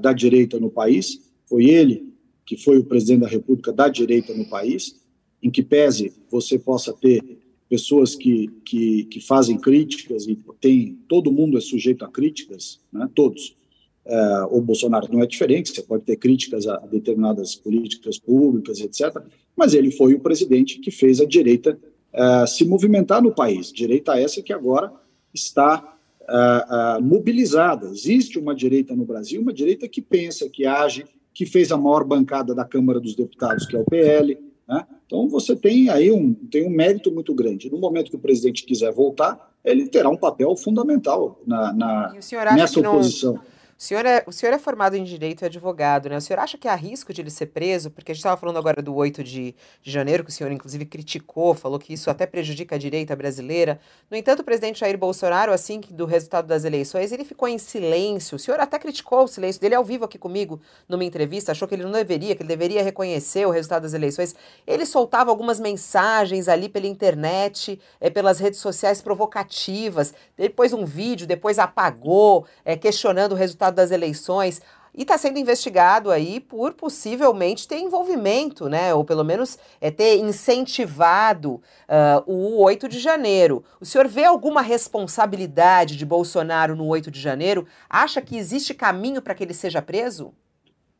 da 0.00 0.12
direita 0.12 0.58
no 0.58 0.68
país. 0.68 1.22
Foi 1.46 1.66
ele 1.66 2.12
que 2.44 2.56
foi 2.56 2.78
o 2.78 2.84
presidente 2.84 3.20
da 3.20 3.28
República 3.28 3.72
da 3.72 3.88
direita 3.88 4.34
no 4.34 4.44
país, 4.44 5.00
em 5.42 5.50
que 5.50 5.62
pese 5.62 6.12
você 6.30 6.58
possa 6.58 6.92
ter 6.92 7.22
pessoas 7.68 8.14
que, 8.14 8.48
que, 8.64 9.04
que 9.04 9.20
fazem 9.20 9.58
críticas 9.58 10.26
e 10.26 10.38
tem 10.60 10.98
todo 11.08 11.32
mundo 11.32 11.56
é 11.56 11.60
sujeito 11.60 12.04
a 12.04 12.08
críticas, 12.08 12.80
né, 12.92 13.08
todos. 13.14 13.56
O 14.50 14.60
Bolsonaro 14.60 15.08
não 15.10 15.22
é 15.22 15.26
diferente, 15.26 15.72
você 15.72 15.82
pode 15.82 16.04
ter 16.04 16.16
críticas 16.16 16.66
a 16.66 16.76
determinadas 16.78 17.54
políticas 17.54 18.18
públicas, 18.18 18.80
etc., 18.80 19.22
mas 19.56 19.74
ele 19.74 19.90
foi 19.90 20.14
o 20.14 20.20
presidente 20.20 20.80
que 20.80 20.90
fez 20.90 21.20
a 21.20 21.24
direita 21.24 21.78
se 22.46 22.64
movimentar 22.64 23.22
no 23.22 23.34
país, 23.34 23.72
direita 23.72 24.18
essa 24.18 24.42
que 24.42 24.52
agora 24.52 24.92
está 25.32 25.96
mobilizada. 27.00 27.88
Existe 27.88 28.38
uma 28.38 28.54
direita 28.54 28.94
no 28.94 29.04
Brasil, 29.04 29.40
uma 29.40 29.52
direita 29.52 29.88
que 29.88 30.02
pensa, 30.02 30.48
que 30.48 30.66
age, 30.66 31.04
que 31.34 31.46
fez 31.46 31.72
a 31.72 31.76
maior 31.76 32.04
bancada 32.04 32.54
da 32.54 32.64
Câmara 32.64 33.00
dos 33.00 33.14
Deputados, 33.14 33.66
que 33.66 33.76
é 33.76 33.80
o 33.80 33.84
PL. 33.84 34.38
Né? 34.68 34.86
Então 35.06 35.28
você 35.28 35.56
tem 35.56 35.88
aí 35.88 36.10
um, 36.10 36.34
tem 36.34 36.66
um 36.66 36.70
mérito 36.70 37.10
muito 37.10 37.34
grande. 37.34 37.70
No 37.70 37.78
momento 37.78 38.10
que 38.10 38.16
o 38.16 38.20
presidente 38.20 38.64
quiser 38.64 38.92
voltar, 38.92 39.52
ele 39.64 39.88
terá 39.88 40.08
um 40.08 40.16
papel 40.16 40.54
fundamental 40.56 41.40
na, 41.46 41.72
na 41.72 42.14
nessa 42.54 42.80
oposição. 42.80 43.34
Não 43.34 43.52
o 43.78 43.82
senhor, 43.82 44.06
é, 44.06 44.22
o 44.26 44.32
senhor 44.32 44.52
é 44.52 44.58
formado 44.58 44.96
em 44.96 45.02
direito 45.02 45.42
e 45.42 45.46
advogado, 45.46 46.08
né? 46.08 46.16
O 46.16 46.20
senhor 46.20 46.38
acha 46.38 46.56
que 46.56 46.68
há 46.68 46.74
risco 46.74 47.12
de 47.12 47.20
ele 47.20 47.30
ser 47.30 47.46
preso? 47.46 47.90
Porque 47.90 48.12
a 48.12 48.14
gente 48.14 48.20
estava 48.20 48.36
falando 48.36 48.56
agora 48.56 48.80
do 48.80 48.94
8 48.94 49.24
de, 49.24 49.54
de 49.82 49.90
janeiro, 49.90 50.22
que 50.22 50.30
o 50.30 50.32
senhor 50.32 50.52
inclusive 50.52 50.84
criticou, 50.84 51.54
falou 51.54 51.78
que 51.78 51.92
isso 51.92 52.08
até 52.10 52.26
prejudica 52.26 52.76
a 52.76 52.78
direita 52.78 53.16
brasileira. 53.16 53.80
No 54.10 54.16
entanto, 54.16 54.40
o 54.40 54.44
presidente 54.44 54.80
Jair 54.80 54.96
Bolsonaro, 54.96 55.52
assim 55.52 55.80
que 55.80 55.92
do 55.92 56.04
resultado 56.04 56.46
das 56.46 56.64
eleições, 56.64 57.10
ele 57.10 57.24
ficou 57.24 57.48
em 57.48 57.58
silêncio. 57.58 58.36
O 58.36 58.38
senhor 58.38 58.60
até 58.60 58.78
criticou 58.78 59.24
o 59.24 59.28
silêncio 59.28 59.60
dele 59.60 59.74
ao 59.74 59.84
vivo 59.84 60.04
aqui 60.04 60.18
comigo 60.18 60.60
numa 60.88 61.04
entrevista, 61.04 61.52
achou 61.52 61.66
que 61.66 61.74
ele 61.74 61.84
não 61.84 61.92
deveria, 61.92 62.36
que 62.36 62.42
ele 62.42 62.48
deveria 62.48 62.82
reconhecer 62.82 63.46
o 63.46 63.50
resultado 63.50 63.82
das 63.82 63.94
eleições. 63.94 64.34
Ele 64.66 64.86
soltava 64.86 65.30
algumas 65.30 65.58
mensagens 65.58 66.48
ali 66.48 66.68
pela 66.68 66.86
internet, 66.86 67.80
é, 68.00 68.10
pelas 68.10 68.38
redes 68.38 68.60
sociais 68.60 69.02
provocativas. 69.02 70.14
Depois 70.36 70.72
um 70.72 70.84
vídeo, 70.84 71.26
depois 71.26 71.58
apagou, 71.58 72.46
é, 72.64 72.76
questionando 72.76 73.32
o 73.32 73.36
resultado 73.36 73.61
das 73.70 73.90
eleições 73.90 74.60
e 74.94 75.02
está 75.02 75.16
sendo 75.16 75.38
investigado 75.38 76.10
aí 76.10 76.38
por 76.38 76.74
possivelmente 76.74 77.66
ter 77.66 77.78
envolvimento, 77.78 78.68
né? 78.68 78.94
Ou 78.94 79.04
pelo 79.04 79.24
menos 79.24 79.58
é, 79.80 79.90
ter 79.90 80.18
incentivado 80.18 81.54
uh, 81.54 82.22
o 82.26 82.62
8 82.62 82.88
de 82.88 82.98
janeiro. 82.98 83.64
O 83.80 83.86
senhor 83.86 84.06
vê 84.06 84.24
alguma 84.24 84.60
responsabilidade 84.60 85.96
de 85.96 86.04
Bolsonaro 86.04 86.76
no 86.76 86.86
8 86.86 87.10
de 87.10 87.20
janeiro? 87.20 87.66
Acha 87.88 88.20
que 88.20 88.36
existe 88.36 88.74
caminho 88.74 89.22
para 89.22 89.34
que 89.34 89.42
ele 89.42 89.54
seja 89.54 89.80
preso? 89.80 90.32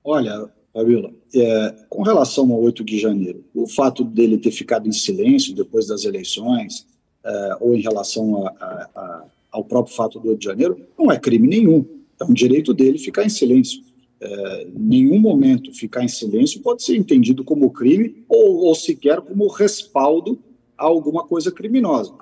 Olha, 0.03 0.51
Fabiola, 0.73 1.11
é, 1.35 1.75
com 1.91 2.03
relação 2.03 2.51
ao 2.51 2.63
8 2.63 2.83
de 2.83 2.99
janeiro, 2.99 3.45
o 3.55 3.67
fato 3.67 4.03
dele 4.03 4.39
ter 4.39 4.53
ficado 4.53 4.89
em 4.89 4.93
silêncio 4.93 5.55
depois 5.55 5.87
das 5.87 6.05
eleições, 6.05 6.87
é, 7.23 7.57
ou 7.61 7.75
em 7.75 7.81
relação 7.81 8.47
a, 8.47 8.51
a, 8.51 8.89
a, 8.97 9.25
ao 9.53 9.65
próprio 9.65 9.95
fato 9.95 10.19
do 10.19 10.31
8 10.31 10.39
de 10.39 10.45
janeiro, 10.47 10.81
não 10.99 11.13
é 11.13 11.19
crime 11.19 11.47
nenhum 11.47 12.02
é 12.23 12.25
um 12.31 12.35
direito 12.35 12.73
dele 12.73 12.99
ficar 12.99 13.25
em 13.25 13.29
silêncio. 13.29 13.83
É, 14.21 14.67
nenhum 14.73 15.19
momento 15.19 15.73
ficar 15.73 16.05
em 16.05 16.09
silêncio 16.09 16.61
pode 16.61 16.85
ser 16.85 16.97
entendido 16.97 17.43
como 17.43 17.71
crime 17.71 18.25
ou, 18.29 18.65
ou 18.65 18.75
sequer 18.75 19.21
como 19.21 19.49
respaldo 19.49 20.39
a 20.79 20.85
alguma 20.85 21.25
coisa 21.27 21.51
criminosa. 21.51 22.15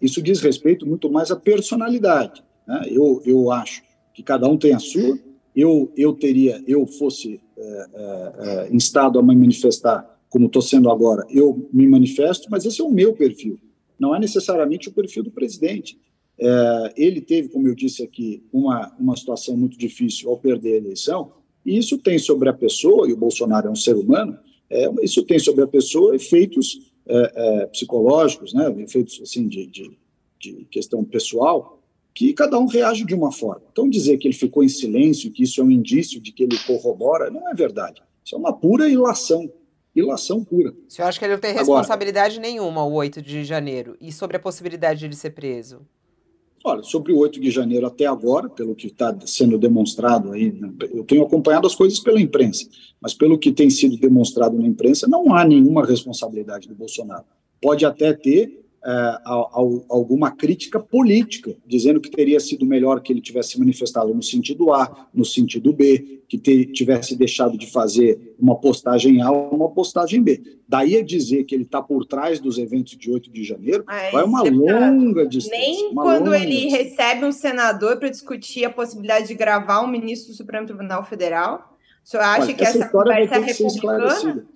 Isso 0.00 0.20
diz 0.20 0.40
respeito 0.40 0.86
muito 0.86 1.10
mais 1.10 1.30
à 1.30 1.36
personalidade. 1.36 2.44
Né? 2.66 2.88
Eu, 2.90 3.22
eu 3.24 3.50
acho 3.50 3.82
que 4.12 4.22
cada 4.22 4.48
um 4.48 4.56
tem 4.56 4.74
a 4.74 4.78
sua. 4.78 5.18
Eu, 5.54 5.90
eu 5.96 6.12
teria, 6.12 6.62
eu 6.66 6.86
fosse 6.86 7.40
é, 7.56 7.86
é, 7.94 8.66
é 8.68 8.74
instado 8.74 9.18
a 9.18 9.22
me 9.22 9.34
manifestar 9.34 10.16
como 10.28 10.46
estou 10.46 10.62
sendo 10.62 10.90
agora, 10.90 11.26
eu 11.30 11.68
me 11.72 11.86
manifesto, 11.86 12.48
mas 12.50 12.66
esse 12.66 12.80
é 12.80 12.84
o 12.84 12.90
meu 12.90 13.14
perfil. 13.14 13.58
Não 13.98 14.14
é 14.14 14.18
necessariamente 14.18 14.88
o 14.88 14.92
perfil 14.92 15.22
do 15.22 15.30
presidente. 15.30 15.98
É, 16.38 16.92
ele 16.96 17.20
teve, 17.20 17.48
como 17.48 17.66
eu 17.66 17.74
disse 17.74 18.02
aqui, 18.02 18.42
uma, 18.52 18.94
uma 18.98 19.16
situação 19.16 19.56
muito 19.56 19.78
difícil 19.78 20.28
ao 20.28 20.36
perder 20.36 20.74
a 20.74 20.76
eleição, 20.76 21.32
e 21.64 21.76
isso 21.76 21.98
tem 21.98 22.18
sobre 22.18 22.48
a 22.48 22.52
pessoa, 22.52 23.08
e 23.08 23.12
o 23.12 23.16
Bolsonaro 23.16 23.68
é 23.68 23.70
um 23.70 23.76
ser 23.76 23.96
humano, 23.96 24.38
é, 24.68 24.88
isso 25.02 25.22
tem 25.22 25.38
sobre 25.38 25.64
a 25.64 25.66
pessoa 25.66 26.14
efeitos 26.14 26.92
é, 27.08 27.32
é 27.34 27.66
psicológicos, 27.66 28.52
né, 28.52 28.74
efeitos 28.78 29.20
assim, 29.22 29.48
de, 29.48 29.66
de, 29.66 29.98
de, 30.38 30.66
questão 30.70 31.04
pessoal, 31.04 31.80
que 32.12 32.32
cada 32.32 32.58
um 32.58 32.66
reage 32.66 33.04
de 33.04 33.14
uma 33.14 33.30
forma. 33.30 33.62
Então, 33.70 33.88
dizer 33.88 34.16
que 34.18 34.26
ele 34.26 34.34
ficou 34.34 34.64
em 34.64 34.68
silêncio, 34.68 35.30
que 35.30 35.42
isso 35.42 35.60
é 35.60 35.64
um 35.64 35.70
indício 35.70 36.20
de 36.20 36.32
que 36.32 36.42
ele 36.42 36.58
corrobora, 36.66 37.30
não 37.30 37.48
é 37.48 37.54
verdade. 37.54 38.02
Isso 38.24 38.34
é 38.34 38.38
uma 38.38 38.52
pura 38.52 38.88
ilação. 38.88 39.50
Ilação 39.94 40.44
pura. 40.44 40.74
O 40.88 40.90
senhor 40.90 41.08
acha 41.08 41.18
que 41.18 41.24
ele 41.24 41.34
não 41.34 41.40
tem 41.40 41.54
responsabilidade 41.54 42.38
Agora, 42.38 42.52
nenhuma, 42.52 42.84
o 42.84 42.92
8 42.92 43.22
de 43.22 43.44
janeiro? 43.44 43.96
E 44.00 44.12
sobre 44.12 44.36
a 44.36 44.40
possibilidade 44.40 45.00
de 45.00 45.06
ele 45.06 45.14
ser 45.14 45.30
preso? 45.30 45.86
Olha, 46.68 46.82
sobre 46.82 47.12
o 47.12 47.18
8 47.18 47.38
de 47.38 47.48
janeiro 47.48 47.86
até 47.86 48.06
agora, 48.06 48.48
pelo 48.48 48.74
que 48.74 48.88
está 48.88 49.16
sendo 49.24 49.56
demonstrado 49.56 50.32
aí, 50.32 50.50
né, 50.50 50.68
eu 50.92 51.04
tenho 51.04 51.22
acompanhado 51.22 51.64
as 51.64 51.76
coisas 51.76 52.00
pela 52.00 52.20
imprensa, 52.20 52.68
mas 53.00 53.14
pelo 53.14 53.38
que 53.38 53.52
tem 53.52 53.70
sido 53.70 53.96
demonstrado 53.96 54.58
na 54.58 54.66
imprensa, 54.66 55.06
não 55.06 55.32
há 55.32 55.44
nenhuma 55.44 55.86
responsabilidade 55.86 56.66
do 56.66 56.74
Bolsonaro. 56.74 57.24
Pode 57.62 57.86
até 57.86 58.12
ter 58.12 58.65
é, 58.84 59.18
alguma 59.88 60.30
crítica 60.30 60.78
política, 60.78 61.56
dizendo 61.66 62.00
que 62.00 62.10
teria 62.10 62.38
sido 62.38 62.64
melhor 62.64 63.00
que 63.00 63.12
ele 63.12 63.20
tivesse 63.20 63.58
manifestado 63.58 64.14
no 64.14 64.22
sentido 64.22 64.72
A, 64.72 65.08
no 65.12 65.24
sentido 65.24 65.72
B, 65.72 66.22
que 66.28 66.38
te, 66.38 66.66
tivesse 66.66 67.16
deixado 67.16 67.58
de 67.58 67.70
fazer 67.70 68.34
uma 68.38 68.56
postagem 68.56 69.20
A 69.22 69.30
ou 69.30 69.50
uma 69.50 69.70
postagem 69.70 70.22
B. 70.22 70.40
Daí 70.68 70.96
a 70.96 71.02
dizer 71.02 71.44
que 71.44 71.54
ele 71.54 71.64
está 71.64 71.82
por 71.82 72.04
trás 72.04 72.40
dos 72.40 72.58
eventos 72.58 72.96
de 72.96 73.10
8 73.10 73.30
de 73.30 73.44
janeiro, 73.44 73.84
ah, 73.86 74.10
vai 74.12 74.24
uma 74.24 74.42
longa 74.42 75.26
distância. 75.26 75.58
Nem 75.58 75.94
quando 75.94 76.34
ele 76.34 76.46
distância. 76.46 76.84
recebe 76.84 77.24
um 77.24 77.32
senador 77.32 77.98
para 77.98 78.08
discutir 78.08 78.64
a 78.64 78.70
possibilidade 78.70 79.28
de 79.28 79.34
gravar 79.34 79.82
um 79.82 79.88
ministro 79.88 80.32
do 80.32 80.36
Supremo 80.36 80.66
Tribunal 80.66 81.04
Federal, 81.04 81.76
o 82.04 82.08
senhor 82.08 82.22
acha 82.22 82.42
Olha, 82.44 82.54
que 82.54 82.64
essa, 82.64 82.78
essa 82.78 82.88
conversa 82.88 83.34
é 83.34 83.38
republicana? 83.40 84.46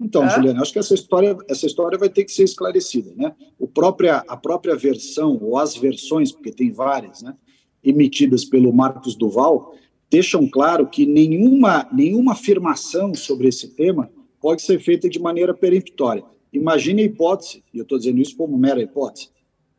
Então, 0.00 0.22
Hã? 0.22 0.30
Juliana, 0.30 0.62
acho 0.62 0.72
que 0.72 0.78
essa 0.78 0.94
história, 0.94 1.36
essa 1.48 1.66
história 1.66 1.98
vai 1.98 2.08
ter 2.08 2.24
que 2.24 2.32
ser 2.32 2.44
esclarecida. 2.44 3.12
Né? 3.14 3.34
O 3.58 3.68
própria, 3.68 4.24
a 4.26 4.36
própria 4.36 4.74
versão, 4.74 5.38
ou 5.40 5.58
as 5.58 5.76
versões, 5.76 6.32
porque 6.32 6.50
tem 6.50 6.72
várias, 6.72 7.22
né, 7.22 7.36
emitidas 7.84 8.44
pelo 8.44 8.72
Marcos 8.72 9.14
Duval, 9.14 9.74
deixam 10.10 10.48
claro 10.48 10.88
que 10.88 11.04
nenhuma, 11.04 11.86
nenhuma 11.92 12.32
afirmação 12.32 13.14
sobre 13.14 13.48
esse 13.48 13.68
tema 13.74 14.10
pode 14.40 14.62
ser 14.62 14.80
feita 14.80 15.08
de 15.08 15.20
maneira 15.20 15.52
peremptória. 15.52 16.24
Imagine 16.52 17.02
a 17.02 17.04
hipótese, 17.04 17.62
e 17.72 17.78
eu 17.78 17.82
estou 17.82 17.98
dizendo 17.98 18.20
isso 18.20 18.36
como 18.36 18.56
mera 18.56 18.82
hipótese, 18.82 19.28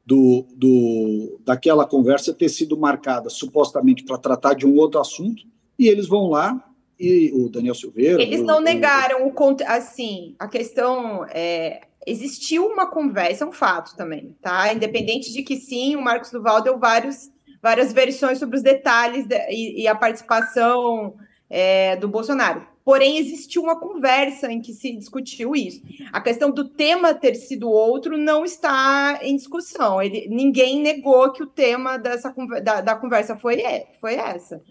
do, 0.05 0.45
do, 0.55 1.39
daquela 1.43 1.85
conversa 1.85 2.33
ter 2.33 2.49
sido 2.49 2.77
marcada 2.77 3.29
supostamente 3.29 4.03
para 4.03 4.17
tratar 4.17 4.53
de 4.53 4.65
um 4.65 4.77
outro 4.77 4.99
assunto, 4.99 5.43
e 5.77 5.87
eles 5.87 6.07
vão 6.07 6.29
lá 6.29 6.70
e 7.01 7.31
o 7.33 7.49
Daniel 7.49 7.73
Silveira. 7.73 8.21
Eles 8.21 8.41
não 8.41 8.59
o, 8.59 8.61
negaram 8.61 9.27
o 9.27 9.33
assim, 9.65 10.35
a 10.37 10.47
questão 10.47 11.25
é, 11.29 11.81
existiu 12.05 12.67
uma 12.67 12.85
conversa, 12.85 13.43
é 13.43 13.47
um 13.47 13.51
fato 13.51 13.95
também, 13.95 14.35
tá? 14.41 14.71
Independente 14.73 15.33
de 15.33 15.41
que 15.41 15.55
sim, 15.57 15.95
o 15.95 16.01
Marcos 16.01 16.31
Duval 16.31 16.61
deu 16.61 16.77
vários, 16.77 17.31
várias 17.61 17.91
versões 17.91 18.37
sobre 18.37 18.57
os 18.57 18.63
detalhes 18.63 19.25
de, 19.25 19.35
e, 19.49 19.81
e, 19.81 19.87
a 19.87 19.95
participação 19.95 21.15
é, 21.49 21.95
do 21.95 22.07
Bolsonaro. 22.07 22.69
Porém, 22.83 23.17
existiu 23.17 23.61
uma 23.61 23.79
conversa 23.79 24.51
em 24.51 24.59
que 24.59 24.73
se 24.73 24.95
discutiu 24.95 25.55
isso. 25.55 25.81
A 26.11 26.19
questão 26.19 26.49
do 26.49 26.67
tema 26.67 27.13
ter 27.13 27.35
sido 27.35 27.69
outro 27.69 28.17
não 28.17 28.43
está 28.43 29.19
em 29.21 29.35
discussão. 29.35 30.01
Ele, 30.01 30.27
ninguém 30.29 30.81
negou 30.81 31.31
que 31.31 31.43
o 31.43 31.47
tema 31.47 31.97
dessa, 31.97 32.33
da, 32.63 32.81
da 32.81 32.95
conversa 32.95 33.37
foi, 33.37 33.61
foi 33.99 34.15
essa. 34.15 34.61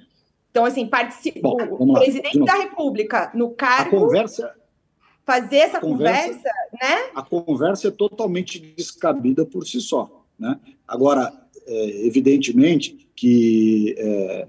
Então, 0.51 0.64
assim, 0.64 0.86
participou 0.86 1.57
o 1.78 1.94
presidente 1.94 2.40
da 2.40 2.55
República 2.55 3.30
no 3.34 3.51
cargo. 3.51 3.96
A 3.96 4.01
conversa. 4.01 4.55
Fazer 5.24 5.59
essa 5.59 5.80
conversa, 5.80 6.28
conversa, 6.28 6.51
né? 6.82 7.11
A 7.14 7.22
conversa 7.22 7.88
é 7.88 7.90
totalmente 7.90 8.59
descabida 8.59 9.44
por 9.44 9.64
si 9.64 9.80
só. 9.80 10.24
Né? 10.36 10.59
Agora, 10.88 11.32
é, 11.66 12.07
evidentemente 12.07 13.09
que, 13.14 13.94
é, 13.96 14.48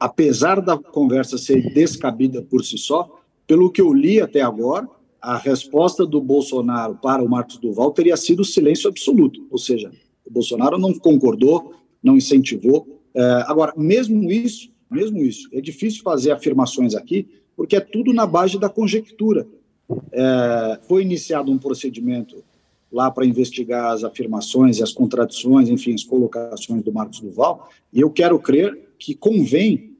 apesar 0.00 0.60
da 0.60 0.76
conversa 0.76 1.38
ser 1.38 1.72
descabida 1.72 2.42
por 2.42 2.64
si 2.64 2.78
só, 2.78 3.20
pelo 3.46 3.70
que 3.70 3.80
eu 3.80 3.92
li 3.92 4.20
até 4.20 4.40
agora, 4.40 4.88
a 5.20 5.36
resposta 5.36 6.04
do 6.04 6.20
Bolsonaro 6.20 6.96
para 6.96 7.22
o 7.22 7.28
Marcos 7.28 7.58
Duval 7.58 7.92
teria 7.92 8.16
sido 8.16 8.44
silêncio 8.44 8.90
absoluto. 8.90 9.46
Ou 9.50 9.58
seja, 9.58 9.92
o 10.26 10.32
Bolsonaro 10.32 10.78
não 10.78 10.92
concordou, 10.94 11.74
não 12.02 12.16
incentivou. 12.16 13.00
É, 13.14 13.22
agora, 13.46 13.72
mesmo 13.76 14.32
isso, 14.32 14.72
mesmo 14.92 15.18
isso. 15.18 15.48
É 15.52 15.60
difícil 15.60 16.02
fazer 16.02 16.30
afirmações 16.30 16.94
aqui, 16.94 17.28
porque 17.56 17.76
é 17.76 17.80
tudo 17.80 18.12
na 18.12 18.26
base 18.26 18.58
da 18.58 18.68
conjectura. 18.68 19.46
É, 20.12 20.78
foi 20.86 21.02
iniciado 21.02 21.50
um 21.50 21.58
procedimento 21.58 22.42
lá 22.92 23.10
para 23.10 23.24
investigar 23.24 23.92
as 23.92 24.04
afirmações 24.04 24.78
e 24.78 24.82
as 24.82 24.92
contradições, 24.92 25.68
enfim, 25.68 25.94
as 25.94 26.04
colocações 26.04 26.82
do 26.82 26.92
Marcos 26.92 27.20
Duval, 27.20 27.70
e 27.92 28.00
eu 28.00 28.10
quero 28.10 28.38
crer 28.38 28.90
que 28.98 29.14
convém 29.14 29.96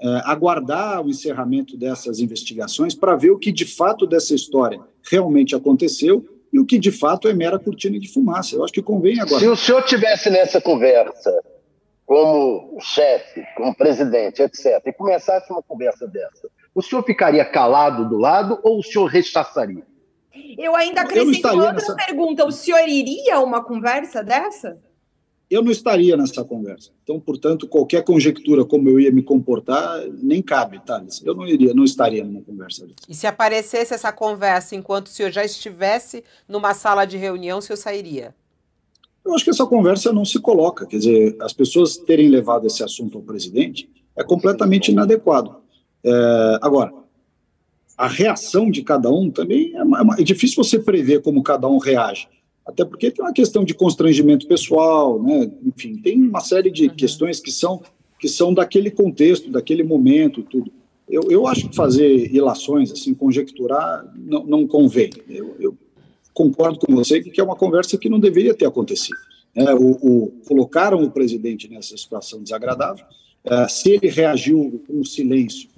é, 0.00 0.06
aguardar 0.24 1.04
o 1.04 1.08
encerramento 1.08 1.76
dessas 1.76 2.20
investigações 2.20 2.94
para 2.94 3.16
ver 3.16 3.30
o 3.30 3.38
que 3.38 3.50
de 3.50 3.64
fato 3.64 4.06
dessa 4.06 4.34
história 4.34 4.78
realmente 5.10 5.54
aconteceu 5.54 6.28
e 6.52 6.58
o 6.58 6.66
que 6.66 6.78
de 6.78 6.92
fato 6.92 7.26
é 7.28 7.32
mera 7.32 7.58
cortina 7.58 7.98
de 7.98 8.08
fumaça. 8.08 8.54
Eu 8.54 8.62
acho 8.62 8.72
que 8.72 8.82
convém 8.82 9.14
aguardar. 9.14 9.40
Se 9.40 9.48
o 9.48 9.56
senhor 9.56 9.82
tivesse 9.82 10.30
nessa 10.30 10.60
conversa 10.60 11.32
como 12.06 12.78
chefe, 12.80 13.44
como 13.56 13.74
presidente, 13.74 14.42
etc., 14.42 14.82
e 14.86 14.92
começasse 14.92 15.50
uma 15.50 15.62
conversa 15.62 16.06
dessa, 16.06 16.48
o 16.74 16.82
senhor 16.82 17.02
ficaria 17.04 17.44
calado 17.44 18.08
do 18.08 18.18
lado 18.18 18.58
ou 18.62 18.78
o 18.78 18.82
senhor 18.82 19.06
rechaçaria? 19.06 19.84
Eu 20.58 20.74
ainda 20.74 21.02
acrescento 21.02 21.46
eu 21.46 21.54
outra 21.54 21.72
nessa... 21.74 21.94
pergunta: 21.94 22.44
o 22.44 22.52
senhor 22.52 22.86
iria 22.88 23.36
a 23.36 23.40
uma 23.40 23.62
conversa 23.62 24.22
dessa? 24.22 24.78
Eu 25.48 25.62
não 25.62 25.70
estaria 25.70 26.16
nessa 26.16 26.42
conversa. 26.42 26.90
Então, 27.02 27.20
portanto, 27.20 27.68
qualquer 27.68 28.02
conjectura 28.02 28.64
como 28.64 28.88
eu 28.88 28.98
ia 28.98 29.12
me 29.12 29.22
comportar 29.22 30.02
nem 30.22 30.42
cabe, 30.42 30.80
Thales. 30.84 31.22
Eu 31.24 31.34
não 31.34 31.46
iria, 31.46 31.72
não 31.74 31.84
estaria 31.84 32.24
numa 32.24 32.42
conversa 32.42 32.86
dessa. 32.86 32.96
E 33.08 33.14
se 33.14 33.26
aparecesse 33.26 33.94
essa 33.94 34.10
conversa 34.10 34.74
enquanto 34.74 35.06
o 35.06 35.10
senhor 35.10 35.30
já 35.30 35.44
estivesse 35.44 36.24
numa 36.48 36.74
sala 36.74 37.04
de 37.04 37.16
reunião, 37.16 37.58
o 37.58 37.62
senhor 37.62 37.76
sairia? 37.76 38.34
Eu 39.24 39.34
acho 39.34 39.44
que 39.44 39.50
essa 39.50 39.66
conversa 39.66 40.12
não 40.12 40.24
se 40.24 40.38
coloca. 40.38 40.86
Quer 40.86 40.98
dizer, 40.98 41.36
as 41.40 41.52
pessoas 41.52 41.96
terem 41.96 42.28
levado 42.28 42.66
esse 42.66 42.82
assunto 42.82 43.18
ao 43.18 43.24
presidente 43.24 43.88
é 44.16 44.22
completamente 44.22 44.90
inadequado. 44.90 45.56
É, 46.04 46.58
agora, 46.60 46.92
a 47.96 48.06
reação 48.06 48.70
de 48.70 48.82
cada 48.82 49.10
um 49.10 49.30
também 49.30 49.72
é, 49.74 50.20
é, 50.20 50.24
difícil 50.24 50.62
você 50.62 50.78
prever 50.78 51.22
como 51.22 51.42
cada 51.42 51.68
um 51.68 51.78
reage. 51.78 52.28
Até 52.66 52.84
porque 52.84 53.10
tem 53.10 53.24
uma 53.24 53.32
questão 53.32 53.64
de 53.64 53.74
constrangimento 53.74 54.46
pessoal, 54.46 55.22
né? 55.22 55.50
enfim, 55.64 55.96
tem 55.96 56.20
uma 56.22 56.40
série 56.40 56.70
de 56.70 56.88
uhum. 56.88 56.94
questões 56.94 57.40
que 57.40 57.50
são, 57.50 57.82
que 58.18 58.28
são 58.28 58.52
daquele 58.52 58.90
contexto, 58.90 59.50
daquele 59.50 59.82
momento, 59.82 60.42
tudo. 60.42 60.70
Eu, 61.08 61.30
eu 61.30 61.46
acho 61.46 61.68
que 61.68 61.76
fazer 61.76 62.34
ilações, 62.34 62.90
assim, 62.90 63.12
conjecturar, 63.12 64.10
não, 64.16 64.44
não 64.44 64.66
convém. 64.66 65.10
Eu, 65.28 65.54
eu 65.60 65.76
concordo 66.34 66.80
com 66.80 66.94
você 66.94 67.22
que 67.22 67.40
é 67.40 67.44
uma 67.44 67.56
conversa 67.56 67.96
que 67.96 68.08
não 68.08 68.18
deveria 68.18 68.52
ter 68.52 68.66
acontecido. 68.66 69.16
É, 69.54 69.72
o, 69.72 69.92
o, 69.92 70.32
colocaram 70.46 71.02
o 71.02 71.10
presidente 71.10 71.70
nessa 71.70 71.96
situação 71.96 72.42
desagradável. 72.42 73.06
É, 73.44 73.68
se 73.68 73.92
ele 73.92 74.08
reagiu 74.08 74.82
com 74.86 75.04
silêncio 75.04 75.68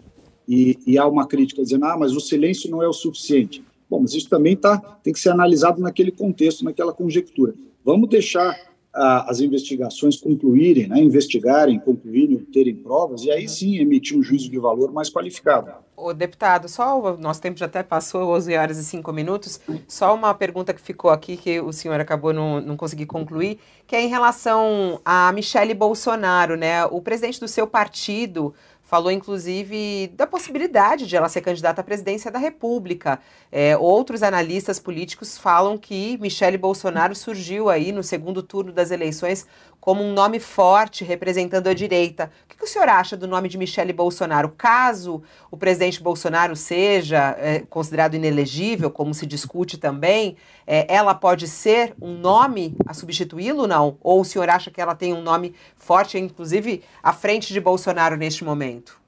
e, 0.48 0.78
e, 0.86 0.96
há 0.96 1.06
uma 1.06 1.26
crítica 1.26 1.62
dizendo, 1.62 1.84
ah, 1.84 1.96
mas 1.98 2.12
o 2.12 2.20
silêncio 2.20 2.70
não 2.70 2.82
é 2.82 2.88
o 2.88 2.92
suficiente. 2.92 3.62
Bom, 3.90 4.00
mas 4.00 4.14
isso 4.14 4.28
também 4.28 4.56
tá, 4.56 4.78
tem 5.02 5.12
que 5.12 5.20
ser 5.20 5.28
analisado 5.28 5.80
naquele 5.80 6.10
contexto, 6.10 6.64
naquela 6.64 6.92
conjectura. 6.92 7.54
Vamos 7.84 8.08
deixar 8.08 8.56
ah, 8.94 9.26
as 9.28 9.40
investigações 9.40 10.16
concluírem, 10.16 10.88
né, 10.88 11.00
investigarem, 11.00 11.78
concluírem, 11.78 12.38
terem 12.38 12.74
provas, 12.74 13.24
e 13.24 13.30
aí 13.30 13.48
sim 13.48 13.76
emitir 13.76 14.16
um 14.16 14.22
juízo 14.22 14.50
de 14.50 14.58
valor 14.58 14.90
mais 14.92 15.10
qualificado. 15.10 15.70
O 15.96 16.12
deputado, 16.12 16.68
só 16.68 17.00
o 17.00 17.16
nosso 17.16 17.40
tempo 17.40 17.58
já 17.58 17.64
até 17.64 17.82
passou 17.82 18.34
11 18.34 18.54
horas 18.54 18.76
e 18.76 18.84
5 18.84 19.10
minutos, 19.14 19.58
só 19.88 20.14
uma 20.14 20.34
pergunta 20.34 20.74
que 20.74 20.80
ficou 20.80 21.10
aqui 21.10 21.38
que 21.38 21.58
o 21.58 21.72
senhor 21.72 21.98
acabou 21.98 22.34
não, 22.34 22.60
não 22.60 22.76
conseguir 22.76 23.06
concluir, 23.06 23.58
que 23.86 23.96
é 23.96 24.02
em 24.02 24.08
relação 24.08 25.00
a 25.04 25.32
Michele 25.32 25.72
Bolsonaro, 25.72 26.54
né? 26.54 26.84
O 26.84 27.00
presidente 27.00 27.40
do 27.40 27.48
seu 27.48 27.66
partido 27.66 28.54
falou 28.86 29.10
inclusive 29.10 30.08
da 30.16 30.26
possibilidade 30.26 31.06
de 31.06 31.16
ela 31.16 31.28
ser 31.28 31.40
candidata 31.40 31.80
à 31.80 31.84
presidência 31.84 32.30
da 32.30 32.38
República. 32.38 33.18
É, 33.50 33.76
outros 33.76 34.22
analistas 34.22 34.78
políticos 34.78 35.36
falam 35.36 35.76
que 35.76 36.16
Michele 36.18 36.56
Bolsonaro 36.56 37.14
surgiu 37.14 37.68
aí 37.68 37.90
no 37.90 38.02
segundo 38.02 38.42
turno 38.42 38.72
das 38.72 38.92
eleições 38.92 39.46
como 39.86 40.02
um 40.02 40.12
nome 40.12 40.40
forte 40.40 41.04
representando 41.04 41.68
a 41.68 41.72
direita. 41.72 42.28
O 42.44 42.56
que, 42.56 42.64
o 42.64 42.66
senhor 42.66 42.88
acha 42.88 43.16
do 43.16 43.28
nome 43.28 43.48
de 43.48 43.56
Michele 43.56 43.92
Bolsonaro? 43.92 44.52
Caso 44.58 45.22
o 45.48 45.56
presidente 45.56 46.02
Bolsonaro 46.02 46.56
seja 46.56 47.36
é, 47.38 47.60
considerado 47.60 48.14
inelegível, 48.14 48.90
como 48.90 49.14
se 49.14 49.24
discute 49.24 49.78
também, 49.78 50.34
é, 50.66 50.92
ela 50.92 51.14
pode 51.14 51.46
ser 51.46 51.94
um 52.02 52.18
nome 52.18 52.74
a 52.84 52.92
substituí-lo, 52.92 53.68
não? 53.68 53.96
Ou 54.00 54.22
o 54.22 54.24
senhor 54.24 54.48
acha 54.48 54.72
que 54.72 54.80
ela 54.80 54.96
tem 54.96 55.14
um 55.14 55.22
nome 55.22 55.54
forte, 55.76 56.18
inclusive 56.18 56.82
à 57.00 57.12
frente 57.12 57.52
de 57.52 57.60
Bolsonaro 57.60 58.16
neste 58.16 58.42
momento? 58.42 58.98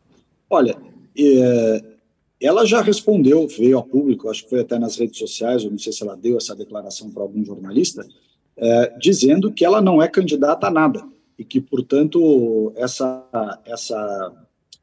Olha, 0.49 0.77
é, 1.19 1.83
ela 2.41 2.65
já 2.65 2.81
respondeu, 2.81 3.49
veio 3.49 3.79
ao 3.79 3.83
público, 3.83 4.31
acho 4.31 4.45
que 4.45 4.51
foi 4.51 4.61
até 4.61 4.79
nas 4.79 4.97
redes 4.97 5.19
sociais, 5.19 5.65
eu 5.65 5.73
não 5.73 5.79
sei 5.79 5.93
se 5.93 6.05
ela 6.05 6.17
deu 6.17 6.37
essa 6.37 6.55
declaração 6.55 7.11
para 7.11 7.25
algum 7.25 7.45
jornalista, 7.45 8.07
é, 8.59 8.99
dizendo 8.99 9.53
que 9.53 9.65
ela 9.65 9.81
não 9.81 10.03
é 10.03 10.09
candidata 10.09 10.67
a 10.67 10.71
nada 10.71 11.03
e 11.39 11.45
que, 11.45 11.61
portanto, 11.61 12.73
essa, 12.77 13.25
essa 13.65 14.33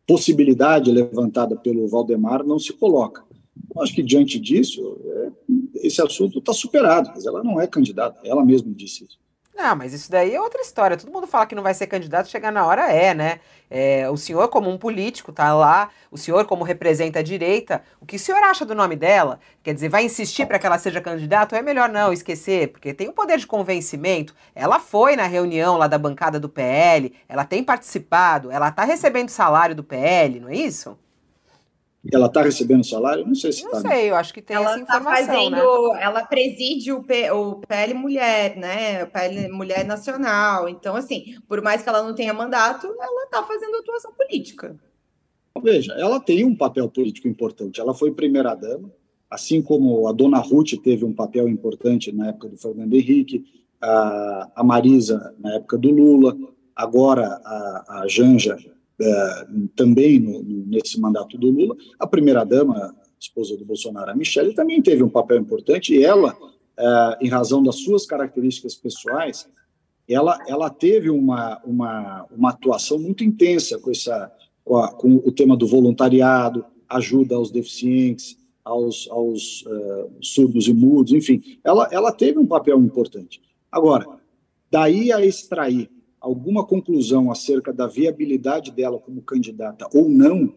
possibilidade 0.07 0.91
levantada 0.91 1.55
pelo 1.55 1.88
Valdemar 1.88 2.43
não 2.43 2.57
se 2.57 2.71
coloca. 2.73 3.23
Eu 3.76 3.82
acho 3.82 3.93
que, 3.93 4.01
diante 4.01 4.39
disso, 4.39 4.97
é, 5.05 5.32
esse 5.86 6.01
assunto 6.01 6.39
está 6.39 6.53
superado, 6.53 7.11
mas 7.13 7.26
ela 7.26 7.43
não 7.43 7.59
é 7.59 7.67
candidata, 7.67 8.19
ela 8.23 8.45
mesma 8.45 8.73
disse 8.73 9.03
isso. 9.03 9.19
Não, 9.56 9.74
mas 9.74 9.93
isso 9.93 10.12
daí 10.12 10.36
é 10.36 10.41
outra 10.41 10.62
história. 10.62 10.97
Todo 10.97 11.12
mundo 11.12 11.26
fala 11.26 11.45
que 11.45 11.56
não 11.56 11.64
vai 11.64 11.74
ser 11.74 11.88
candidato, 11.88 12.28
chegar 12.28 12.51
na 12.51 12.66
hora 12.66 12.91
é, 12.91 13.14
né? 13.14 13.39
É, 13.70 14.10
o 14.10 14.18
senhor, 14.18 14.49
como 14.49 14.70
um 14.70 14.78
político, 14.78 15.32
tá 15.32 15.53
lá, 15.53 15.89
o 16.12 16.18
senhor, 16.18 16.45
como 16.45 16.64
representa 16.64 17.20
a 17.20 17.24
direita, 17.24 17.82
o 18.01 18.06
que 18.06 18.18
o 18.18 18.20
senhor 18.20 18.43
acha 18.43 18.66
do 18.66 18.76
nome 18.76 18.97
dela? 18.97 19.39
Quer 19.64 19.74
dizer, 19.74 19.88
vai 19.88 20.03
insistir 20.03 20.45
para 20.45 20.60
que 20.60 20.66
ela 20.68 20.78
seja 20.78 20.99
candidata 20.99 21.56
ou 21.56 21.60
é 21.60 21.64
melhor 21.64 21.88
não 21.88 22.12
esquecer? 22.12 22.68
Porque 22.68 22.93
tem 22.93 23.08
o 23.08 23.12
um 23.12 23.14
poder 23.14 23.38
de 23.38 23.47
convencimento. 23.47 24.36
Ela 24.53 24.78
foi 24.78 25.16
na 25.16 25.26
reunião 25.26 25.78
lá 25.78 25.88
da 25.88 25.97
bancada 25.97 26.38
do 26.38 26.49
PL, 26.49 27.16
ela 27.30 27.45
tem 27.45 27.64
participado, 27.64 28.51
ela 28.51 28.72
tá 28.72 28.84
recebendo 28.84 29.30
salário 29.30 29.74
do 29.74 29.84
PL, 29.86 30.41
não 30.41 30.49
é 30.49 30.56
isso? 30.56 30.97
Ela 32.12 32.28
está 32.28 32.41
recebendo 32.41 32.86
salário? 32.86 33.26
Não 33.26 33.36
sei 33.36 33.51
se 33.51 33.64
está. 33.64 33.78
Não 33.78 33.84
tá, 33.84 33.89
sei, 33.89 34.10
eu 34.10 34.16
acho 34.16 34.34
que 34.34 34.41
tem 34.41 34.56
ela 34.56 34.76
essa 34.76 34.86
tá 34.86 34.97
informação, 34.97 35.26
tá 35.26 35.34
fazendo, 35.34 35.93
né? 35.93 36.03
Ela 36.03 36.26
preside 36.26 36.91
o, 36.91 37.03
P, 37.03 37.32
o 37.32 37.56
PL 37.68 37.93
Mulher, 37.93 38.56
né? 38.58 39.03
O 39.03 39.08
PL 39.08 39.49
Mulher 39.49 39.86
Nacional. 39.86 40.70
Então, 40.70 40.95
assim, 40.95 41.36
por 41.47 41.62
mais 41.62 41.82
que 41.82 41.89
ela 41.89 42.03
não 42.03 42.14
tenha 42.14 42.34
mandato, 42.34 42.86
ela 42.88 43.24
está 43.24 43.43
fazendo 43.43 43.78
atuação 43.78 44.12
política. 44.14 44.76
Veja, 45.62 45.93
ela 45.93 46.20
tem 46.20 46.43
um 46.43 46.56
papel 46.56 46.89
político 46.89 47.28
importante. 47.28 47.80
Ela 47.80 47.93
foi 47.93 48.12
primeira-dama, 48.12 48.91
assim 49.30 49.62
como 49.62 50.08
a 50.08 50.12
dona 50.12 50.38
Ruth 50.38 50.74
teve 50.84 51.06
um 51.06 51.14
papel 51.14 51.47
importante 51.47 52.12
na 52.12 52.30
época 52.30 52.49
do 52.49 52.58
Fernando 52.58 52.93
Henrique, 52.93 53.45
a, 53.82 54.51
a 54.56 54.64
Marisa 54.64 55.34
na 55.39 55.56
época 55.56 55.78
do 55.78 55.89
Lula, 55.89 56.38
agora 56.76 57.39
a, 57.43 58.01
a 58.01 58.08
Janja 58.08 58.58
é, 59.00 59.48
também 59.76 60.20
no, 60.20 60.43
nesse 60.66 61.00
mandato 61.00 61.38
do 61.38 61.50
Lula. 61.50 61.76
A 62.00 62.08
primeira-dama, 62.08 62.96
esposa 63.20 63.58
do 63.58 63.66
Bolsonaro, 63.66 64.12
a 64.12 64.16
Michelle, 64.16 64.54
também 64.54 64.82
teve 64.82 65.04
um 65.04 65.10
papel 65.10 65.38
importante 65.38 65.93
e 65.93 66.04
ela, 66.04 66.36
é, 66.78 67.18
em 67.22 67.30
razão 67.30 67.62
das 67.64 67.78
suas 67.78 68.06
características 68.06 68.76
pessoais, 68.76 69.48
ela, 70.08 70.38
ela 70.48 70.70
teve 70.70 71.10
uma, 71.10 71.60
uma, 71.66 72.28
uma 72.32 72.50
atuação 72.52 73.00
muito 73.00 73.24
intensa 73.24 73.80
com, 73.80 73.89
essa, 73.89 74.32
com, 74.64 74.78
a, 74.78 74.91
com 74.93 75.16
o 75.16 75.32
tema 75.32 75.58
do 75.58 75.68
voluntariado, 75.68 76.64
ajuda 76.88 77.36
aos 77.36 77.52
deficientes, 77.52 78.38
aos, 78.64 79.08
aos 79.12 79.64
uh, 79.64 80.12
surdos 80.22 80.68
e 80.68 80.74
mudos, 80.74 81.14
enfim, 81.14 81.60
ela, 81.64 81.88
ela 81.91 82.12
teve 82.12 82.39
um 82.39 82.48
papel 82.48 82.80
importante. 82.80 83.41
Agora, 83.72 84.06
daí 84.72 85.12
a 85.12 85.24
extrair 85.24 85.89
alguma 86.26 86.65
conclusão 86.65 87.32
acerca 87.32 87.71
da 87.71 87.86
viabilidade 87.86 88.71
dela 88.71 88.97
como 88.97 89.21
candidata 89.21 89.88
ou 89.93 90.09
não, 90.09 90.51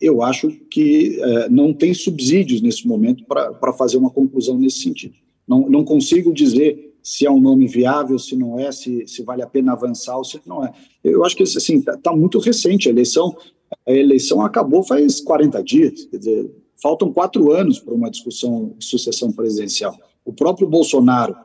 eu 0.00 0.22
acho 0.22 0.48
que 0.70 1.20
é, 1.20 1.48
não 1.50 1.74
tem 1.74 1.92
subsídios 1.92 2.62
nesse 2.62 2.88
momento 2.88 3.22
para 3.26 3.72
fazer 3.74 3.98
uma 3.98 4.08
conclusão 4.08 4.56
nesse 4.56 4.80
sentido. 4.80 5.14
Não, 5.46 5.68
não 5.68 5.84
consigo 5.84 6.32
dizer 6.32 6.94
se 7.02 7.26
é 7.26 7.30
um 7.30 7.38
nome 7.38 7.66
viável, 7.66 8.18
se 8.18 8.34
não 8.34 8.58
é, 8.58 8.72
se, 8.72 9.06
se 9.06 9.22
vale 9.22 9.42
a 9.42 9.46
pena 9.46 9.72
avançar 9.72 10.16
ou 10.16 10.24
se 10.24 10.40
não 10.46 10.64
é. 10.64 10.72
Eu 11.02 11.22
acho 11.22 11.36
que 11.36 11.42
assim 11.42 11.76
está 11.76 11.98
tá 11.98 12.16
muito 12.16 12.38
recente 12.38 12.88
a 12.88 12.90
eleição. 12.90 13.36
A 13.86 13.92
eleição 13.92 14.40
acabou 14.40 14.82
faz 14.82 15.20
40 15.20 15.62
dias, 15.62 16.06
quer 16.06 16.16
dizer, 16.16 16.50
faltam 16.82 17.12
quatro 17.12 17.52
anos 17.52 17.78
para 17.78 17.92
uma 17.92 18.10
discussão 18.10 18.74
de 18.78 18.86
sucessão 18.86 19.30
presidencial. 19.30 19.94
O 20.24 20.32
próprio 20.32 20.66
Bolsonaro 20.66 21.36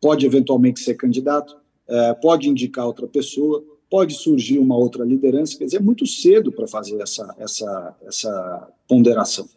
pode 0.00 0.24
eventualmente 0.24 0.80
ser 0.80 0.94
candidato, 0.94 1.56
é, 1.88 2.14
pode 2.14 2.48
indicar 2.48 2.86
outra 2.86 3.06
pessoa, 3.06 3.62
pode 3.90 4.14
surgir 4.14 4.58
uma 4.58 4.76
outra 4.76 5.04
liderança, 5.04 5.56
quer 5.56 5.64
dizer, 5.64 5.76
é 5.78 5.80
muito 5.80 6.06
cedo 6.06 6.50
para 6.50 6.66
fazer 6.66 7.00
essa, 7.00 7.34
essa, 7.38 7.96
essa 8.06 8.68
ponderação. 8.88 9.48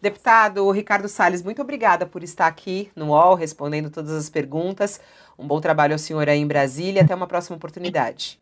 Deputado 0.00 0.70
Ricardo 0.70 1.08
Salles, 1.08 1.42
muito 1.42 1.62
obrigada 1.62 2.04
por 2.04 2.22
estar 2.22 2.46
aqui 2.46 2.90
no 2.94 3.08
UOL, 3.08 3.34
respondendo 3.34 3.90
todas 3.90 4.12
as 4.12 4.28
perguntas. 4.28 5.00
Um 5.38 5.46
bom 5.46 5.60
trabalho 5.60 5.94
ao 5.94 5.98
senhor 5.98 6.28
aí 6.28 6.38
em 6.38 6.46
Brasília. 6.46 7.02
Até 7.02 7.14
uma 7.14 7.26
próxima 7.26 7.56
oportunidade. 7.56 8.38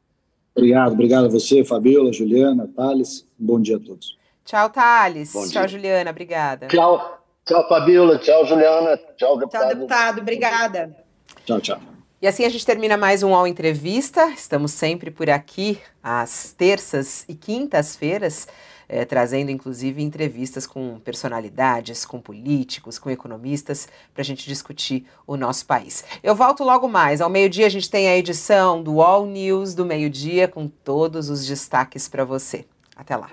Obrigado, 0.55 0.93
obrigado 0.93 1.27
a 1.27 1.29
você, 1.29 1.65
Fabiola, 1.65 2.13
Juliana, 2.13 2.69
Thales. 2.75 3.25
Bom 3.39 3.61
dia 3.61 3.77
a 3.77 3.81
todos. 3.81 4.19
Tchau, 4.45 4.71
Thales. 4.71 5.33
Bom 5.33 5.47
tchau, 5.47 5.67
dia. 5.67 5.69
Juliana. 5.69 6.11
Obrigada. 6.11 6.67
Tchau. 6.67 7.19
Tchau, 7.45 7.69
Fabiola. 7.69 8.19
Tchau, 8.19 8.45
Juliana. 8.47 8.97
Tchau, 9.17 9.39
deputado. 9.39 9.63
Tchau, 9.63 9.75
deputado. 9.75 10.21
Obrigada. 10.21 10.97
Tchau, 11.45 11.61
tchau. 11.61 11.92
E 12.23 12.27
assim 12.29 12.45
a 12.45 12.49
gente 12.49 12.65
termina 12.65 12.97
mais 12.97 13.25
um 13.25 13.33
UOL 13.33 13.49
Entrevista. 13.49 14.29
Estamos 14.29 14.71
sempre 14.71 15.11
por 15.11 15.29
aqui 15.29 15.81
às 16.01 16.55
terças 16.57 17.25
e 17.29 17.35
quintas-feiras 17.35 18.47
é, 18.89 19.05
trazendo 19.05 19.51
inclusive 19.51 20.01
entrevistas 20.01 20.65
com 20.65 21.01
personalidades, 21.01 22.07
com 22.07 22.21
políticos, 22.21 22.97
com 22.97 23.11
economistas, 23.11 23.89
para 24.15 24.23
a 24.23 24.25
gente 24.25 24.47
discutir 24.47 25.05
o 25.27 25.37
nosso 25.37 25.67
país. 25.67 26.05
Eu 26.23 26.37
volto 26.37 26.63
logo 26.63 26.87
mais. 26.87 27.21
Ao 27.21 27.29
meio-dia 27.29 27.67
a 27.67 27.71
gente 27.71 27.91
tem 27.91 28.07
a 28.07 28.17
edição 28.17 28.81
do 28.81 29.03
All 29.03 29.27
News 29.27 29.75
do 29.75 29.85
meio-dia 29.85 30.47
com 30.47 30.69
todos 30.69 31.29
os 31.29 31.45
destaques 31.45 32.07
para 32.07 32.25
você. 32.25 32.65
Até 32.95 33.17
lá. 33.17 33.33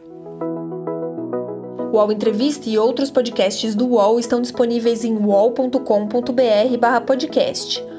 O 1.92 1.98
UOL 1.98 2.12
Entrevista 2.12 2.68
e 2.68 2.80
outros 2.80 3.12
podcasts 3.12 3.76
do 3.76 3.86
UOL 3.86 4.20
estão 4.20 4.42
disponíveis 4.42 5.04
em 5.04 5.16
uol.com.br/podcast. 5.16 7.99